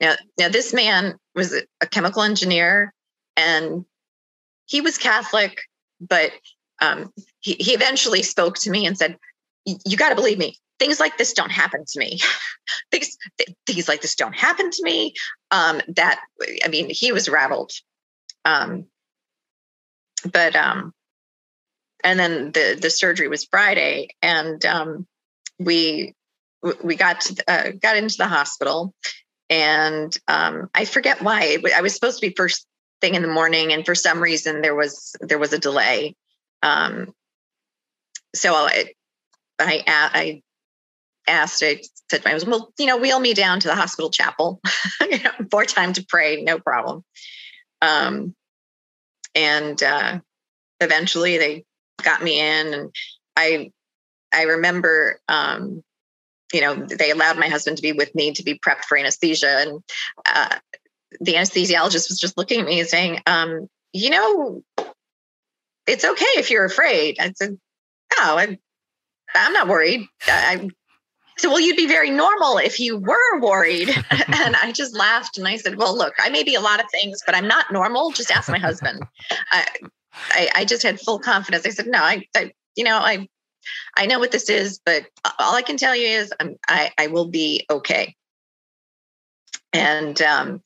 Now, 0.00 0.14
now 0.38 0.48
this 0.48 0.72
man 0.72 1.16
was 1.34 1.52
a 1.52 1.86
chemical 1.86 2.22
engineer 2.22 2.94
and 3.36 3.84
he 4.66 4.80
was 4.80 4.98
Catholic, 4.98 5.62
but 6.00 6.30
um, 6.80 7.12
he, 7.40 7.56
he 7.58 7.72
eventually 7.72 8.22
spoke 8.22 8.54
to 8.58 8.70
me 8.70 8.86
and 8.86 8.96
said, 8.96 9.18
You 9.64 9.96
got 9.96 10.10
to 10.10 10.14
believe 10.14 10.38
me. 10.38 10.56
Things 10.78 11.00
like 11.00 11.18
this 11.18 11.32
don't 11.32 11.50
happen 11.50 11.84
to 11.84 11.98
me. 11.98 12.20
things, 12.92 13.16
things 13.66 13.88
like 13.88 14.00
this 14.00 14.14
don't 14.14 14.36
happen 14.36 14.70
to 14.70 14.82
me. 14.84 15.14
Um, 15.50 15.80
that, 15.88 16.20
I 16.64 16.68
mean, 16.68 16.88
he 16.88 17.10
was 17.10 17.28
rattled. 17.28 17.72
Um, 18.44 18.86
but, 20.32 20.54
um, 20.54 20.92
and 22.04 22.18
then 22.18 22.52
the, 22.52 22.78
the 22.80 22.90
surgery 22.90 23.28
was 23.28 23.44
Friday 23.44 24.08
and, 24.22 24.64
um, 24.64 25.06
we, 25.58 26.14
we 26.82 26.96
got 26.96 27.22
to, 27.22 27.44
uh, 27.48 27.70
got 27.80 27.96
into 27.96 28.16
the 28.16 28.26
hospital 28.26 28.92
and 29.48 30.16
um, 30.26 30.68
I 30.74 30.84
forget 30.84 31.22
why. 31.22 31.58
I 31.74 31.80
was 31.80 31.94
supposed 31.94 32.20
to 32.20 32.26
be 32.26 32.34
first 32.34 32.66
thing 33.00 33.14
in 33.14 33.22
the 33.22 33.28
morning 33.28 33.72
and 33.72 33.84
for 33.84 33.94
some 33.94 34.20
reason 34.20 34.62
there 34.62 34.74
was 34.74 35.14
there 35.20 35.38
was 35.38 35.52
a 35.52 35.58
delay. 35.58 36.16
Um, 36.62 37.12
so 38.34 38.54
I, 38.54 38.92
I 39.58 39.82
i 39.86 40.42
asked 41.28 41.62
i 41.62 41.80
said 42.08 42.20
to 42.20 42.22
my 42.24 42.32
husband 42.32 42.52
well 42.52 42.72
you 42.78 42.86
know 42.86 42.98
wheel 42.98 43.18
me 43.18 43.34
down 43.34 43.60
to 43.60 43.68
the 43.68 43.74
hospital 43.74 44.10
chapel. 44.10 44.60
Know, 45.00 45.30
more 45.52 45.64
time 45.64 45.92
to 45.94 46.04
pray 46.06 46.42
no 46.42 46.58
problem. 46.58 47.02
Um, 47.80 48.34
and 49.34 49.80
uh, 49.82 50.18
eventually 50.80 51.38
they 51.38 51.64
got 52.02 52.22
me 52.22 52.40
in 52.40 52.74
and 52.74 52.94
i 53.36 53.70
i 54.32 54.42
remember 54.42 55.20
um, 55.28 55.82
you 56.52 56.60
know 56.60 56.74
they 56.74 57.10
allowed 57.10 57.38
my 57.38 57.48
husband 57.48 57.76
to 57.76 57.82
be 57.82 57.92
with 57.92 58.14
me 58.14 58.32
to 58.32 58.42
be 58.42 58.58
prepped 58.58 58.84
for 58.84 58.96
anesthesia 58.96 59.58
and 59.60 59.82
uh, 60.26 60.56
the 61.20 61.34
anesthesiologist 61.34 62.08
was 62.08 62.18
just 62.18 62.36
looking 62.36 62.60
at 62.60 62.66
me 62.66 62.80
and 62.80 62.88
saying, 62.88 63.20
um, 63.26 63.68
you 63.92 64.10
know, 64.10 64.62
it's 65.86 66.04
okay 66.04 66.24
if 66.36 66.50
you're 66.50 66.64
afraid. 66.64 67.16
I 67.20 67.32
said, 67.32 67.58
no, 68.18 68.38
I'm, 68.38 68.58
I'm 69.34 69.52
not 69.52 69.68
worried. 69.68 70.06
I, 70.26 70.68
so 71.38 71.50
well 71.50 71.60
you'd 71.60 71.76
be 71.76 71.86
very 71.86 72.10
normal 72.10 72.56
if 72.56 72.80
you 72.80 72.96
were 72.96 73.40
worried 73.40 73.90
and 74.10 74.56
i 74.62 74.72
just 74.72 74.96
laughed 74.96 75.36
and 75.36 75.46
i 75.46 75.54
said 75.58 75.76
well 75.76 75.94
look 75.94 76.14
i 76.18 76.30
may 76.30 76.42
be 76.42 76.54
a 76.54 76.60
lot 76.62 76.82
of 76.82 76.90
things 76.90 77.20
but 77.26 77.34
i'm 77.34 77.46
not 77.46 77.70
normal 77.70 78.10
just 78.10 78.30
ask 78.30 78.48
my 78.48 78.58
husband 78.58 79.02
I, 79.52 79.66
I, 80.30 80.50
I 80.54 80.64
just 80.64 80.82
had 80.82 81.00
full 81.00 81.18
confidence 81.18 81.66
i 81.66 81.70
said 81.70 81.86
no 81.86 81.98
I, 81.98 82.26
I 82.36 82.52
you 82.74 82.84
know 82.84 82.96
i 82.96 83.28
i 83.96 84.06
know 84.06 84.18
what 84.18 84.32
this 84.32 84.48
is 84.48 84.80
but 84.84 85.06
all 85.38 85.54
i 85.54 85.62
can 85.62 85.76
tell 85.76 85.94
you 85.94 86.06
is 86.06 86.32
I'm, 86.38 86.56
i 86.68 86.90
i 86.98 87.06
will 87.08 87.28
be 87.28 87.66
okay 87.70 88.14
and 89.72 90.20
um 90.22 90.62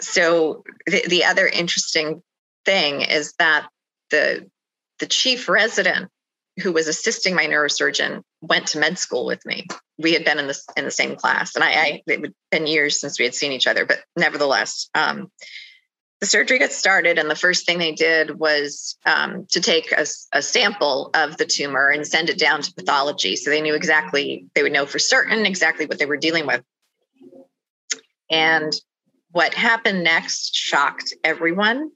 so 0.00 0.64
the, 0.86 1.04
the 1.08 1.24
other 1.24 1.46
interesting 1.46 2.22
thing 2.64 3.02
is 3.02 3.34
that 3.38 3.68
the 4.10 4.48
the 4.98 5.06
chief 5.06 5.48
resident 5.48 6.10
who 6.62 6.72
was 6.72 6.88
assisting 6.88 7.34
my 7.34 7.46
neurosurgeon 7.46 8.22
went 8.40 8.68
to 8.68 8.78
med 8.78 8.98
school 8.98 9.26
with 9.26 9.44
me. 9.44 9.66
We 9.98 10.12
had 10.12 10.24
been 10.24 10.38
in 10.38 10.46
the 10.46 10.58
in 10.76 10.84
the 10.84 10.90
same 10.90 11.16
class, 11.16 11.54
and 11.54 11.64
I, 11.64 11.72
I 11.72 12.02
it 12.06 12.20
had 12.20 12.34
been 12.50 12.66
years 12.66 13.00
since 13.00 13.18
we 13.18 13.24
had 13.24 13.34
seen 13.34 13.52
each 13.52 13.66
other, 13.66 13.84
but 13.84 13.98
nevertheless, 14.16 14.88
um, 14.94 15.30
the 16.20 16.26
surgery 16.26 16.58
got 16.58 16.72
started, 16.72 17.18
and 17.18 17.28
the 17.28 17.36
first 17.36 17.66
thing 17.66 17.78
they 17.78 17.92
did 17.92 18.38
was 18.38 18.96
um, 19.04 19.46
to 19.50 19.60
take 19.60 19.92
a, 19.92 20.06
a, 20.32 20.40
sample 20.40 21.10
of 21.12 21.36
the 21.36 21.44
tumor 21.44 21.90
and 21.90 22.06
send 22.06 22.30
it 22.30 22.38
down 22.38 22.62
to 22.62 22.72
pathology, 22.72 23.36
so 23.36 23.50
they 23.50 23.60
knew 23.60 23.74
exactly 23.74 24.46
they 24.54 24.62
would 24.62 24.72
know 24.72 24.86
for 24.86 24.98
certain 24.98 25.44
exactly 25.44 25.86
what 25.86 25.98
they 25.98 26.06
were 26.06 26.16
dealing 26.16 26.46
with. 26.46 26.62
And 28.30 28.72
what 29.32 29.54
happened 29.54 30.04
next 30.04 30.54
shocked 30.54 31.14
everyone 31.24 31.90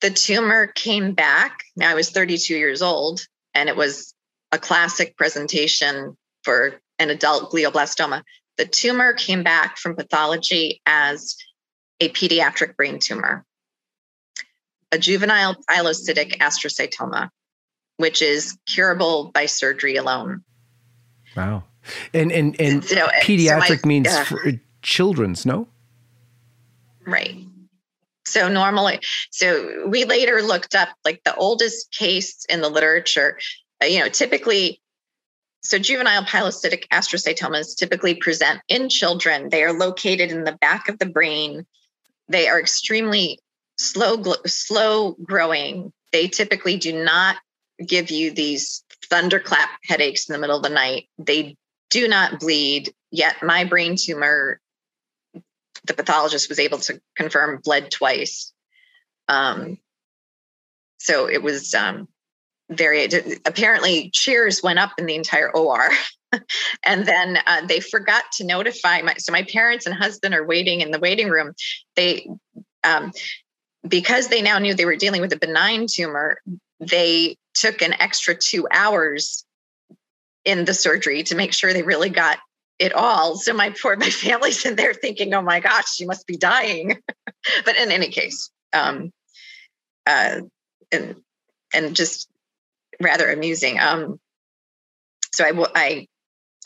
the 0.00 0.10
tumor 0.10 0.68
came 0.68 1.12
back. 1.12 1.64
Now 1.76 1.90
I 1.90 1.94
was 1.94 2.10
32 2.10 2.54
years 2.54 2.82
old, 2.82 3.26
and 3.54 3.68
it 3.68 3.76
was 3.76 4.14
a 4.52 4.58
classic 4.58 5.16
presentation 5.16 6.16
for 6.42 6.80
an 6.98 7.10
adult 7.10 7.50
glioblastoma. 7.52 8.22
The 8.56 8.66
tumor 8.66 9.12
came 9.12 9.42
back 9.42 9.76
from 9.76 9.96
pathology 9.96 10.80
as 10.86 11.36
a 12.00 12.08
pediatric 12.10 12.76
brain 12.76 12.98
tumor, 12.98 13.44
a 14.92 14.98
juvenile 14.98 15.56
pilocytic 15.68 16.38
astrocytoma, 16.38 17.30
which 17.96 18.22
is 18.22 18.56
curable 18.66 19.30
by 19.32 19.46
surgery 19.46 19.96
alone. 19.96 20.42
Wow. 21.36 21.64
And 22.12 22.32
and 22.32 22.60
and 22.60 22.84
so, 22.84 23.08
pediatric 23.22 23.66
so 23.66 23.74
my, 23.84 23.88
means 23.88 24.08
uh, 24.08 24.52
children's, 24.82 25.46
no? 25.46 25.68
Right. 27.06 27.36
So 28.26 28.48
normally, 28.48 29.00
so 29.30 29.86
we 29.88 30.04
later 30.04 30.42
looked 30.42 30.74
up 30.74 30.90
like 31.04 31.22
the 31.24 31.34
oldest 31.34 31.90
case 31.92 32.44
in 32.48 32.60
the 32.60 32.68
literature. 32.68 33.38
Uh, 33.82 33.86
you 33.86 34.00
know, 34.00 34.08
typically, 34.08 34.82
so 35.62 35.78
juvenile 35.78 36.24
pilocytic 36.24 36.86
astrocytomas 36.88 37.74
typically 37.74 38.14
present 38.14 38.60
in 38.68 38.90
children. 38.90 39.48
They 39.48 39.64
are 39.64 39.72
located 39.72 40.30
in 40.30 40.44
the 40.44 40.58
back 40.60 40.88
of 40.88 40.98
the 40.98 41.06
brain. 41.06 41.66
They 42.28 42.48
are 42.48 42.60
extremely 42.60 43.40
slow, 43.78 44.22
slow 44.46 45.12
growing. 45.22 45.92
They 46.12 46.28
typically 46.28 46.76
do 46.76 47.04
not 47.04 47.36
give 47.84 48.10
you 48.10 48.30
these 48.30 48.84
thunderclap 49.08 49.70
headaches 49.84 50.28
in 50.28 50.32
the 50.32 50.38
middle 50.38 50.56
of 50.56 50.62
the 50.62 50.68
night. 50.68 51.08
They 51.18 51.56
do 51.90 52.08
not 52.08 52.40
bleed. 52.40 52.92
Yet 53.10 53.42
my 53.42 53.64
brain 53.64 53.96
tumor 53.96 54.60
the 55.84 55.94
pathologist 55.94 56.48
was 56.48 56.58
able 56.58 56.78
to 56.78 57.00
confirm 57.16 57.60
bled 57.64 57.90
twice. 57.90 58.52
Um, 59.26 59.78
so 60.98 61.28
it 61.28 61.42
was 61.42 61.74
um, 61.74 62.08
very 62.70 63.08
apparently 63.46 64.10
cheers 64.12 64.62
went 64.62 64.78
up 64.78 64.92
in 64.98 65.06
the 65.06 65.14
entire 65.14 65.50
OR. 65.50 65.88
and 66.84 67.06
then 67.06 67.38
uh, 67.46 67.66
they 67.66 67.80
forgot 67.80 68.24
to 68.32 68.44
notify 68.44 69.02
my 69.02 69.14
so 69.14 69.32
my 69.32 69.42
parents 69.42 69.86
and 69.86 69.94
husband 69.94 70.34
are 70.34 70.46
waiting 70.46 70.80
in 70.80 70.90
the 70.90 70.98
waiting 70.98 71.28
room. 71.28 71.54
They 71.96 72.28
um, 72.84 73.12
because 73.86 74.28
they 74.28 74.42
now 74.42 74.58
knew 74.58 74.74
they 74.74 74.84
were 74.84 74.96
dealing 74.96 75.20
with 75.20 75.32
a 75.32 75.38
benign 75.38 75.86
tumor, 75.88 76.40
they 76.80 77.36
took 77.54 77.82
an 77.82 77.94
extra 78.00 78.34
two 78.34 78.66
hours 78.70 79.44
in 80.44 80.64
the 80.64 80.74
surgery 80.74 81.22
to 81.24 81.34
make 81.34 81.52
sure 81.52 81.72
they 81.72 81.82
really 81.82 82.10
got 82.10 82.38
it 82.78 82.92
all. 82.92 83.36
So 83.36 83.52
my 83.52 83.70
poor 83.70 83.96
my 83.96 84.10
family's 84.10 84.64
in 84.64 84.76
there 84.76 84.94
thinking, 84.94 85.34
"Oh 85.34 85.42
my 85.42 85.60
gosh, 85.60 85.94
she 85.94 86.06
must 86.06 86.26
be 86.26 86.36
dying." 86.36 86.98
but 87.64 87.76
in 87.76 87.90
any 87.90 88.08
case, 88.08 88.50
um, 88.72 89.12
uh, 90.06 90.40
and 90.92 91.16
and 91.74 91.96
just 91.96 92.28
rather 93.00 93.30
amusing. 93.30 93.78
Um, 93.78 94.20
so 95.32 95.44
I 95.44 95.52
will 95.52 95.68
I 95.74 96.08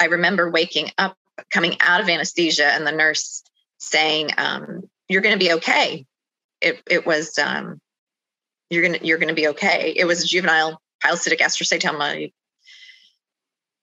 I 0.03 0.07
remember 0.07 0.50
waking 0.50 0.90
up, 0.98 1.16
coming 1.53 1.76
out 1.80 2.00
of 2.00 2.09
anesthesia, 2.09 2.66
and 2.66 2.86
the 2.86 2.92
nurse 2.92 3.42
saying, 3.78 4.30
um, 4.36 4.82
"You're 5.09 5.22
going 5.22 5.38
to 5.38 5.44
be 5.44 5.53
okay." 5.55 6.07
It 6.61 6.82
it 6.88 7.07
was 7.07 7.38
um, 7.38 7.80
you're 8.70 8.82
gonna 8.82 8.98
you're 9.03 9.18
gonna 9.18 9.34
be 9.34 9.48
okay. 9.48 9.94
It 9.96 10.05
was 10.05 10.28
juvenile 10.28 10.80
pilocytic 11.05 11.38
astrocytoma 11.38 12.30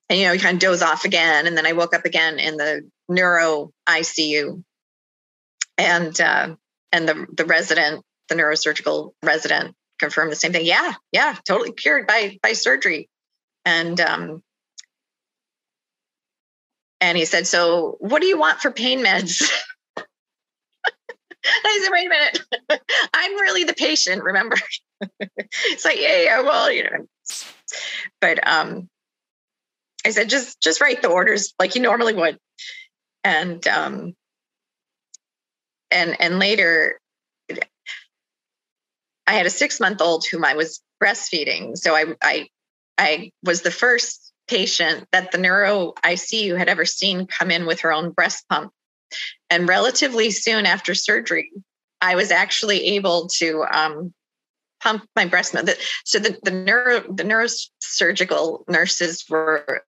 and 0.10 0.20
you 0.20 0.26
know, 0.26 0.32
you 0.32 0.40
kind 0.40 0.56
of 0.56 0.60
doze 0.60 0.82
off 0.82 1.06
again. 1.06 1.46
And 1.46 1.56
then 1.56 1.66
I 1.66 1.74
woke 1.74 1.94
up 1.94 2.06
again 2.06 2.40
in 2.40 2.58
the 2.58 2.90
neuro 3.08 3.72
ICU. 3.88 4.64
And 5.78 6.20
uh, 6.20 6.56
and 6.92 7.08
the 7.08 7.28
the 7.32 7.46
resident, 7.46 8.04
the 8.28 8.36
neurosurgical 8.36 9.14
resident 9.24 9.76
confirmed 10.00 10.32
the 10.32 10.36
same 10.36 10.52
thing. 10.52 10.66
Yeah, 10.66 10.94
yeah, 11.12 11.36
totally 11.48 11.72
cured 11.72 12.08
by 12.08 12.38
by 12.42 12.54
surgery. 12.54 13.08
And 13.66 14.00
um 14.02 14.44
and 17.02 17.18
he 17.18 17.26
said, 17.26 17.48
So 17.48 17.98
what 18.00 18.22
do 18.22 18.28
you 18.28 18.38
want 18.38 18.60
for 18.60 18.72
pain 18.72 19.04
meds? 19.04 19.42
I 21.46 21.80
said, 21.82 21.92
wait 21.92 22.06
a 22.06 22.10
minute. 22.10 22.42
I'm 23.14 23.34
really 23.40 23.64
the 23.64 23.74
patient, 23.74 24.24
remember? 24.24 24.58
it's 25.20 25.86
like, 25.86 26.00
yeah, 26.00 26.22
yeah, 26.22 26.42
well, 26.42 26.72
you 26.72 26.84
know. 26.84 27.06
But 28.20 28.46
um, 28.46 28.90
I 30.06 30.12
said, 30.12 30.30
just 30.30 30.62
just 30.62 30.82
write 30.82 31.02
the 31.02 31.10
orders 31.10 31.54
like 31.60 31.76
you 31.76 31.82
normally 31.82 32.14
would. 32.14 32.38
And 33.24 33.66
um 33.68 34.14
and 35.92 36.20
and 36.20 36.40
later 36.40 37.00
I 39.28 39.34
had 39.34 39.46
a 39.46 39.52
six 39.52 39.80
month 39.80 40.02
old 40.02 40.26
whom 40.26 40.46
I 40.46 40.56
was 40.56 40.82
breastfeeding. 41.04 41.78
So 41.78 41.96
I 41.96 42.06
I 42.22 42.48
I 42.98 43.32
was 43.44 43.62
the 43.62 43.72
first 43.72 44.29
patient 44.50 45.08
that 45.12 45.32
the 45.32 45.38
neuro 45.38 45.94
ICU 46.04 46.58
had 46.58 46.68
ever 46.68 46.86
seen 46.86 47.28
come 47.28 47.52
in 47.52 47.66
with 47.66 47.82
her 47.82 47.94
own 47.94 48.12
breast 48.12 48.48
pump. 48.50 48.72
And 49.50 49.68
relatively 49.68 50.32
soon 50.32 50.66
after 50.66 50.94
surgery, 50.96 51.52
I 52.02 52.16
was 52.16 52.32
actually 52.32 52.96
able 52.96 53.28
to 53.38 53.64
um, 53.72 54.14
pump 54.82 55.06
my 55.16 55.26
breast 55.26 55.54
milk. 55.54 55.70
So 56.04 56.20
the, 56.20 56.38
the 56.44 56.52
neuro 56.52 57.02
the 57.02 57.24
neurosurgical 57.24 58.68
nurses 58.68 59.26
were 59.30 59.84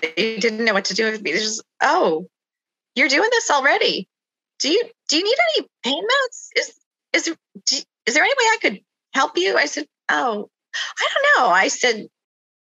they 0.00 0.36
didn't 0.38 0.64
know 0.64 0.74
what 0.74 0.86
to 0.86 0.94
do 0.94 1.10
with 1.10 1.22
me. 1.22 1.32
They 1.32 1.38
just, 1.38 1.62
oh, 1.82 2.28
you're 2.94 3.08
doing 3.08 3.28
this 3.30 3.50
already. 3.50 4.08
Do 4.58 4.70
you 4.70 4.82
do 5.08 5.16
you 5.16 5.24
need 5.24 5.36
any 5.56 5.68
pain 5.82 6.02
meds? 6.02 6.48
Is 6.56 6.74
is 7.12 7.36
is 8.06 8.14
there 8.14 8.24
any 8.24 8.32
way 8.32 8.44
I 8.44 8.58
could 8.62 8.80
help 9.12 9.36
you? 9.36 9.56
I 9.56 9.66
said, 9.66 9.86
oh, 10.08 10.48
I 10.74 11.08
don't 11.12 11.44
know. 11.44 11.50
I 11.50 11.68
said 11.68 12.06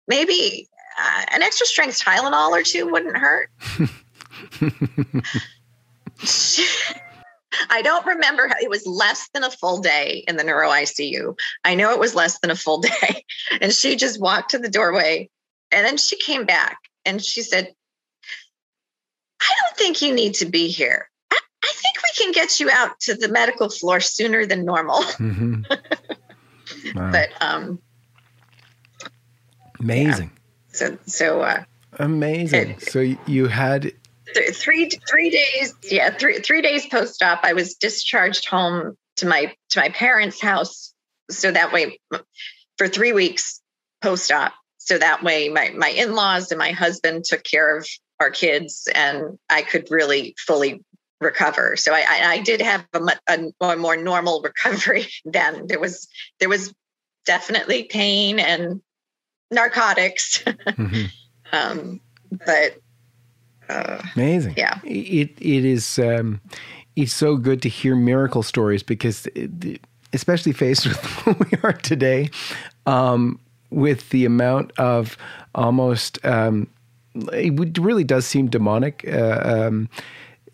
maybe 0.08 0.68
uh, 0.98 1.24
an 1.32 1.42
extra 1.42 1.66
strength 1.66 2.02
Tylenol 2.02 2.50
or 2.50 2.62
two 2.62 2.88
wouldn't 2.88 3.16
hurt. 3.16 3.50
I 7.70 7.82
don't 7.82 8.06
remember 8.06 8.48
how 8.48 8.54
it 8.60 8.70
was 8.70 8.86
less 8.86 9.28
than 9.32 9.44
a 9.44 9.50
full 9.50 9.78
day 9.78 10.24
in 10.26 10.36
the 10.36 10.44
neuro 10.44 10.70
ICU. 10.70 11.36
I 11.64 11.74
know 11.74 11.92
it 11.92 11.98
was 11.98 12.14
less 12.14 12.38
than 12.40 12.50
a 12.50 12.56
full 12.56 12.78
day. 12.80 13.24
And 13.60 13.72
she 13.72 13.96
just 13.96 14.20
walked 14.20 14.50
to 14.50 14.58
the 14.58 14.68
doorway 14.68 15.30
and 15.70 15.84
then 15.84 15.96
she 15.96 16.16
came 16.16 16.46
back 16.46 16.78
and 17.04 17.22
she 17.22 17.42
said, 17.42 17.72
I 19.40 19.54
don't 19.62 19.76
think 19.76 20.02
you 20.02 20.14
need 20.14 20.34
to 20.34 20.46
be 20.46 20.68
here. 20.68 21.08
I, 21.30 21.38
I 21.62 21.72
think 21.74 21.96
we 22.02 22.24
can 22.24 22.32
get 22.32 22.60
you 22.60 22.70
out 22.70 22.98
to 23.00 23.14
the 23.14 23.28
medical 23.28 23.68
floor 23.68 24.00
sooner 24.00 24.46
than 24.46 24.64
normal. 24.64 25.02
Mm-hmm. 26.74 26.98
Wow. 26.98 27.12
but 27.12 27.28
um, 27.42 27.78
amazing. 29.78 30.30
Yeah. 30.34 30.43
So 30.74 30.98
so 31.06 31.40
uh, 31.42 31.64
amazing. 31.98 32.70
It, 32.70 32.82
so 32.82 33.00
you 33.26 33.46
had 33.46 33.92
th- 34.34 34.54
three 34.54 34.90
three 35.08 35.30
days. 35.30 35.74
Yeah, 35.82 36.10
three 36.10 36.40
three 36.40 36.62
days 36.62 36.86
post 36.86 37.22
op. 37.22 37.40
I 37.42 37.52
was 37.52 37.74
discharged 37.74 38.48
home 38.48 38.96
to 39.16 39.26
my 39.26 39.54
to 39.70 39.80
my 39.80 39.88
parents' 39.90 40.40
house. 40.40 40.92
So 41.30 41.50
that 41.50 41.72
way, 41.72 41.98
for 42.76 42.88
three 42.88 43.12
weeks 43.12 43.62
post 44.02 44.30
op, 44.30 44.52
so 44.84 44.98
that 44.98 45.22
way 45.22 45.48
my 45.48 45.70
my 45.70 45.88
in-laws 45.88 46.52
and 46.52 46.58
my 46.58 46.72
husband 46.72 47.24
took 47.24 47.42
care 47.42 47.76
of 47.76 47.88
our 48.20 48.30
kids 48.30 48.88
and 48.94 49.38
i 49.50 49.62
could 49.62 49.90
really 49.90 50.34
fully 50.38 50.82
recover 51.20 51.74
so 51.76 51.92
i 51.92 52.04
i, 52.08 52.40
did 52.40 52.60
have 52.60 52.86
a, 52.92 53.00
a, 53.28 53.38
a 53.60 53.76
more 53.76 53.96
normal 53.96 54.40
recovery 54.44 55.06
then 55.24 55.66
there 55.66 55.80
was 55.80 56.06
there 56.38 56.48
was 56.48 56.72
definitely 57.26 57.84
pain 57.84 58.38
and 58.38 58.80
narcotics 59.50 60.42
mm-hmm. 60.44 61.04
um, 61.52 62.00
but 62.46 62.78
Uh, 63.68 64.02
Amazing. 64.14 64.54
Yeah. 64.56 64.78
It 64.84 65.30
it 65.40 65.64
is. 65.64 65.98
Um, 65.98 66.40
it's 66.96 67.14
so 67.14 67.36
good 67.36 67.62
to 67.62 67.68
hear 67.68 67.96
miracle 67.96 68.42
stories 68.42 68.82
because, 68.82 69.26
it, 69.34 69.80
especially 70.12 70.52
faced 70.52 70.86
with 70.88 70.98
who 70.98 71.32
we 71.32 71.58
are 71.62 71.72
today, 71.72 72.30
um, 72.86 73.40
with 73.70 74.10
the 74.10 74.24
amount 74.24 74.72
of 74.78 75.16
almost, 75.54 76.24
um, 76.24 76.68
it 77.32 77.78
really 77.78 78.04
does 78.04 78.26
seem 78.26 78.48
demonic. 78.48 79.04
Uh, 79.08 79.40
um, 79.44 79.88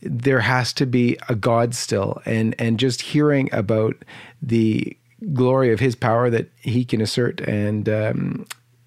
there 0.02 0.40
has 0.40 0.72
to 0.74 0.86
be 0.86 1.18
a 1.28 1.34
God 1.34 1.74
still, 1.74 2.22
and 2.24 2.54
and 2.58 2.78
just 2.78 3.02
hearing 3.02 3.50
about 3.52 3.96
the 4.40 4.96
glory 5.34 5.72
of 5.72 5.80
His 5.80 5.94
power 5.96 6.30
that 6.30 6.48
He 6.60 6.84
can 6.84 7.00
assert, 7.00 7.40
and 7.40 7.88
um, 7.88 8.46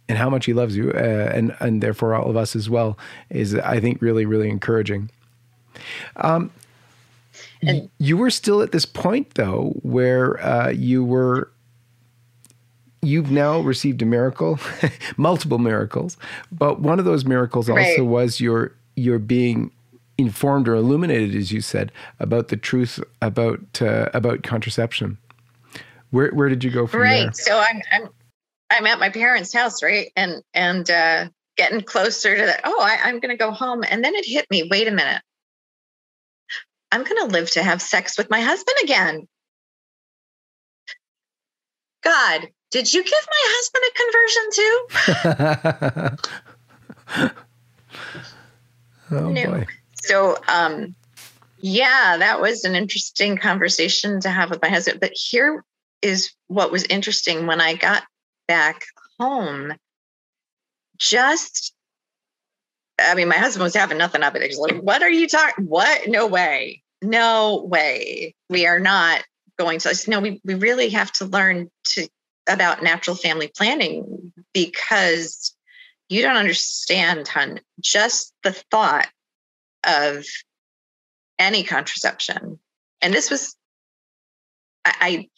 and 0.09 0.17
how 0.17 0.29
much 0.29 0.45
He 0.45 0.53
loves 0.53 0.75
you, 0.75 0.91
uh, 0.91 1.31
and 1.33 1.55
and 1.59 1.81
therefore 1.81 2.13
all 2.15 2.29
of 2.29 2.37
us 2.37 2.55
as 2.55 2.69
well, 2.69 2.97
is 3.29 3.55
I 3.55 3.79
think 3.79 4.01
really 4.01 4.25
really 4.25 4.49
encouraging. 4.49 5.09
Um, 6.17 6.51
and, 7.61 7.89
you 7.97 8.17
were 8.17 8.29
still 8.29 8.61
at 8.61 8.71
this 8.71 8.85
point 8.85 9.35
though, 9.35 9.73
where 9.81 10.43
uh, 10.45 10.69
you 10.69 11.03
were. 11.03 11.49
You've 13.01 13.31
now 13.31 13.59
received 13.59 14.01
a 14.01 14.05
miracle, 14.05 14.59
multiple 15.17 15.57
miracles, 15.57 16.15
but 16.53 16.79
one 16.79 16.99
of 16.99 17.05
those 17.05 17.25
miracles 17.25 17.69
also 17.69 18.05
was 18.05 18.39
your 18.39 18.73
your 18.95 19.19
being 19.19 19.71
informed 20.17 20.67
or 20.67 20.75
illuminated, 20.75 21.35
as 21.35 21.51
you 21.51 21.61
said, 21.61 21.91
about 22.19 22.47
the 22.47 22.57
truth 22.57 22.99
about 23.21 23.81
uh, 23.81 24.09
about 24.13 24.43
contraception. 24.43 25.17
Where 26.11 26.29
where 26.31 26.49
did 26.49 26.63
you 26.63 26.71
go 26.71 26.87
from 26.87 27.01
right. 27.01 27.17
there? 27.17 27.25
Right. 27.25 27.35
So 27.35 27.59
I'm 27.59 27.81
I'm 27.91 28.09
I'm 28.73 28.87
at 28.87 28.99
my 28.99 29.09
parents' 29.09 29.53
house, 29.53 29.83
right, 29.83 30.11
and 30.15 30.41
and 30.53 30.89
uh, 30.89 31.29
getting 31.55 31.81
closer 31.81 32.35
to 32.35 32.45
that. 32.45 32.61
Oh, 32.63 32.81
I, 32.81 32.97
I'm 33.03 33.19
going 33.19 33.29
to 33.29 33.37
go 33.37 33.51
home, 33.51 33.83
and 33.87 34.03
then 34.03 34.15
it 34.15 34.25
hit 34.25 34.49
me. 34.49 34.67
Wait 34.69 34.87
a 34.87 34.91
minute. 34.91 35.21
I'm 36.91 37.03
going 37.03 37.27
to 37.27 37.33
live 37.33 37.49
to 37.51 37.63
have 37.63 37.81
sex 37.81 38.17
with 38.17 38.29
my 38.29 38.41
husband 38.41 38.77
again. 38.83 39.27
God, 42.03 42.49
did 42.71 42.93
you 42.93 43.03
give 43.03 43.27
my 43.27 43.43
husband 43.55 43.83
a 43.89 43.93
conversion 44.11 44.49
too? 44.53 44.87
oh 49.11 49.31
no. 49.31 49.51
boy. 49.51 49.65
So, 50.03 50.37
um, 50.47 50.95
yeah, 51.59 52.17
that 52.17 52.41
was 52.41 52.65
an 52.65 52.75
interesting 52.75 53.37
conversation 53.37 54.19
to 54.21 54.29
have 54.29 54.49
with 54.49 54.61
my 54.61 54.69
husband. 54.69 54.99
But 54.99 55.13
here 55.13 55.63
is 56.01 56.33
what 56.47 56.71
was 56.71 56.83
interesting 56.83 57.47
when 57.47 57.61
I 57.61 57.75
got 57.75 58.03
back 58.47 58.85
home. 59.19 59.73
Just, 60.97 61.73
I 62.99 63.15
mean, 63.15 63.27
my 63.27 63.37
husband 63.37 63.63
was 63.63 63.75
having 63.75 63.97
nothing 63.97 64.23
of 64.23 64.35
it. 64.35 64.43
He's 64.43 64.57
like, 64.57 64.77
"What 64.77 65.01
are 65.01 65.09
you 65.09 65.27
talking? 65.27 65.65
What? 65.65 66.07
No 66.07 66.27
way! 66.27 66.83
No 67.01 67.65
way! 67.65 68.35
We 68.49 68.65
are 68.65 68.79
not 68.79 69.23
going 69.57 69.79
to." 69.79 69.89
I 69.89 69.93
said, 69.93 70.11
"No, 70.11 70.19
we 70.19 70.41
we 70.43 70.53
really 70.53 70.89
have 70.89 71.11
to 71.13 71.25
learn 71.25 71.69
to 71.89 72.07
about 72.47 72.83
natural 72.83 73.15
family 73.15 73.51
planning 73.55 74.33
because." 74.53 75.55
You 76.09 76.21
don't 76.21 76.35
understand, 76.35 77.27
hun. 77.27 77.61
Just 77.79 78.33
the 78.43 78.51
thought 78.51 79.07
of 79.83 80.25
any 81.39 81.63
contraception. 81.63 82.59
And 83.01 83.13
this 83.13 83.31
was, 83.31 83.55
I, 84.85 84.93
I 85.01 85.29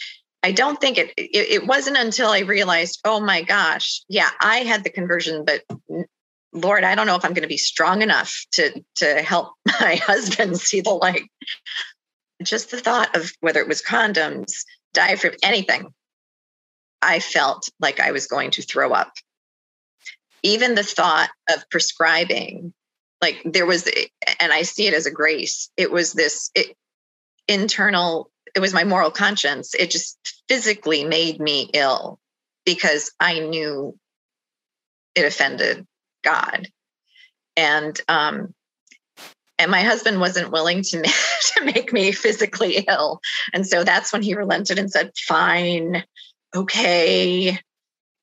don't 0.51 0.79
think 0.79 0.97
it, 0.97 1.13
it, 1.17 1.61
it 1.61 1.67
wasn't 1.67 1.97
until 1.97 2.29
I 2.29 2.39
realized, 2.39 3.01
oh 3.05 3.19
my 3.19 3.41
gosh, 3.41 4.03
yeah, 4.09 4.29
I 4.39 4.57
had 4.59 4.83
the 4.83 4.89
conversion, 4.89 5.45
but 5.45 5.63
Lord, 6.53 6.83
I 6.83 6.95
don't 6.95 7.07
know 7.07 7.15
if 7.15 7.25
I'm 7.25 7.33
going 7.33 7.43
to 7.43 7.47
be 7.47 7.57
strong 7.57 8.01
enough 8.01 8.45
to 8.53 8.83
to 8.95 9.21
help 9.21 9.53
my 9.81 9.95
husband 9.95 10.57
see 10.57 10.81
the 10.81 10.91
light. 10.91 11.29
Just 12.43 12.71
the 12.71 12.79
thought 12.79 13.15
of 13.15 13.31
whether 13.39 13.61
it 13.61 13.67
was 13.67 13.81
condoms, 13.81 14.63
diaphragm, 14.93 15.35
anything, 15.41 15.93
I 17.01 17.19
felt 17.19 17.69
like 17.79 17.99
I 17.99 18.11
was 18.11 18.27
going 18.27 18.51
to 18.51 18.61
throw 18.61 18.91
up. 18.91 19.13
Even 20.43 20.75
the 20.75 20.83
thought 20.83 21.29
of 21.49 21.69
prescribing 21.69 22.73
like 23.21 23.41
there 23.45 23.65
was 23.65 23.89
and 24.39 24.51
i 24.51 24.61
see 24.61 24.87
it 24.87 24.93
as 24.93 25.05
a 25.05 25.11
grace 25.11 25.69
it 25.77 25.91
was 25.91 26.13
this 26.13 26.51
it, 26.53 26.75
internal 27.47 28.29
it 28.55 28.59
was 28.59 28.73
my 28.73 28.83
moral 28.83 29.11
conscience 29.11 29.73
it 29.75 29.89
just 29.89 30.17
physically 30.47 31.03
made 31.03 31.39
me 31.39 31.69
ill 31.73 32.19
because 32.65 33.11
i 33.19 33.39
knew 33.39 33.97
it 35.15 35.25
offended 35.25 35.85
god 36.23 36.67
and 37.57 38.01
um 38.07 38.53
and 39.57 39.71
my 39.71 39.83
husband 39.83 40.19
wasn't 40.19 40.51
willing 40.51 40.81
to 40.81 40.99
make, 40.99 41.13
to 41.55 41.63
make 41.63 41.93
me 41.93 42.11
physically 42.11 42.85
ill 42.89 43.19
and 43.53 43.65
so 43.67 43.83
that's 43.83 44.11
when 44.11 44.21
he 44.21 44.35
relented 44.35 44.79
and 44.79 44.91
said 44.91 45.11
fine 45.27 46.03
okay 46.55 47.57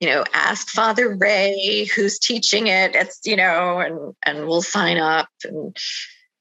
you 0.03 0.09
know, 0.09 0.25
ask 0.35 0.69
Father 0.69 1.15
Ray 1.15 1.85
who's 1.95 2.19
teaching 2.19 2.67
it. 2.67 2.97
It's, 2.97 3.21
you 3.25 3.37
know, 3.37 3.79
and 3.79 4.17
and 4.27 4.49
we'll 4.49 4.61
sign 4.61 4.99
up. 4.99 5.29
And 5.45 5.77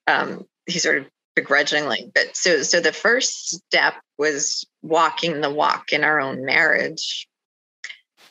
um, 0.08 0.48
he 0.66 0.80
sort 0.80 0.98
of 0.98 1.06
begrudgingly. 1.36 2.12
But 2.14 2.36
so 2.36 2.64
so 2.64 2.80
the 2.80 2.94
first 2.94 3.50
step 3.50 3.96
was 4.18 4.66
walking 4.82 5.42
the 5.42 5.52
walk 5.52 5.92
in 5.92 6.04
our 6.04 6.20
own 6.20 6.46
marriage. 6.46 7.28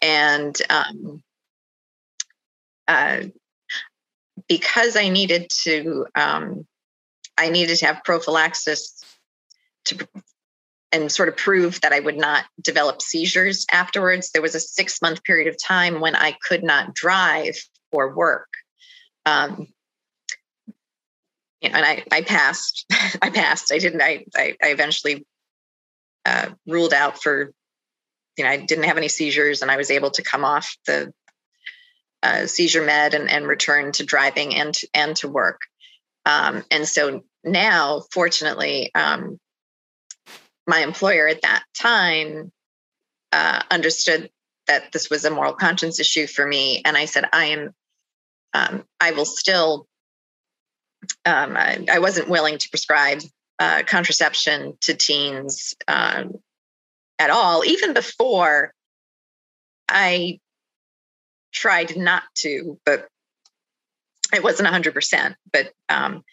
And 0.02 0.56
um, 0.70 1.22
uh, 2.88 3.22
because 4.48 4.96
I 4.96 5.08
needed 5.08 5.50
to 5.64 6.06
um, 6.14 6.66
I 7.36 7.50
needed 7.50 7.76
to 7.78 7.86
have 7.86 8.04
prophylaxis 8.04 9.02
to 9.86 10.06
and 10.92 11.10
sort 11.10 11.28
of 11.28 11.36
prove 11.36 11.80
that 11.82 11.92
I 11.92 12.00
would 12.00 12.16
not 12.16 12.44
develop 12.60 13.00
seizures 13.00 13.64
afterwards. 13.70 14.30
There 14.30 14.42
was 14.42 14.54
a 14.54 14.60
six 14.60 15.00
month 15.00 15.22
period 15.22 15.48
of 15.48 15.56
time 15.62 16.00
when 16.00 16.16
I 16.16 16.36
could 16.46 16.64
not 16.64 16.94
drive 16.94 17.56
or 17.92 18.14
work. 18.14 18.48
Um, 19.24 19.68
and 21.62 21.84
I, 21.84 22.04
I 22.10 22.22
passed. 22.22 22.86
I 23.22 23.30
passed. 23.30 23.72
I 23.72 23.78
didn't. 23.78 24.02
I, 24.02 24.24
I, 24.34 24.56
I 24.62 24.68
eventually 24.68 25.26
uh, 26.24 26.50
ruled 26.66 26.94
out 26.94 27.22
for, 27.22 27.52
you 28.36 28.44
know, 28.44 28.50
I 28.50 28.58
didn't 28.58 28.84
have 28.84 28.96
any 28.96 29.08
seizures, 29.08 29.62
and 29.62 29.70
I 29.70 29.76
was 29.76 29.90
able 29.90 30.10
to 30.12 30.22
come 30.22 30.44
off 30.44 30.76
the 30.86 31.12
uh, 32.22 32.46
seizure 32.46 32.84
med 32.84 33.14
and, 33.14 33.30
and 33.30 33.46
return 33.46 33.92
to 33.92 34.04
driving 34.04 34.54
and 34.54 34.78
and 34.94 35.16
to 35.16 35.28
work. 35.28 35.60
Um, 36.26 36.64
and 36.70 36.86
so 36.86 37.22
now, 37.44 38.02
fortunately, 38.12 38.94
um, 38.94 39.38
my 40.66 40.80
employer 40.80 41.26
at 41.28 41.42
that 41.42 41.64
time 41.74 42.52
uh, 43.32 43.62
understood 43.70 44.30
that 44.66 44.92
this 44.92 45.10
was 45.10 45.24
a 45.24 45.30
moral 45.30 45.54
conscience 45.54 45.98
issue 45.98 46.26
for 46.26 46.46
me, 46.46 46.82
and 46.84 46.96
I 46.96 47.06
said, 47.06 47.24
"I 47.32 47.46
am, 47.46 47.74
um, 48.54 48.84
I 49.00 49.12
will 49.12 49.24
still." 49.24 49.86
Um, 51.30 51.56
I, 51.56 51.84
I, 51.90 51.98
wasn't 52.00 52.28
willing 52.28 52.58
to 52.58 52.68
prescribe 52.70 53.20
uh, 53.58 53.82
contraception 53.86 54.76
to 54.80 54.94
teens 54.94 55.74
um, 55.86 56.34
at 57.18 57.30
all, 57.30 57.64
even 57.64 57.94
before 57.94 58.74
I 59.88 60.40
tried 61.52 61.96
not 61.96 62.22
to, 62.38 62.78
but 62.84 63.06
it 64.34 64.42
wasn't 64.42 64.68
100%. 64.68 65.34
But 65.52 65.72
um, 65.88 66.24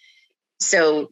so 0.59 1.11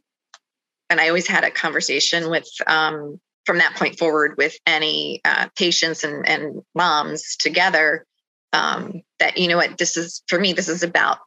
and 0.89 0.99
I 0.99 1.07
always 1.07 1.27
had 1.27 1.43
a 1.43 1.51
conversation 1.51 2.29
with 2.29 2.47
um, 2.67 3.19
from 3.45 3.59
that 3.59 3.75
point 3.75 3.97
forward 3.97 4.35
with 4.37 4.55
any 4.65 5.21
uh, 5.25 5.47
patients 5.55 6.03
and, 6.03 6.27
and 6.27 6.61
moms 6.73 7.35
together 7.37 8.05
um, 8.53 9.01
that 9.19 9.37
you 9.37 9.47
know 9.47 9.57
what 9.57 9.77
this 9.77 9.97
is 9.97 10.23
for 10.27 10.39
me 10.39 10.53
this 10.53 10.69
is 10.69 10.83
about 10.83 11.19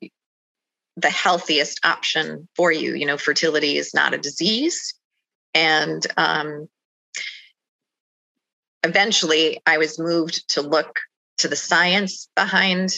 the 1.00 1.10
healthiest 1.10 1.80
option 1.84 2.48
for 2.56 2.72
you. 2.72 2.94
You 2.94 3.06
know 3.06 3.16
fertility 3.16 3.76
is 3.76 3.94
not 3.94 4.14
a 4.14 4.18
disease. 4.18 4.94
And 5.54 6.06
um, 6.16 6.68
eventually 8.84 9.60
i 9.66 9.76
was 9.76 9.98
moved 9.98 10.48
to 10.48 10.62
look 10.62 11.00
to 11.36 11.48
the 11.48 11.56
science 11.56 12.28
behind 12.36 12.94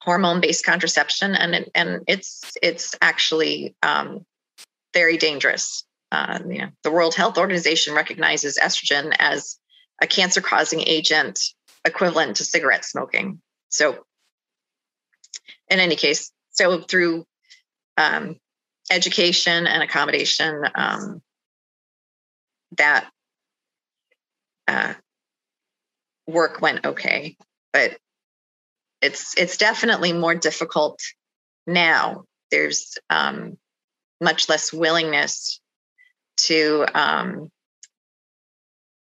hormone-based 0.00 0.66
contraception 0.66 1.36
and 1.36 1.70
and 1.74 2.02
it's 2.08 2.52
it's 2.62 2.96
actually 3.00 3.76
um, 3.82 4.24
very 4.92 5.16
dangerous. 5.16 5.84
Uh, 6.12 6.40
you 6.48 6.58
know, 6.58 6.68
the 6.82 6.90
World 6.90 7.14
Health 7.14 7.38
Organization 7.38 7.94
recognizes 7.94 8.58
estrogen 8.58 9.14
as 9.18 9.58
a 10.02 10.06
cancer 10.06 10.40
causing 10.40 10.80
agent 10.80 11.38
equivalent 11.84 12.36
to 12.36 12.44
cigarette 12.44 12.84
smoking. 12.84 13.40
So, 13.68 14.04
in 15.68 15.78
any 15.78 15.96
case, 15.96 16.32
so 16.50 16.80
through 16.80 17.24
um, 18.00 18.36
education 18.90 19.66
and 19.66 19.82
accommodation, 19.82 20.62
um, 20.74 21.22
that 22.76 23.10
uh, 24.68 24.94
work 26.26 26.60
went 26.60 26.84
okay, 26.86 27.36
but 27.72 27.96
it's 29.02 29.36
it's 29.36 29.56
definitely 29.56 30.12
more 30.12 30.34
difficult 30.34 31.00
now 31.66 32.24
there's 32.50 32.98
um, 33.08 33.56
much 34.20 34.48
less 34.48 34.72
willingness 34.72 35.60
to 36.36 36.84
um, 36.94 37.50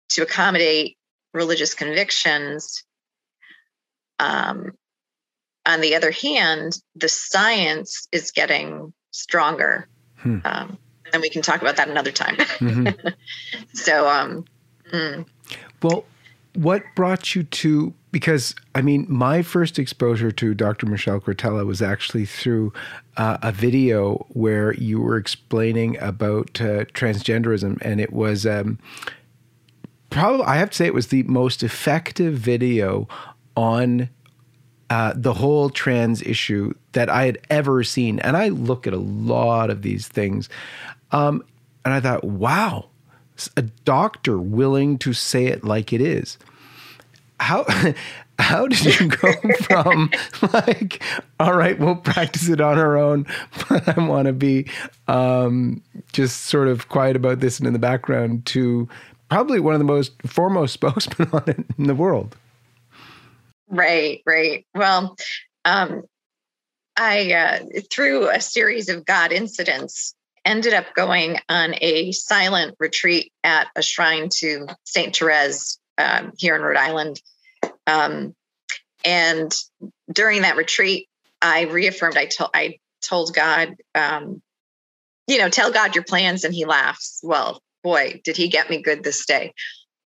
to 0.10 0.24
accommodate 0.24 0.98
religious 1.34 1.74
convictions. 1.74 2.84
Um, 4.20 4.72
on 5.66 5.82
the 5.82 5.96
other 5.96 6.12
hand, 6.12 6.82
the 6.96 7.10
science 7.10 8.08
is 8.12 8.32
getting 8.32 8.94
stronger. 9.12 9.88
Hmm. 10.18 10.40
Um, 10.46 10.78
and 11.14 11.22
we 11.22 11.30
can 11.30 11.42
talk 11.42 11.62
about 11.62 11.78
that 11.78 11.88
another 11.88 12.12
time. 12.12 12.36
Mm-hmm. 12.36 13.08
so, 13.74 14.10
um, 14.10 14.46
mm. 14.92 15.26
well, 15.82 16.06
what 16.56 16.84
brought 16.96 17.36
you 17.36 17.44
to? 17.44 17.94
Because 18.12 18.56
I 18.76 18.82
mean, 18.82 19.06
my 19.10 19.42
first 19.42 19.80
exposure 19.80 20.32
to 20.32 20.54
Dr. 20.54 20.86
Michelle 20.86 21.20
Cretella 21.20 21.66
was 21.66 21.82
actually 21.82 22.26
through 22.26 22.74
uh, 23.18 23.38
a 23.42 23.52
video 23.52 24.26
where 24.30 24.74
you 24.74 25.00
were 25.02 25.18
explaining 25.18 25.98
about 26.00 26.62
uh, 26.62 26.86
transgenderism, 26.94 27.80
and 27.82 28.02
it 28.02 28.12
was 28.14 28.46
um, 28.46 28.80
probably 30.10 30.46
I 30.46 30.58
have 30.58 30.72
to 30.72 30.76
say 30.76 30.86
it 30.86 30.94
was 30.94 31.08
the 31.08 31.24
most 31.24 31.64
effective 31.64 32.36
video 32.36 33.08
on 33.56 34.10
uh, 34.94 35.12
the 35.16 35.34
whole 35.34 35.72
trans 35.72 36.22
issue 36.22 36.72
that 36.92 37.10
I 37.10 37.26
had 37.26 37.40
ever 37.50 37.84
seen. 37.84 38.20
And 38.20 38.38
I 38.38 38.50
look 38.50 38.86
at 38.86 38.94
a 38.94 39.00
lot 39.00 39.72
of 39.72 39.82
these 39.82 40.08
things. 40.08 40.50
Um, 41.12 41.44
and 41.84 41.96
I 41.96 42.00
thought, 42.00 42.24
wow, 42.24 42.90
a 43.58 43.64
doctor 43.64 44.38
willing 44.38 45.00
to 45.00 45.12
say 45.12 45.48
it 45.48 45.64
like 45.64 45.94
it 45.94 46.00
is. 46.00 46.38
How 47.40 47.66
how 48.40 48.68
did 48.68 49.00
you 49.00 49.08
go 49.08 49.34
from 49.62 50.12
like, 50.54 51.02
all 51.40 51.56
right, 51.56 51.80
we'll 51.80 51.96
practice 51.96 52.48
it 52.48 52.62
on 52.62 52.78
our 52.78 52.96
own, 52.96 53.26
but 53.68 53.98
I 53.98 54.00
want 54.00 54.28
to 54.28 54.34
be 54.34 54.68
um, 55.08 55.82
just 56.12 56.44
sort 56.44 56.68
of 56.68 56.88
quiet 56.90 57.16
about 57.16 57.40
this 57.40 57.58
and 57.58 57.66
in 57.66 57.74
the 57.74 57.80
background 57.80 58.46
to 58.48 58.88
probably 59.28 59.60
one 59.60 59.74
of 59.74 59.80
the 59.80 59.86
most 59.86 60.12
foremost 60.28 60.74
spokesmen 60.76 61.30
on 61.34 61.44
it 61.48 61.66
in 61.80 61.86
the 61.86 61.96
world. 61.96 62.36
Right, 63.74 64.22
right. 64.26 64.68
Well, 64.76 65.18
um, 65.66 66.04
I, 66.96 67.34
uh, 67.34 67.60
through 67.92 68.30
a 68.30 68.40
series 68.40 68.88
of 68.88 69.04
God 69.04 69.32
incidents, 69.32 70.14
ended 70.46 70.74
up 70.74 70.94
going 70.94 71.40
on 71.50 71.74
a 71.82 72.12
silent 72.12 72.76
retreat 72.80 73.32
at 73.44 73.68
a 73.76 73.82
shrine 73.82 74.30
to 74.30 74.68
St. 74.84 75.16
Therese 75.16 75.80
um, 75.98 76.34
here 76.38 76.56
in 76.56 76.62
Rhode 76.62 76.78
Island. 76.78 77.20
Um, 77.88 78.36
and 79.04 79.52
during 80.12 80.44
that 80.44 80.56
retreat, 80.56 81.08
I 81.42 81.64
reaffirmed, 81.64 82.16
I, 82.16 82.26
told, 82.26 82.52
I 82.54 82.78
told 83.02 83.34
God, 83.34 83.76
um, 83.96 84.42
you 85.26 85.40
know, 85.40 85.50
tell 85.50 85.72
God 85.72 85.96
your 85.96 86.04
plans, 86.04 86.44
and 86.44 86.54
he 86.54 86.66
laughs. 86.66 87.22
Well, 87.24 87.62
boy, 87.84 88.22
did 88.24 88.38
he 88.38 88.50
get 88.50 88.70
me 88.70 88.84
good 88.84 89.04
this 89.04 89.26
day. 89.26 89.54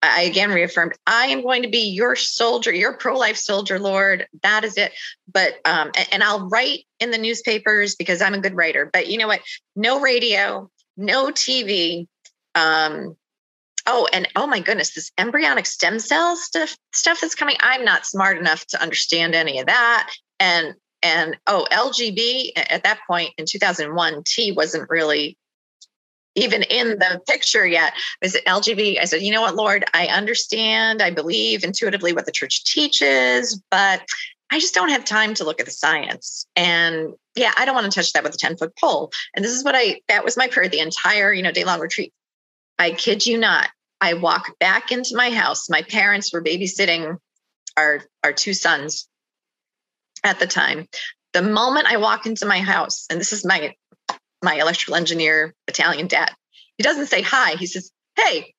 I 0.03 0.23
again 0.23 0.51
reaffirmed, 0.51 0.93
I 1.05 1.27
am 1.27 1.41
going 1.41 1.61
to 1.63 1.69
be 1.69 1.89
your 1.89 2.15
soldier, 2.15 2.73
your 2.73 2.93
pro 2.93 3.17
life 3.17 3.37
soldier, 3.37 3.79
Lord. 3.79 4.27
That 4.41 4.63
is 4.63 4.77
it. 4.77 4.93
But, 5.31 5.55
um, 5.65 5.91
and, 6.11 6.23
I'll 6.23 6.49
write 6.49 6.85
in 6.99 7.11
the 7.11 7.17
newspapers 7.17 7.95
because 7.95 8.21
I'm 8.21 8.33
a 8.33 8.39
good 8.39 8.55
writer. 8.55 8.89
But 8.91 9.07
you 9.07 9.17
know 9.17 9.27
what? 9.27 9.41
No 9.75 10.01
radio, 10.01 10.69
no 10.97 11.27
TV. 11.27 12.07
Um, 12.55 13.15
oh, 13.85 14.07
and 14.11 14.27
oh 14.35 14.47
my 14.47 14.59
goodness, 14.59 14.93
this 14.93 15.11
embryonic 15.17 15.65
stem 15.65 15.99
cell 15.99 16.35
stuff, 16.35 16.75
stuff 16.93 17.21
that's 17.21 17.35
coming. 17.35 17.57
I'm 17.59 17.85
not 17.85 18.05
smart 18.05 18.37
enough 18.37 18.65
to 18.67 18.81
understand 18.81 19.35
any 19.35 19.59
of 19.59 19.67
that. 19.67 20.11
And, 20.39 20.73
and 21.03 21.37
oh, 21.47 21.67
LGB 21.71 22.51
at 22.55 22.83
that 22.83 22.99
point 23.07 23.33
in 23.37 23.45
2001, 23.47 24.23
T 24.25 24.51
wasn't 24.51 24.89
really 24.89 25.37
even 26.35 26.63
in 26.63 26.89
the 26.89 27.21
picture 27.27 27.65
yet 27.65 27.93
was 28.21 28.35
it 28.35 28.45
LGB. 28.45 28.99
I 28.99 29.05
said, 29.05 29.21
you 29.21 29.31
know 29.31 29.41
what, 29.41 29.55
Lord, 29.55 29.85
I 29.93 30.07
understand, 30.07 31.01
I 31.01 31.11
believe 31.11 31.63
intuitively 31.63 32.13
what 32.13 32.25
the 32.25 32.31
church 32.31 32.63
teaches, 32.63 33.61
but 33.69 34.01
I 34.51 34.59
just 34.59 34.73
don't 34.73 34.89
have 34.89 35.05
time 35.05 35.33
to 35.35 35.43
look 35.43 35.59
at 35.59 35.65
the 35.65 35.71
science. 35.71 36.45
And 36.55 37.13
yeah, 37.35 37.51
I 37.57 37.65
don't 37.65 37.75
want 37.75 37.91
to 37.91 37.95
touch 37.95 38.13
that 38.13 38.23
with 38.23 38.35
a 38.35 38.37
10 38.37 38.57
foot 38.57 38.75
pole. 38.77 39.11
And 39.33 39.43
this 39.43 39.51
is 39.51 39.63
what 39.63 39.75
I, 39.75 40.01
that 40.07 40.25
was 40.25 40.37
my 40.37 40.47
prayer 40.47 40.67
the 40.67 40.79
entire, 40.79 41.33
you 41.33 41.41
know, 41.41 41.51
day 41.51 41.63
long 41.63 41.79
retreat. 41.79 42.13
I 42.77 42.91
kid 42.91 43.25
you 43.25 43.37
not. 43.37 43.69
I 44.01 44.15
walk 44.15 44.57
back 44.59 44.91
into 44.91 45.15
my 45.15 45.29
house. 45.29 45.69
My 45.69 45.83
parents 45.83 46.33
were 46.33 46.43
babysitting 46.43 47.17
our, 47.77 48.01
our 48.23 48.33
two 48.33 48.53
sons 48.53 49.07
at 50.23 50.39
the 50.39 50.47
time. 50.47 50.87
The 51.33 51.41
moment 51.41 51.87
I 51.89 51.97
walk 51.97 52.25
into 52.25 52.45
my 52.45 52.59
house, 52.59 53.05
and 53.09 53.19
this 53.19 53.31
is 53.31 53.45
my 53.45 53.75
my 54.41 54.55
electrical 54.55 54.95
engineer 54.95 55.53
Italian 55.67 56.07
dad. 56.07 56.31
He 56.77 56.83
doesn't 56.83 57.07
say 57.07 57.21
hi. 57.21 57.55
He 57.55 57.65
says, 57.65 57.91
Hey, 58.15 58.53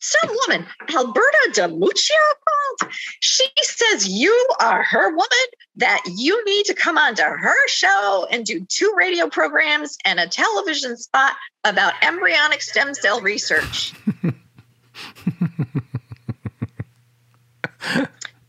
some 0.00 0.30
woman, 0.46 0.66
Alberta 0.94 1.50
DiMuccio 1.52 2.10
called. 2.48 2.92
She 3.20 3.46
says 3.60 4.08
you 4.08 4.48
are 4.58 4.82
her 4.82 5.10
woman, 5.10 5.28
that 5.76 6.02
you 6.16 6.42
need 6.44 6.64
to 6.66 6.74
come 6.74 6.96
onto 6.96 7.22
her 7.22 7.68
show 7.68 8.26
and 8.30 8.44
do 8.46 8.64
two 8.68 8.92
radio 8.96 9.28
programs 9.28 9.96
and 10.04 10.18
a 10.18 10.26
television 10.26 10.96
spot 10.96 11.36
about 11.64 11.92
embryonic 12.02 12.62
stem 12.62 12.94
cell 12.94 13.20
research. 13.20 13.92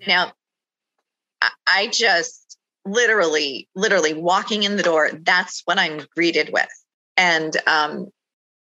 now, 0.08 0.32
I 1.68 1.88
just 1.88 2.41
literally, 2.86 3.68
literally 3.76 4.14
walking 4.14 4.64
in 4.64 4.78
the 4.78 4.84
door, 4.84 5.12
that's 5.22 5.62
what 5.66 5.80
I'm 5.80 6.06
greeted 6.16 6.50
with. 6.52 6.70
And 7.18 7.56
um, 7.68 8.08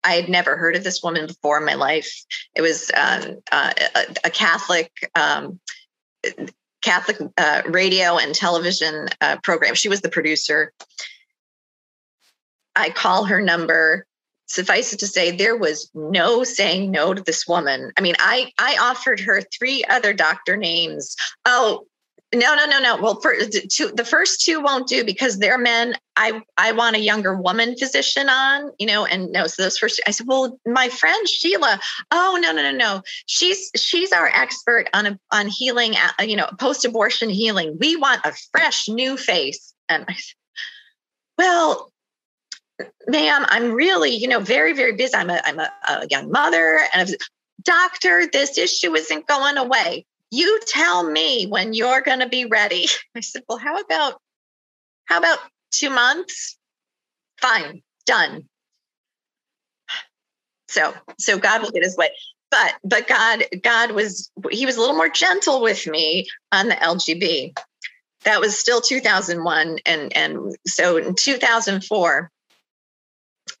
I 0.03 0.13
had 0.13 0.29
never 0.29 0.57
heard 0.57 0.75
of 0.75 0.83
this 0.83 1.01
woman 1.03 1.27
before 1.27 1.57
in 1.57 1.65
my 1.65 1.75
life. 1.75 2.11
It 2.55 2.61
was 2.61 2.91
um, 2.95 3.37
uh, 3.51 3.71
a, 3.95 4.15
a, 4.25 4.29
Catholic. 4.29 4.91
Um, 5.15 5.59
Catholic 6.81 7.17
uh, 7.37 7.61
radio 7.67 8.17
and 8.17 8.33
television 8.33 9.07
uh, 9.21 9.37
program. 9.43 9.75
She 9.75 9.89
was 9.89 10.01
the 10.01 10.09
producer. 10.09 10.73
I 12.75 12.89
call 12.89 13.25
her 13.25 13.41
number. 13.41 14.05
Suffice 14.47 14.91
it 14.91 14.99
to 14.99 15.07
say, 15.07 15.31
there 15.31 15.55
was 15.55 15.89
no 15.93 16.43
saying 16.43 16.91
no 16.91 17.13
to 17.13 17.21
this 17.21 17.47
woman. 17.47 17.91
I 17.97 18.01
mean, 18.01 18.15
I 18.19 18.51
I 18.57 18.77
offered 18.81 19.19
her 19.21 19.41
three 19.41 19.83
other 19.89 20.11
doctor 20.11 20.57
names. 20.57 21.15
Oh, 21.45 21.85
no, 22.33 22.55
no, 22.55 22.65
no, 22.65 22.79
no. 22.79 23.01
Well, 23.01 23.19
for, 23.19 23.35
two, 23.69 23.89
the 23.89 24.05
first 24.05 24.41
two 24.41 24.61
won't 24.61 24.87
do 24.87 25.03
because 25.03 25.37
they're 25.37 25.57
men. 25.57 25.95
I 26.15 26.41
I 26.57 26.71
want 26.71 26.95
a 26.95 26.99
younger 26.99 27.35
woman 27.35 27.75
physician 27.77 28.29
on, 28.29 28.71
you 28.79 28.87
know, 28.87 29.05
and 29.05 29.31
no. 29.31 29.47
So 29.47 29.63
those 29.63 29.77
first, 29.77 30.01
I 30.07 30.11
said, 30.11 30.27
well, 30.27 30.57
my 30.65 30.87
friend 30.89 31.27
Sheila. 31.27 31.79
Oh 32.11 32.39
no, 32.41 32.53
no, 32.53 32.61
no, 32.61 32.71
no. 32.71 33.01
She's 33.25 33.69
she's 33.75 34.13
our 34.13 34.27
expert 34.27 34.87
on 34.93 35.07
a, 35.07 35.19
on 35.31 35.47
healing, 35.47 35.95
uh, 35.95 36.23
you 36.23 36.37
know, 36.37 36.47
post 36.57 36.85
abortion 36.85 37.29
healing. 37.29 37.77
We 37.79 37.97
want 37.97 38.25
a 38.25 38.33
fresh 38.51 38.87
new 38.87 39.17
face. 39.17 39.73
And 39.89 40.05
I 40.07 40.13
said, 40.13 40.35
well, 41.37 41.91
ma'am, 43.07 43.45
I'm 43.49 43.73
really, 43.73 44.15
you 44.15 44.27
know, 44.29 44.39
very 44.39 44.73
very 44.73 44.93
busy. 44.93 45.15
I'm 45.15 45.29
a 45.29 45.41
I'm 45.43 45.59
a, 45.59 45.71
a 45.89 46.07
young 46.09 46.31
mother, 46.31 46.79
and 46.93 47.09
I've, 47.09 47.15
doctor, 47.61 48.27
this 48.31 48.57
issue 48.57 48.95
isn't 48.95 49.27
going 49.27 49.57
away 49.57 50.05
you 50.31 50.61
tell 50.65 51.03
me 51.03 51.45
when 51.45 51.73
you're 51.73 52.01
going 52.01 52.19
to 52.19 52.29
be 52.29 52.45
ready. 52.45 52.87
I 53.15 53.19
said, 53.19 53.43
well, 53.47 53.57
how 53.57 53.79
about, 53.79 54.19
how 55.05 55.19
about 55.19 55.39
two 55.71 55.89
months? 55.89 56.57
Fine, 57.39 57.83
done. 58.05 58.47
So, 60.67 60.93
so 61.19 61.37
God 61.37 61.61
will 61.61 61.71
get 61.71 61.83
his 61.83 61.97
way. 61.97 62.11
But, 62.49 62.75
but 62.81 63.05
God, 63.05 63.43
God 63.61 63.91
was, 63.91 64.31
he 64.51 64.65
was 64.65 64.77
a 64.77 64.79
little 64.79 64.95
more 64.95 65.09
gentle 65.09 65.61
with 65.61 65.85
me 65.85 66.29
on 66.53 66.69
the 66.69 66.75
LGB. 66.75 67.57
That 68.23 68.39
was 68.39 68.57
still 68.57 68.79
2001. 68.79 69.79
And, 69.85 70.15
and 70.15 70.55
so 70.65 70.95
in 70.95 71.15
2004, 71.15 72.31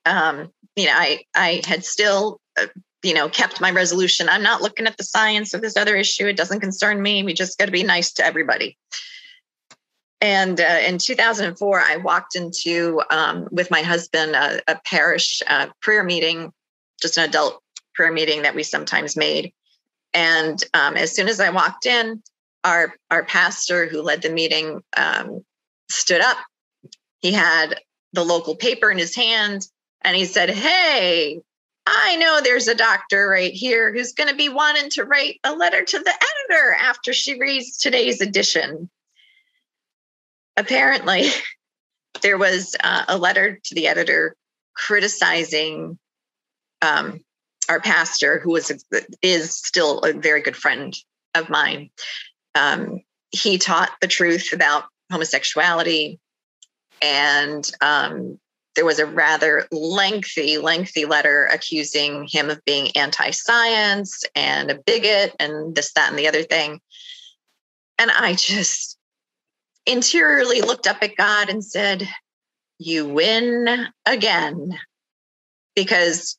um, 0.05 0.51
you 0.77 0.85
know, 0.85 0.93
I, 0.95 1.25
I 1.35 1.61
had 1.65 1.83
still 1.83 2.39
uh, 2.57 2.67
you 3.03 3.13
know, 3.13 3.29
kept 3.29 3.61
my 3.61 3.71
resolution. 3.71 4.29
I'm 4.29 4.43
not 4.43 4.61
looking 4.61 4.87
at 4.87 4.97
the 4.97 5.03
science 5.03 5.53
of 5.53 5.61
this 5.61 5.77
other 5.77 5.95
issue. 5.95 6.27
It 6.27 6.37
doesn't 6.37 6.59
concern 6.59 7.01
me. 7.01 7.23
We 7.23 7.33
just 7.33 7.57
got 7.57 7.65
to 7.65 7.71
be 7.71 7.83
nice 7.83 8.13
to 8.13 8.25
everybody. 8.25 8.77
And 10.19 10.61
uh, 10.61 10.79
in 10.85 10.99
2004, 10.99 11.79
I 11.79 11.97
walked 11.97 12.35
into, 12.35 13.01
um, 13.09 13.47
with 13.51 13.71
my 13.71 13.81
husband, 13.81 14.35
a, 14.35 14.61
a 14.67 14.79
parish 14.85 15.41
uh, 15.47 15.67
prayer 15.81 16.03
meeting, 16.03 16.51
just 17.01 17.17
an 17.17 17.27
adult 17.27 17.61
prayer 17.95 18.11
meeting 18.11 18.43
that 18.43 18.53
we 18.53 18.61
sometimes 18.61 19.17
made. 19.17 19.51
And 20.13 20.63
um, 20.75 20.95
as 20.95 21.15
soon 21.15 21.27
as 21.27 21.39
I 21.39 21.49
walked 21.49 21.87
in, 21.87 22.21
our 22.63 22.93
our 23.09 23.23
pastor 23.23 23.87
who 23.87 24.01
led 24.01 24.21
the 24.21 24.29
meeting 24.29 24.81
um, 24.95 25.43
stood 25.89 26.21
up. 26.21 26.37
He 27.19 27.31
had 27.31 27.79
the 28.13 28.23
local 28.23 28.55
paper 28.55 28.91
in 28.91 28.97
his 28.97 29.15
hand, 29.15 29.67
and 30.01 30.15
he 30.15 30.25
said, 30.25 30.49
"Hey, 30.49 31.41
I 31.93 32.15
know 32.15 32.39
there's 32.41 32.69
a 32.69 32.75
doctor 32.75 33.27
right 33.27 33.51
here 33.51 33.91
who's 33.91 34.13
going 34.13 34.29
to 34.29 34.35
be 34.35 34.47
wanting 34.47 34.89
to 34.91 35.03
write 35.03 35.41
a 35.43 35.53
letter 35.53 35.83
to 35.83 35.99
the 35.99 36.13
editor 36.13 36.73
after 36.73 37.11
she 37.11 37.37
reads 37.37 37.77
today's 37.77 38.21
edition. 38.21 38.89
Apparently, 40.55 41.29
there 42.21 42.37
was 42.37 42.77
uh, 42.81 43.03
a 43.09 43.17
letter 43.17 43.59
to 43.65 43.75
the 43.75 43.87
editor 43.87 44.35
criticizing 44.73 45.99
um, 46.81 47.19
our 47.67 47.81
pastor, 47.81 48.39
who 48.39 48.51
was 48.51 48.71
is 49.21 49.53
still 49.53 49.99
a 49.99 50.13
very 50.13 50.41
good 50.41 50.55
friend 50.55 50.97
of 51.35 51.49
mine. 51.49 51.89
Um, 52.55 53.01
he 53.31 53.57
taught 53.57 53.91
the 53.99 54.07
truth 54.07 54.53
about 54.53 54.85
homosexuality, 55.11 56.19
and 57.01 57.69
um, 57.81 58.39
there 58.75 58.85
was 58.85 58.99
a 58.99 59.05
rather 59.05 59.67
lengthy, 59.71 60.57
lengthy 60.57 61.05
letter 61.05 61.45
accusing 61.51 62.27
him 62.27 62.49
of 62.49 62.63
being 62.65 62.95
anti-science 62.95 64.23
and 64.35 64.71
a 64.71 64.75
bigot 64.75 65.35
and 65.39 65.75
this, 65.75 65.91
that, 65.93 66.09
and 66.09 66.17
the 66.17 66.27
other 66.27 66.43
thing. 66.43 66.79
And 67.97 68.11
I 68.11 68.33
just 68.33 68.97
interiorly 69.85 70.61
looked 70.61 70.87
up 70.87 70.97
at 71.01 71.17
God 71.17 71.49
and 71.49 71.63
said, 71.63 72.07
You 72.79 73.07
win 73.07 73.87
again. 74.05 74.79
Because 75.75 76.37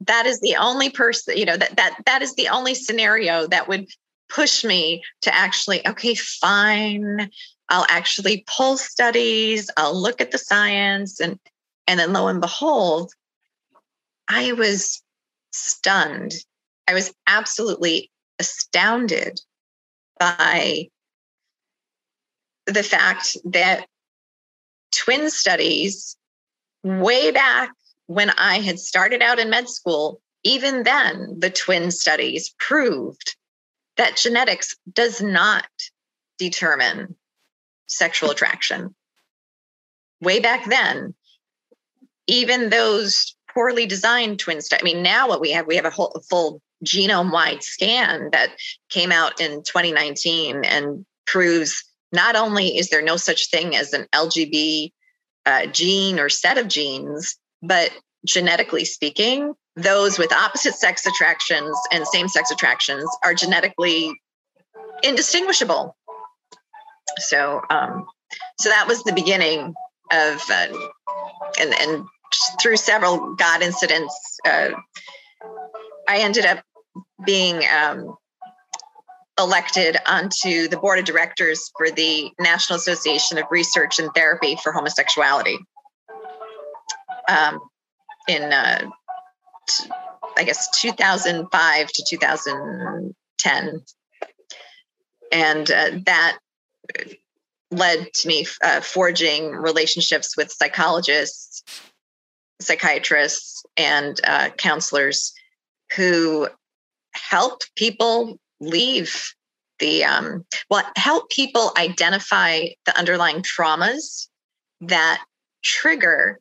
that 0.00 0.26
is 0.26 0.40
the 0.40 0.56
only 0.56 0.90
person, 0.90 1.36
you 1.36 1.44
know, 1.44 1.56
that 1.56 1.76
that 1.76 1.96
that 2.04 2.22
is 2.22 2.34
the 2.34 2.48
only 2.48 2.74
scenario 2.74 3.46
that 3.46 3.68
would 3.68 3.86
push 4.28 4.64
me 4.64 5.02
to 5.22 5.34
actually, 5.34 5.86
okay, 5.86 6.14
fine. 6.14 7.30
I'll 7.68 7.86
actually 7.88 8.44
pull 8.46 8.76
studies, 8.76 9.70
I'll 9.76 10.00
look 10.00 10.20
at 10.20 10.30
the 10.30 10.38
science 10.38 11.18
and 11.20 11.38
and 11.86 12.00
then 12.00 12.12
lo 12.12 12.28
and 12.28 12.40
behold, 12.40 13.12
I 14.28 14.52
was 14.52 15.02
stunned. 15.52 16.32
I 16.88 16.94
was 16.94 17.12
absolutely 17.26 18.10
astounded 18.38 19.40
by 20.18 20.88
the 22.66 22.82
fact 22.82 23.36
that 23.44 23.86
twin 24.92 25.30
studies, 25.30 26.16
way 26.82 27.30
back 27.30 27.70
when 28.06 28.30
I 28.30 28.60
had 28.60 28.78
started 28.78 29.22
out 29.22 29.38
in 29.38 29.50
med 29.50 29.68
school, 29.68 30.20
even 30.42 30.84
then, 30.84 31.36
the 31.38 31.50
twin 31.50 31.90
studies 31.90 32.54
proved 32.58 33.36
that 33.96 34.16
genetics 34.16 34.76
does 34.92 35.20
not 35.20 35.66
determine 36.38 37.16
sexual 37.86 38.30
attraction. 38.30 38.94
Way 40.20 40.40
back 40.40 40.66
then, 40.66 41.14
even 42.26 42.70
those 42.70 43.34
poorly 43.52 43.86
designed 43.86 44.38
twin 44.38 44.60
studies, 44.60 44.82
I 44.82 44.84
mean, 44.84 45.02
now 45.02 45.28
what 45.28 45.40
we 45.40 45.52
have, 45.52 45.66
we 45.66 45.76
have 45.76 45.84
a 45.84 45.90
whole 45.90 46.12
a 46.14 46.20
full 46.20 46.60
genome 46.84 47.32
wide 47.32 47.62
scan 47.62 48.30
that 48.32 48.50
came 48.90 49.12
out 49.12 49.40
in 49.40 49.62
2019 49.62 50.64
and 50.64 51.06
proves 51.26 51.82
not 52.12 52.36
only 52.36 52.76
is 52.76 52.90
there 52.90 53.02
no 53.02 53.16
such 53.16 53.50
thing 53.50 53.74
as 53.74 53.92
an 53.92 54.06
LGB 54.14 54.92
uh, 55.46 55.66
gene 55.66 56.18
or 56.18 56.28
set 56.28 56.58
of 56.58 56.68
genes, 56.68 57.36
but 57.62 57.90
genetically 58.24 58.84
speaking, 58.84 59.54
those 59.76 60.18
with 60.18 60.32
opposite 60.32 60.74
sex 60.74 61.06
attractions 61.06 61.76
and 61.92 62.06
same 62.06 62.28
sex 62.28 62.50
attractions 62.50 63.08
are 63.24 63.34
genetically 63.34 64.20
indistinguishable. 65.02 65.96
So, 67.18 67.60
um, 67.70 68.06
so 68.58 68.68
that 68.68 68.88
was 68.88 69.02
the 69.04 69.12
beginning 69.12 69.74
of, 70.12 70.42
uh, 70.50 70.68
and 71.60 71.74
and 71.74 72.06
through 72.60 72.76
several 72.76 73.34
God 73.34 73.62
incidents, 73.62 74.38
uh, 74.46 74.70
I 76.08 76.18
ended 76.18 76.44
up 76.44 76.62
being 77.24 77.62
um, 77.66 78.16
elected 79.38 79.96
onto 80.06 80.68
the 80.68 80.78
board 80.78 80.98
of 80.98 81.04
directors 81.04 81.70
for 81.76 81.90
the 81.90 82.30
National 82.40 82.78
Association 82.78 83.38
of 83.38 83.44
Research 83.50 83.98
and 83.98 84.10
Therapy 84.14 84.56
for 84.62 84.72
Homosexuality. 84.72 85.58
Um, 87.28 87.60
in, 88.28 88.52
uh, 88.52 88.90
t- 89.68 89.90
I 90.36 90.44
guess, 90.44 90.68
2005 90.80 91.88
to 91.88 92.04
2010. 92.08 93.82
And 95.32 95.70
uh, 95.70 95.90
that 96.06 96.38
led 97.70 98.12
to 98.14 98.28
me 98.28 98.46
uh, 98.62 98.80
forging 98.80 99.50
relationships 99.50 100.36
with 100.36 100.52
psychologists, 100.52 101.62
psychiatrists, 102.60 103.64
and 103.76 104.20
uh, 104.24 104.50
counselors 104.56 105.32
who 105.94 106.48
help 107.12 107.62
people 107.76 108.38
leave 108.60 109.22
the 109.78 110.04
um, 110.04 110.44
well 110.70 110.84
help 110.96 111.30
people 111.30 111.72
identify 111.76 112.66
the 112.86 112.98
underlying 112.98 113.42
traumas 113.42 114.28
that 114.80 115.22
trigger 115.62 116.40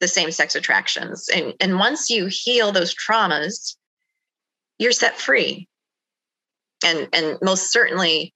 the 0.00 0.08
same 0.08 0.30
sex 0.30 0.54
attractions. 0.54 1.28
And 1.34 1.54
and 1.60 1.78
once 1.78 2.10
you 2.10 2.26
heal 2.26 2.72
those 2.72 2.94
traumas 2.94 3.76
you're 4.80 4.92
set 4.92 5.20
free. 5.20 5.68
And 6.84 7.06
and 7.12 7.38
most 7.42 7.70
certainly 7.70 8.34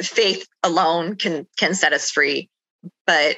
faith 0.00 0.46
alone 0.62 1.14
can 1.14 1.46
can 1.56 1.72
set 1.72 1.94
us 1.94 2.10
free. 2.10 2.50
But 3.06 3.36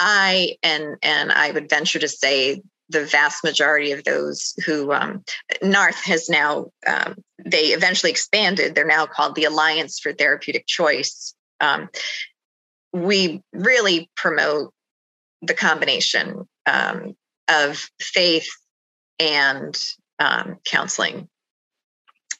i 0.00 0.56
and 0.62 0.96
and 1.02 1.30
i 1.30 1.52
would 1.52 1.70
venture 1.70 2.00
to 2.00 2.08
say 2.08 2.60
the 2.90 3.04
vast 3.04 3.44
majority 3.44 3.92
of 3.92 4.04
those 4.04 4.54
who 4.66 4.92
um, 4.92 5.24
NARTH 5.62 6.02
has 6.04 6.28
now, 6.28 6.66
um, 6.86 7.14
they 7.42 7.66
eventually 7.66 8.10
expanded. 8.10 8.74
They're 8.74 8.84
now 8.84 9.06
called 9.06 9.36
the 9.36 9.44
Alliance 9.44 10.00
for 10.00 10.12
Therapeutic 10.12 10.66
Choice. 10.66 11.34
Um, 11.60 11.88
we 12.92 13.42
really 13.52 14.10
promote 14.16 14.74
the 15.40 15.54
combination 15.54 16.48
um, 16.66 17.14
of 17.48 17.88
faith 18.00 18.48
and 19.20 19.80
um, 20.18 20.58
counseling. 20.64 21.28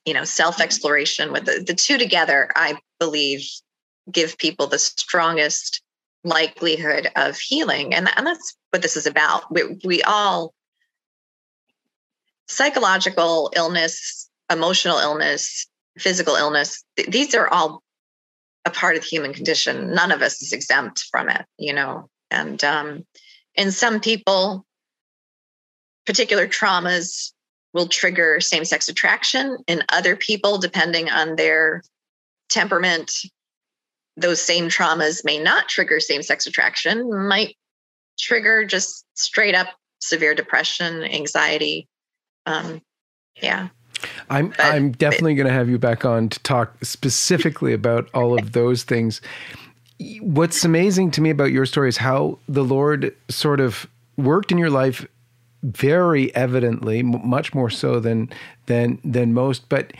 You 0.04 0.14
know, 0.14 0.24
self 0.24 0.61
exploration 0.61 1.30
with 1.30 1.44
the, 1.44 1.62
the 1.64 1.74
two 1.74 1.96
together, 1.96 2.50
I 2.56 2.78
believe, 2.98 3.48
give 4.11 4.36
people 4.36 4.66
the 4.66 4.78
strongest 4.78 5.82
likelihood 6.24 7.08
of 7.16 7.38
healing. 7.38 7.94
And, 7.94 8.08
and 8.16 8.26
that's 8.26 8.56
what 8.70 8.82
this 8.82 8.96
is 8.96 9.06
about. 9.06 9.50
We, 9.50 9.78
we 9.84 10.02
all, 10.02 10.54
psychological 12.48 13.52
illness, 13.54 14.28
emotional 14.50 14.98
illness, 14.98 15.66
physical 15.98 16.34
illness, 16.34 16.84
th- 16.96 17.08
these 17.08 17.34
are 17.34 17.48
all 17.48 17.82
a 18.64 18.70
part 18.70 18.96
of 18.96 19.02
the 19.02 19.08
human 19.08 19.32
condition. 19.32 19.94
None 19.94 20.12
of 20.12 20.22
us 20.22 20.42
is 20.42 20.52
exempt 20.52 21.04
from 21.10 21.28
it, 21.28 21.44
you 21.58 21.72
know. 21.72 22.08
And 22.30 22.62
um, 22.64 23.06
in 23.54 23.72
some 23.72 24.00
people, 24.00 24.66
particular 26.06 26.46
traumas 26.46 27.32
will 27.72 27.88
trigger 27.88 28.40
same 28.40 28.64
sex 28.64 28.88
attraction. 28.88 29.58
In 29.66 29.82
other 29.88 30.16
people, 30.16 30.58
depending 30.58 31.08
on 31.08 31.36
their 31.36 31.82
temperament, 32.48 33.12
those 34.20 34.40
same 34.40 34.68
traumas 34.68 35.24
may 35.24 35.38
not 35.38 35.68
trigger 35.68 36.00
same 36.00 36.22
sex 36.22 36.46
attraction, 36.46 37.28
might 37.28 37.56
trigger 38.18 38.64
just 38.64 39.04
straight 39.14 39.54
up 39.54 39.68
severe 40.00 40.34
depression, 40.34 41.02
anxiety. 41.04 41.88
Um, 42.46 42.82
yeah. 43.42 43.68
I'm 44.30 44.48
but, 44.48 44.60
I'm 44.60 44.92
definitely 44.92 45.34
going 45.34 45.46
to 45.46 45.52
have 45.52 45.68
you 45.68 45.78
back 45.78 46.04
on 46.04 46.28
to 46.30 46.38
talk 46.40 46.74
specifically 46.82 47.72
about 47.72 48.08
all 48.14 48.38
of 48.38 48.52
those 48.52 48.82
things. 48.82 49.20
What's 50.20 50.64
amazing 50.64 51.10
to 51.12 51.20
me 51.20 51.30
about 51.30 51.52
your 51.52 51.66
story 51.66 51.88
is 51.88 51.98
how 51.98 52.38
the 52.48 52.64
Lord 52.64 53.14
sort 53.28 53.60
of 53.60 53.86
worked 54.16 54.50
in 54.50 54.58
your 54.58 54.70
life 54.70 55.06
very 55.62 56.34
evidently, 56.34 57.02
much 57.02 57.52
more 57.52 57.68
so 57.68 58.00
than 58.00 58.30
than 58.66 58.98
than 59.04 59.34
most. 59.34 59.68
But 59.68 59.92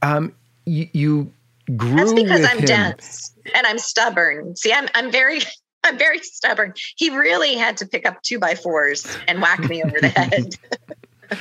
um, 0.00 0.32
you, 0.64 0.88
you 0.92 1.32
grew. 1.76 1.96
That's 1.96 2.12
because 2.12 2.44
I'm 2.44 2.58
him. 2.58 2.64
dense 2.64 3.34
and 3.54 3.66
I'm 3.66 3.78
stubborn. 3.78 4.56
See, 4.56 4.72
I'm 4.72 4.88
I'm 4.94 5.10
very 5.10 5.40
I'm 5.84 5.98
very 5.98 6.20
stubborn. 6.20 6.74
He 6.96 7.10
really 7.10 7.56
had 7.56 7.76
to 7.78 7.86
pick 7.86 8.06
up 8.06 8.22
two 8.22 8.38
by 8.38 8.54
fours 8.54 9.04
and 9.26 9.40
whack 9.40 9.60
me 9.68 9.82
over 9.82 10.00
the 10.00 10.08
head. 11.30 11.38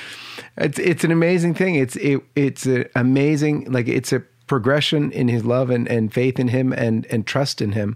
it's 0.57 0.79
it's 0.79 1.03
an 1.03 1.11
amazing 1.11 1.53
thing. 1.53 1.75
It's 1.75 1.95
it 1.97 2.21
it's 2.35 2.65
an 2.65 2.85
amazing 2.95 3.71
like 3.71 3.87
it's 3.87 4.11
a 4.11 4.21
progression 4.47 5.11
in 5.13 5.29
his 5.29 5.45
love 5.45 5.69
and, 5.69 5.87
and 5.87 6.13
faith 6.13 6.39
in 6.39 6.49
him 6.49 6.73
and 6.73 7.05
and 7.07 7.25
trust 7.25 7.61
in 7.61 7.73
him. 7.73 7.95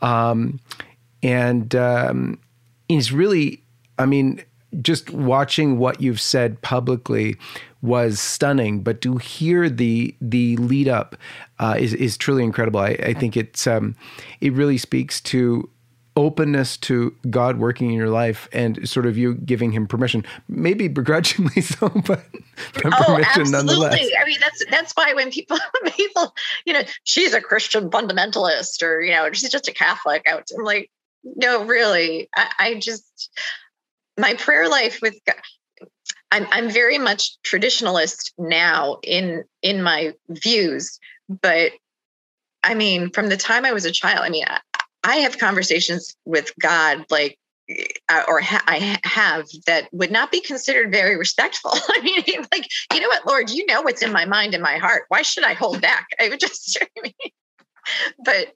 Um, 0.00 0.60
and 1.22 1.74
um, 1.74 2.38
he's 2.88 3.12
really, 3.12 3.62
I 3.98 4.06
mean, 4.06 4.42
just 4.82 5.10
watching 5.10 5.78
what 5.78 6.00
you've 6.00 6.20
said 6.20 6.60
publicly 6.62 7.36
was 7.82 8.20
stunning. 8.20 8.82
But 8.82 9.00
to 9.02 9.16
hear 9.16 9.68
the 9.68 10.14
the 10.20 10.56
lead 10.56 10.88
up 10.88 11.16
uh, 11.58 11.76
is 11.78 11.94
is 11.94 12.16
truly 12.16 12.44
incredible. 12.44 12.80
I, 12.80 12.96
I 13.02 13.14
think 13.14 13.36
it's 13.36 13.66
um, 13.66 13.96
it 14.40 14.52
really 14.52 14.78
speaks 14.78 15.20
to 15.22 15.68
openness 16.18 16.76
to 16.76 17.14
God 17.30 17.58
working 17.58 17.90
in 17.90 17.94
your 17.94 18.10
life 18.10 18.48
and 18.52 18.88
sort 18.88 19.06
of 19.06 19.16
you 19.16 19.34
giving 19.34 19.70
him 19.70 19.86
permission, 19.86 20.24
maybe 20.48 20.88
begrudgingly 20.88 21.60
so, 21.62 21.88
but 21.88 22.24
oh, 22.84 22.90
permission 22.90 23.42
absolutely. 23.42 24.10
I 24.16 24.24
mean, 24.26 24.40
that's 24.40 24.64
that's 24.68 24.92
why 24.92 25.14
when 25.14 25.30
people 25.30 25.58
people, 25.96 26.34
you 26.66 26.72
know, 26.72 26.82
she's 27.04 27.34
a 27.34 27.40
Christian 27.40 27.88
fundamentalist 27.88 28.82
or 28.82 29.00
you 29.00 29.12
know, 29.12 29.32
she's 29.32 29.50
just 29.50 29.68
a 29.68 29.72
Catholic. 29.72 30.26
I'm 30.28 30.42
like, 30.64 30.90
no, 31.22 31.64
really, 31.64 32.28
I, 32.34 32.50
I 32.58 32.74
just 32.74 33.30
my 34.18 34.34
prayer 34.34 34.68
life 34.68 34.98
with 35.00 35.14
God. 35.26 35.36
I'm 36.30 36.46
I'm 36.50 36.70
very 36.70 36.98
much 36.98 37.38
traditionalist 37.42 38.32
now 38.38 38.98
in 39.02 39.44
in 39.62 39.82
my 39.82 40.14
views, 40.28 40.98
but 41.28 41.72
I 42.62 42.74
mean, 42.74 43.10
from 43.10 43.28
the 43.28 43.36
time 43.36 43.64
I 43.64 43.72
was 43.72 43.84
a 43.84 43.92
child, 43.92 44.20
I 44.20 44.28
mean, 44.28 44.44
I, 44.46 44.60
I 45.04 45.16
have 45.16 45.38
conversations 45.38 46.14
with 46.24 46.52
God 46.60 47.06
like 47.10 47.38
uh, 48.08 48.22
or 48.26 48.40
ha- 48.40 48.64
I 48.66 48.98
have 49.04 49.46
that 49.66 49.88
would 49.92 50.10
not 50.10 50.32
be 50.32 50.40
considered 50.40 50.90
very 50.90 51.16
respectful. 51.16 51.72
I 51.88 52.00
mean, 52.00 52.46
like, 52.52 52.68
you 52.92 53.00
know 53.00 53.08
what, 53.08 53.26
Lord, 53.26 53.50
you 53.50 53.66
know 53.66 53.82
what's 53.82 54.02
in 54.02 54.12
my 54.12 54.24
mind 54.24 54.54
and 54.54 54.62
my 54.62 54.78
heart. 54.78 55.04
Why 55.08 55.22
should 55.22 55.44
I 55.44 55.54
hold 55.54 55.80
back? 55.80 56.06
I 56.20 56.28
would 56.28 56.40
just, 56.40 56.78
I 56.98 57.00
mean, 57.02 57.12
but 58.24 58.54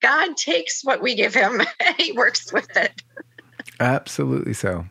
God 0.00 0.36
takes 0.36 0.82
what 0.82 1.02
we 1.02 1.14
give 1.14 1.34
him 1.34 1.60
and 1.80 1.96
he 1.96 2.12
works 2.12 2.52
with 2.52 2.76
it. 2.76 3.02
Absolutely 3.80 4.54
so. 4.54 4.86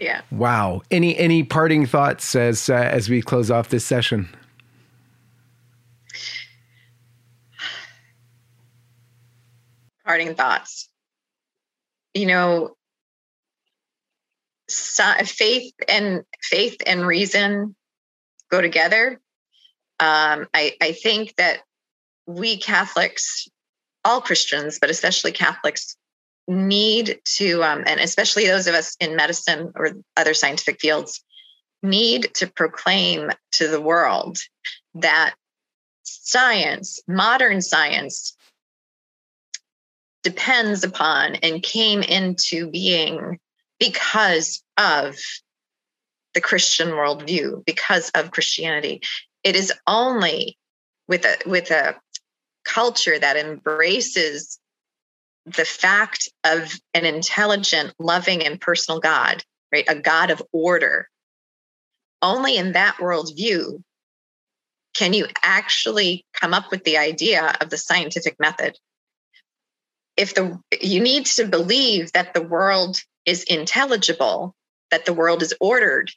Yeah. 0.00 0.22
Wow. 0.30 0.82
Any 0.90 1.16
any 1.18 1.42
parting 1.42 1.86
thoughts 1.86 2.34
as 2.36 2.68
uh, 2.68 2.74
as 2.74 3.08
we 3.08 3.22
close 3.22 3.50
off 3.50 3.68
this 3.68 3.84
session? 3.84 4.28
parting 10.06 10.34
thoughts. 10.34 10.88
You 12.14 12.26
know, 12.26 12.76
faith 14.70 15.74
and 15.88 16.22
faith 16.42 16.76
and 16.86 17.06
reason 17.06 17.76
go 18.50 18.62
together. 18.62 19.20
Um, 19.98 20.46
I, 20.54 20.74
I 20.80 20.92
think 20.92 21.34
that 21.36 21.60
we 22.26 22.58
Catholics, 22.58 23.48
all 24.04 24.20
Christians, 24.20 24.78
but 24.80 24.90
especially 24.90 25.32
Catholics, 25.32 25.96
need 26.48 27.20
to, 27.24 27.62
um, 27.62 27.84
and 27.86 28.00
especially 28.00 28.46
those 28.46 28.66
of 28.66 28.74
us 28.74 28.96
in 29.00 29.16
medicine 29.16 29.72
or 29.74 29.90
other 30.16 30.34
scientific 30.34 30.80
fields, 30.80 31.22
need 31.82 32.30
to 32.34 32.46
proclaim 32.46 33.30
to 33.52 33.68
the 33.68 33.80
world 33.80 34.38
that 34.94 35.34
science, 36.02 37.00
modern 37.08 37.60
science, 37.60 38.36
depends 40.22 40.82
upon 40.82 41.36
and 41.36 41.62
came 41.62 42.02
into 42.02 42.68
being 42.70 43.38
because 43.78 44.62
of 44.76 45.16
the 46.34 46.40
Christian 46.40 46.88
worldview, 46.88 47.64
because 47.64 48.10
of 48.10 48.30
Christianity. 48.30 49.00
It 49.44 49.54
is 49.54 49.72
only 49.86 50.58
with 51.08 51.24
a 51.24 51.36
with 51.48 51.70
a 51.70 51.96
culture 52.64 53.18
that 53.18 53.36
embraces 53.36 54.58
the 55.46 55.64
fact 55.64 56.28
of 56.44 56.78
an 56.92 57.04
intelligent, 57.04 57.94
loving, 57.98 58.44
and 58.44 58.60
personal 58.60 59.00
God, 59.00 59.42
right? 59.72 59.84
A 59.88 59.94
God 59.94 60.30
of 60.30 60.42
order. 60.52 61.08
Only 62.20 62.56
in 62.56 62.72
that 62.72 62.96
worldview 62.96 63.82
can 64.94 65.12
you 65.12 65.26
actually 65.42 66.24
come 66.32 66.54
up 66.54 66.70
with 66.70 66.82
the 66.84 66.96
idea 66.96 67.54
of 67.60 67.70
the 67.70 67.76
scientific 67.76 68.36
method 68.40 68.76
if 70.16 70.34
the 70.34 70.58
you 70.80 71.00
need 71.00 71.26
to 71.26 71.46
believe 71.46 72.10
that 72.12 72.32
the 72.32 72.42
world 72.42 72.98
is 73.26 73.44
intelligible 73.44 74.54
that 74.90 75.04
the 75.04 75.12
world 75.12 75.42
is 75.42 75.54
ordered 75.60 76.10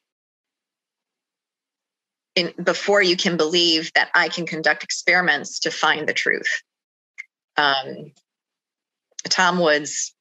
in, 2.35 2.53
before 2.63 3.01
you 3.01 3.17
can 3.17 3.35
believe 3.35 3.91
that 3.93 4.09
i 4.15 4.29
can 4.29 4.45
conduct 4.45 4.83
experiments 4.83 5.59
to 5.59 5.71
find 5.71 6.07
the 6.07 6.13
truth 6.13 6.61
um, 7.57 8.13
tom 9.27 9.59
woods 9.59 10.13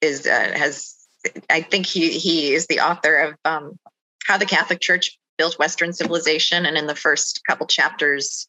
is 0.00 0.26
uh, 0.26 0.52
has 0.54 0.94
i 1.48 1.60
think 1.60 1.86
he 1.86 2.10
he 2.18 2.52
is 2.52 2.66
the 2.66 2.80
author 2.80 3.16
of 3.16 3.34
um, 3.44 3.78
how 4.26 4.36
the 4.36 4.46
catholic 4.46 4.80
church 4.80 5.18
built 5.38 5.58
western 5.58 5.92
civilization 5.92 6.66
and 6.66 6.76
in 6.76 6.86
the 6.86 6.94
first 6.94 7.40
couple 7.48 7.66
chapters 7.66 8.48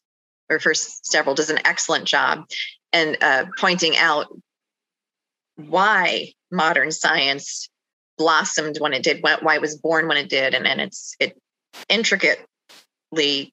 or 0.50 0.58
first 0.58 1.06
several 1.06 1.34
does 1.34 1.50
an 1.50 1.66
excellent 1.66 2.04
job 2.04 2.44
and 2.92 3.16
uh, 3.22 3.46
pointing 3.58 3.96
out 3.96 4.26
why 5.56 6.32
modern 6.50 6.90
science 6.90 7.70
blossomed 8.18 8.76
when 8.78 8.92
it 8.92 9.02
did, 9.02 9.22
why 9.22 9.54
it 9.54 9.60
was 9.60 9.76
born 9.76 10.06
when 10.08 10.16
it 10.16 10.28
did, 10.28 10.54
and, 10.54 10.66
and 10.66 10.80
it's 10.80 11.16
it 11.18 11.36
intricately 11.88 12.46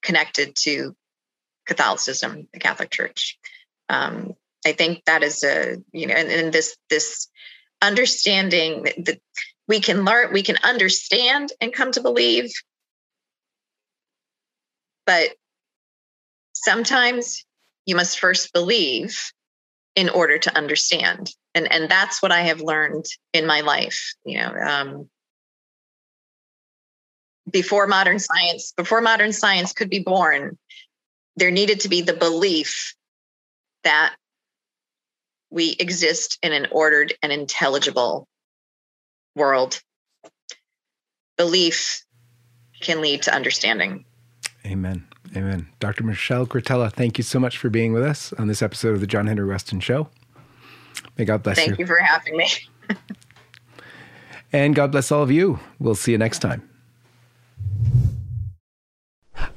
connected 0.01 0.55
to 0.55 0.95
Catholicism, 1.65 2.47
the 2.53 2.59
Catholic 2.59 2.89
Church. 2.89 3.37
Um, 3.87 4.33
I 4.65 4.73
think 4.73 5.03
that 5.05 5.23
is 5.23 5.43
a 5.43 5.77
you 5.91 6.07
know, 6.07 6.13
and, 6.13 6.29
and 6.29 6.53
this 6.53 6.77
this 6.89 7.27
understanding 7.81 8.83
that 9.05 9.19
we 9.67 9.79
can 9.79 10.03
learn, 10.03 10.33
we 10.33 10.43
can 10.43 10.57
understand 10.63 11.51
and 11.61 11.73
come 11.73 11.91
to 11.91 12.01
believe, 12.01 12.51
but 15.05 15.29
sometimes 16.53 17.45
you 17.85 17.95
must 17.95 18.19
first 18.19 18.51
believe 18.53 19.31
in 19.95 20.09
order 20.09 20.37
to 20.37 20.55
understand. 20.57 21.33
And 21.55 21.71
and 21.71 21.89
that's 21.89 22.21
what 22.21 22.31
i 22.31 22.41
have 22.41 22.61
learned 22.61 23.05
in 23.33 23.45
my 23.45 23.61
life 23.61 24.13
you 24.23 24.39
know 24.39 24.53
um, 24.53 25.09
before 27.49 27.87
modern 27.87 28.19
science 28.19 28.73
before 28.77 29.01
modern 29.01 29.33
science 29.33 29.73
could 29.73 29.89
be 29.89 29.99
born 29.99 30.57
there 31.35 31.51
needed 31.51 31.81
to 31.81 31.89
be 31.89 32.01
the 32.01 32.13
belief 32.13 32.93
that 33.83 34.15
we 35.51 35.75
exist 35.79 36.37
in 36.43 36.51
an 36.51 36.67
ordered 36.71 37.13
and 37.23 37.31
intelligible 37.31 38.27
world 39.35 39.81
belief 41.37 42.03
can 42.81 43.01
lead 43.01 43.21
to 43.21 43.33
understanding 43.33 44.05
amen 44.65 45.05
Amen. 45.35 45.67
Dr. 45.79 46.03
Michelle 46.03 46.47
Cretella, 46.47 46.91
thank 46.91 47.17
you 47.17 47.23
so 47.23 47.39
much 47.39 47.57
for 47.57 47.69
being 47.69 47.93
with 47.93 48.03
us 48.03 48.33
on 48.33 48.47
this 48.47 48.61
episode 48.61 48.95
of 48.95 49.01
the 49.01 49.07
John 49.07 49.27
Henry 49.27 49.47
Westen 49.47 49.81
Show. 49.81 50.09
May 51.17 51.25
God 51.25 51.43
bless 51.43 51.57
thank 51.57 51.69
you. 51.69 51.75
Thank 51.75 51.79
you 51.79 51.85
for 51.85 51.99
having 51.99 52.37
me. 52.37 52.47
and 54.53 54.73
God 54.73 54.91
bless 54.91 55.11
all 55.11 55.21
of 55.21 55.31
you. 55.31 55.59
We'll 55.77 55.95
see 55.95 56.11
you 56.13 56.17
next 56.17 56.39
time. 56.39 56.67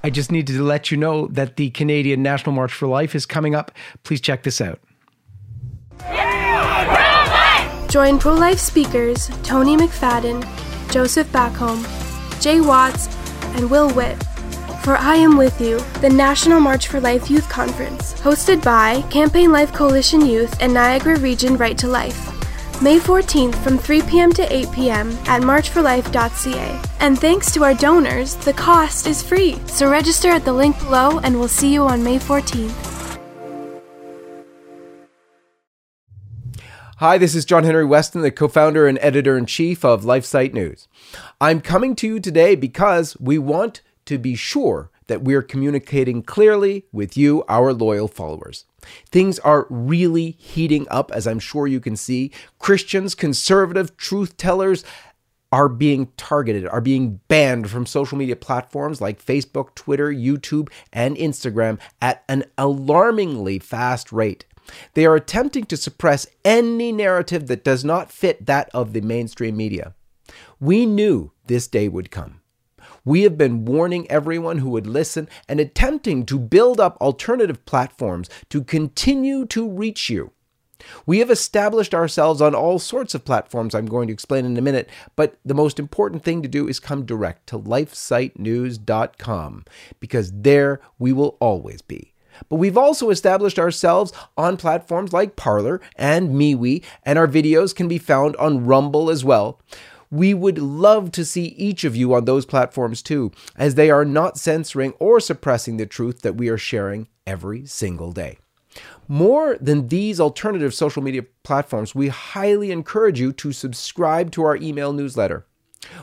I 0.04 0.10
just 0.10 0.30
needed 0.30 0.56
to 0.56 0.62
let 0.62 0.90
you 0.90 0.96
know 0.96 1.28
that 1.28 1.56
the 1.56 1.70
Canadian 1.70 2.22
National 2.22 2.54
March 2.54 2.72
for 2.72 2.86
Life 2.86 3.14
is 3.14 3.24
coming 3.24 3.54
up. 3.54 3.72
Please 4.02 4.20
check 4.20 4.42
this 4.42 4.60
out. 4.60 4.80
Join 7.92 8.18
pro 8.18 8.32
life 8.32 8.58
speakers 8.58 9.28
Toni 9.42 9.76
McFadden, 9.76 10.40
Joseph 10.90 11.30
Backholm, 11.30 11.84
Jay 12.40 12.58
Watts, 12.58 13.06
and 13.54 13.70
Will 13.70 13.92
Witt 13.92 14.16
for 14.82 14.96
I 14.96 15.16
Am 15.16 15.36
With 15.36 15.60
You, 15.60 15.78
the 16.00 16.08
National 16.08 16.58
March 16.58 16.88
for 16.88 17.00
Life 17.00 17.30
Youth 17.30 17.50
Conference, 17.50 18.14
hosted 18.14 18.64
by 18.64 19.02
Campaign 19.10 19.52
Life 19.52 19.74
Coalition 19.74 20.24
Youth 20.24 20.56
and 20.62 20.72
Niagara 20.72 21.18
Region 21.18 21.58
Right 21.58 21.76
to 21.76 21.86
Life. 21.86 22.30
May 22.80 22.98
14th 22.98 23.56
from 23.56 23.76
3 23.76 24.00
p.m. 24.02 24.32
to 24.32 24.50
8 24.50 24.72
p.m. 24.72 25.10
at 25.26 25.42
marchforlife.ca. 25.42 26.82
And 27.00 27.18
thanks 27.18 27.52
to 27.52 27.62
our 27.62 27.74
donors, 27.74 28.36
the 28.36 28.54
cost 28.54 29.06
is 29.06 29.22
free. 29.22 29.60
So 29.66 29.90
register 29.90 30.30
at 30.30 30.46
the 30.46 30.52
link 30.54 30.78
below 30.78 31.18
and 31.18 31.38
we'll 31.38 31.46
see 31.46 31.74
you 31.74 31.82
on 31.82 32.02
May 32.02 32.18
14th. 32.18 32.91
Hi, 37.02 37.18
this 37.18 37.34
is 37.34 37.44
John 37.44 37.64
Henry 37.64 37.84
Westen, 37.84 38.22
the 38.22 38.30
co 38.30 38.46
founder 38.46 38.86
and 38.86 38.96
editor 39.02 39.36
in 39.36 39.44
chief 39.44 39.84
of 39.84 40.04
LifeSite 40.04 40.52
News. 40.54 40.86
I'm 41.40 41.60
coming 41.60 41.96
to 41.96 42.06
you 42.06 42.20
today 42.20 42.54
because 42.54 43.16
we 43.18 43.38
want 43.38 43.80
to 44.04 44.18
be 44.18 44.36
sure 44.36 44.88
that 45.08 45.22
we're 45.22 45.42
communicating 45.42 46.22
clearly 46.22 46.84
with 46.92 47.16
you, 47.16 47.42
our 47.48 47.72
loyal 47.72 48.06
followers. 48.06 48.66
Things 49.10 49.40
are 49.40 49.66
really 49.68 50.36
heating 50.38 50.86
up, 50.92 51.10
as 51.10 51.26
I'm 51.26 51.40
sure 51.40 51.66
you 51.66 51.80
can 51.80 51.96
see. 51.96 52.30
Christians, 52.60 53.16
conservative 53.16 53.96
truth 53.96 54.36
tellers, 54.36 54.84
are 55.50 55.68
being 55.68 56.12
targeted, 56.16 56.68
are 56.68 56.80
being 56.80 57.18
banned 57.26 57.68
from 57.68 57.84
social 57.84 58.16
media 58.16 58.36
platforms 58.36 59.00
like 59.00 59.20
Facebook, 59.20 59.74
Twitter, 59.74 60.12
YouTube, 60.12 60.70
and 60.92 61.16
Instagram 61.16 61.80
at 62.00 62.22
an 62.28 62.44
alarmingly 62.56 63.58
fast 63.58 64.12
rate. 64.12 64.44
They 64.94 65.06
are 65.06 65.16
attempting 65.16 65.64
to 65.66 65.76
suppress 65.76 66.26
any 66.44 66.92
narrative 66.92 67.46
that 67.48 67.64
does 67.64 67.84
not 67.84 68.12
fit 68.12 68.46
that 68.46 68.70
of 68.74 68.92
the 68.92 69.00
mainstream 69.00 69.56
media. 69.56 69.94
We 70.60 70.86
knew 70.86 71.32
this 71.46 71.66
day 71.66 71.88
would 71.88 72.10
come. 72.10 72.40
We 73.04 73.22
have 73.22 73.36
been 73.36 73.64
warning 73.64 74.08
everyone 74.10 74.58
who 74.58 74.70
would 74.70 74.86
listen 74.86 75.28
and 75.48 75.58
attempting 75.58 76.24
to 76.26 76.38
build 76.38 76.78
up 76.78 76.96
alternative 77.00 77.64
platforms 77.64 78.28
to 78.50 78.62
continue 78.62 79.44
to 79.46 79.68
reach 79.68 80.08
you. 80.08 80.32
We 81.06 81.20
have 81.20 81.30
established 81.30 81.94
ourselves 81.94 82.40
on 82.40 82.54
all 82.54 82.78
sorts 82.78 83.14
of 83.14 83.24
platforms 83.24 83.74
I'm 83.74 83.86
going 83.86 84.08
to 84.08 84.12
explain 84.12 84.44
in 84.44 84.56
a 84.56 84.62
minute, 84.62 84.88
but 85.16 85.38
the 85.44 85.54
most 85.54 85.78
important 85.78 86.24
thing 86.24 86.42
to 86.42 86.48
do 86.48 86.68
is 86.68 86.80
come 86.80 87.04
direct 87.04 87.46
to 87.48 87.58
lifesitenews.com 87.58 89.64
because 90.00 90.32
there 90.32 90.80
we 90.98 91.12
will 91.12 91.36
always 91.40 91.82
be. 91.82 92.11
But 92.48 92.56
we've 92.56 92.78
also 92.78 93.10
established 93.10 93.58
ourselves 93.58 94.12
on 94.36 94.56
platforms 94.56 95.12
like 95.12 95.36
Parler 95.36 95.80
and 95.96 96.30
MeWe, 96.30 96.84
and 97.04 97.18
our 97.18 97.28
videos 97.28 97.74
can 97.74 97.88
be 97.88 97.98
found 97.98 98.36
on 98.36 98.66
Rumble 98.66 99.10
as 99.10 99.24
well. 99.24 99.60
We 100.10 100.34
would 100.34 100.58
love 100.58 101.10
to 101.12 101.24
see 101.24 101.46
each 101.56 101.84
of 101.84 101.96
you 101.96 102.12
on 102.12 102.26
those 102.26 102.44
platforms 102.44 103.00
too, 103.00 103.32
as 103.56 103.74
they 103.76 103.90
are 103.90 104.04
not 104.04 104.36
censoring 104.38 104.92
or 104.98 105.20
suppressing 105.20 105.78
the 105.78 105.86
truth 105.86 106.20
that 106.20 106.36
we 106.36 106.48
are 106.48 106.58
sharing 106.58 107.08
every 107.26 107.64
single 107.64 108.12
day. 108.12 108.38
More 109.08 109.56
than 109.60 109.88
these 109.88 110.20
alternative 110.20 110.74
social 110.74 111.02
media 111.02 111.24
platforms, 111.42 111.94
we 111.94 112.08
highly 112.08 112.70
encourage 112.70 113.20
you 113.20 113.32
to 113.32 113.52
subscribe 113.52 114.30
to 114.32 114.44
our 114.44 114.56
email 114.56 114.92
newsletter. 114.92 115.46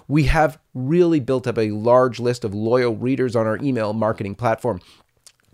We 0.07 0.23
have 0.23 0.59
really 0.73 1.19
built 1.19 1.47
up 1.47 1.57
a 1.57 1.71
large 1.71 2.19
list 2.19 2.43
of 2.43 2.53
loyal 2.53 2.95
readers 2.95 3.35
on 3.35 3.47
our 3.47 3.57
email 3.57 3.93
marketing 3.93 4.35
platform, 4.35 4.81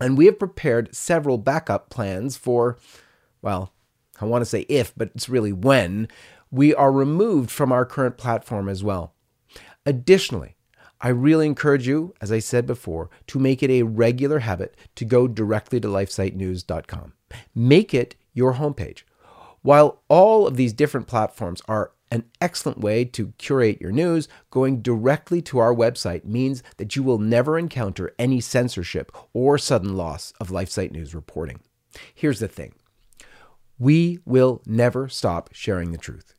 and 0.00 0.16
we 0.16 0.26
have 0.26 0.38
prepared 0.38 0.94
several 0.94 1.38
backup 1.38 1.90
plans 1.90 2.36
for, 2.36 2.78
well, 3.42 3.72
I 4.20 4.24
want 4.24 4.42
to 4.42 4.46
say 4.46 4.66
if, 4.68 4.94
but 4.96 5.10
it's 5.14 5.28
really 5.28 5.52
when, 5.52 6.08
we 6.50 6.74
are 6.74 6.92
removed 6.92 7.50
from 7.50 7.72
our 7.72 7.84
current 7.84 8.16
platform 8.16 8.68
as 8.68 8.82
well. 8.82 9.14
Additionally, 9.84 10.56
I 11.00 11.08
really 11.08 11.46
encourage 11.46 11.86
you, 11.86 12.14
as 12.20 12.32
I 12.32 12.38
said 12.38 12.66
before, 12.66 13.10
to 13.26 13.38
make 13.38 13.62
it 13.62 13.70
a 13.70 13.82
regular 13.82 14.40
habit 14.40 14.76
to 14.94 15.04
go 15.04 15.28
directly 15.28 15.80
to 15.80 15.88
lifesitenews.com. 15.88 17.12
Make 17.54 17.92
it 17.92 18.16
your 18.32 18.54
homepage. 18.54 19.02
While 19.62 20.02
all 20.08 20.46
of 20.46 20.56
these 20.56 20.72
different 20.72 21.06
platforms 21.06 21.60
are 21.68 21.92
an 22.10 22.24
excellent 22.40 22.78
way 22.78 23.04
to 23.04 23.32
curate 23.38 23.80
your 23.80 23.92
news, 23.92 24.28
going 24.50 24.80
directly 24.80 25.42
to 25.42 25.58
our 25.58 25.74
website 25.74 26.24
means 26.24 26.62
that 26.76 26.96
you 26.96 27.02
will 27.02 27.18
never 27.18 27.58
encounter 27.58 28.14
any 28.18 28.40
censorship 28.40 29.12
or 29.32 29.58
sudden 29.58 29.96
loss 29.96 30.32
of 30.40 30.48
LifeSite 30.50 30.92
News 30.92 31.14
reporting. 31.14 31.60
Here's 32.14 32.40
the 32.40 32.48
thing 32.48 32.74
we 33.78 34.20
will 34.24 34.62
never 34.66 35.08
stop 35.08 35.50
sharing 35.52 35.92
the 35.92 35.98
truth. 35.98 36.34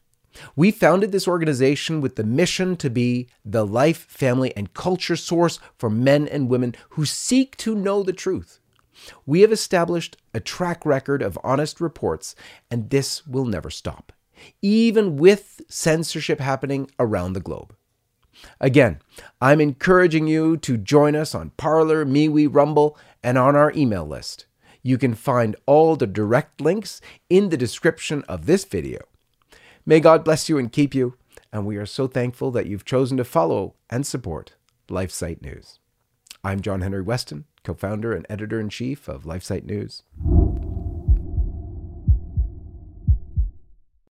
We 0.55 0.71
founded 0.71 1.11
this 1.11 1.27
organization 1.27 2.01
with 2.01 2.15
the 2.15 2.23
mission 2.23 2.75
to 2.77 2.89
be 2.89 3.27
the 3.43 3.65
life, 3.65 4.05
family, 4.09 4.55
and 4.55 4.73
culture 4.73 5.15
source 5.15 5.59
for 5.77 5.89
men 5.89 6.27
and 6.27 6.49
women 6.49 6.75
who 6.89 7.05
seek 7.05 7.57
to 7.57 7.75
know 7.75 8.03
the 8.03 8.13
truth. 8.13 8.59
We 9.25 9.41
have 9.41 9.51
established 9.51 10.17
a 10.33 10.39
track 10.39 10.85
record 10.85 11.21
of 11.21 11.39
honest 11.43 11.79
reports, 11.79 12.35
and 12.69 12.89
this 12.89 13.25
will 13.27 13.45
never 13.45 13.69
stop, 13.69 14.11
even 14.61 15.17
with 15.17 15.61
censorship 15.67 16.39
happening 16.39 16.89
around 16.99 17.33
the 17.33 17.39
globe. 17.39 17.75
Again, 18.59 18.99
I'm 19.41 19.59
encouraging 19.59 20.27
you 20.27 20.57
to 20.57 20.77
join 20.77 21.15
us 21.15 21.33
on 21.33 21.51
Parler, 21.51 22.05
MeWe, 22.05 22.53
Rumble, 22.53 22.97
and 23.23 23.37
on 23.37 23.55
our 23.55 23.71
email 23.75 24.05
list. 24.05 24.45
You 24.83 24.97
can 24.97 25.15
find 25.15 25.55
all 25.65 25.95
the 25.95 26.07
direct 26.07 26.61
links 26.61 27.01
in 27.29 27.49
the 27.49 27.57
description 27.57 28.23
of 28.27 28.45
this 28.45 28.63
video. 28.63 28.99
May 29.85 29.99
God 29.99 30.23
bless 30.23 30.49
you 30.49 30.57
and 30.57 30.71
keep 30.71 30.93
you, 30.93 31.17
and 31.51 31.65
we 31.65 31.77
are 31.77 31.85
so 31.85 32.07
thankful 32.07 32.51
that 32.51 32.67
you've 32.67 32.85
chosen 32.85 33.17
to 33.17 33.23
follow 33.23 33.75
and 33.89 34.05
support 34.05 34.55
LifeSite 34.89 35.41
News. 35.41 35.79
I'm 36.43 36.61
John 36.61 36.81
Henry 36.81 37.03
Westen 37.03 37.45
co 37.67 37.73
founder 37.73 38.13
and 38.13 38.25
editor 38.29 38.59
in 38.61 38.69
chief 38.69 39.09
of 39.09 39.23
LifeSite 39.23 39.65
News. 39.65 40.03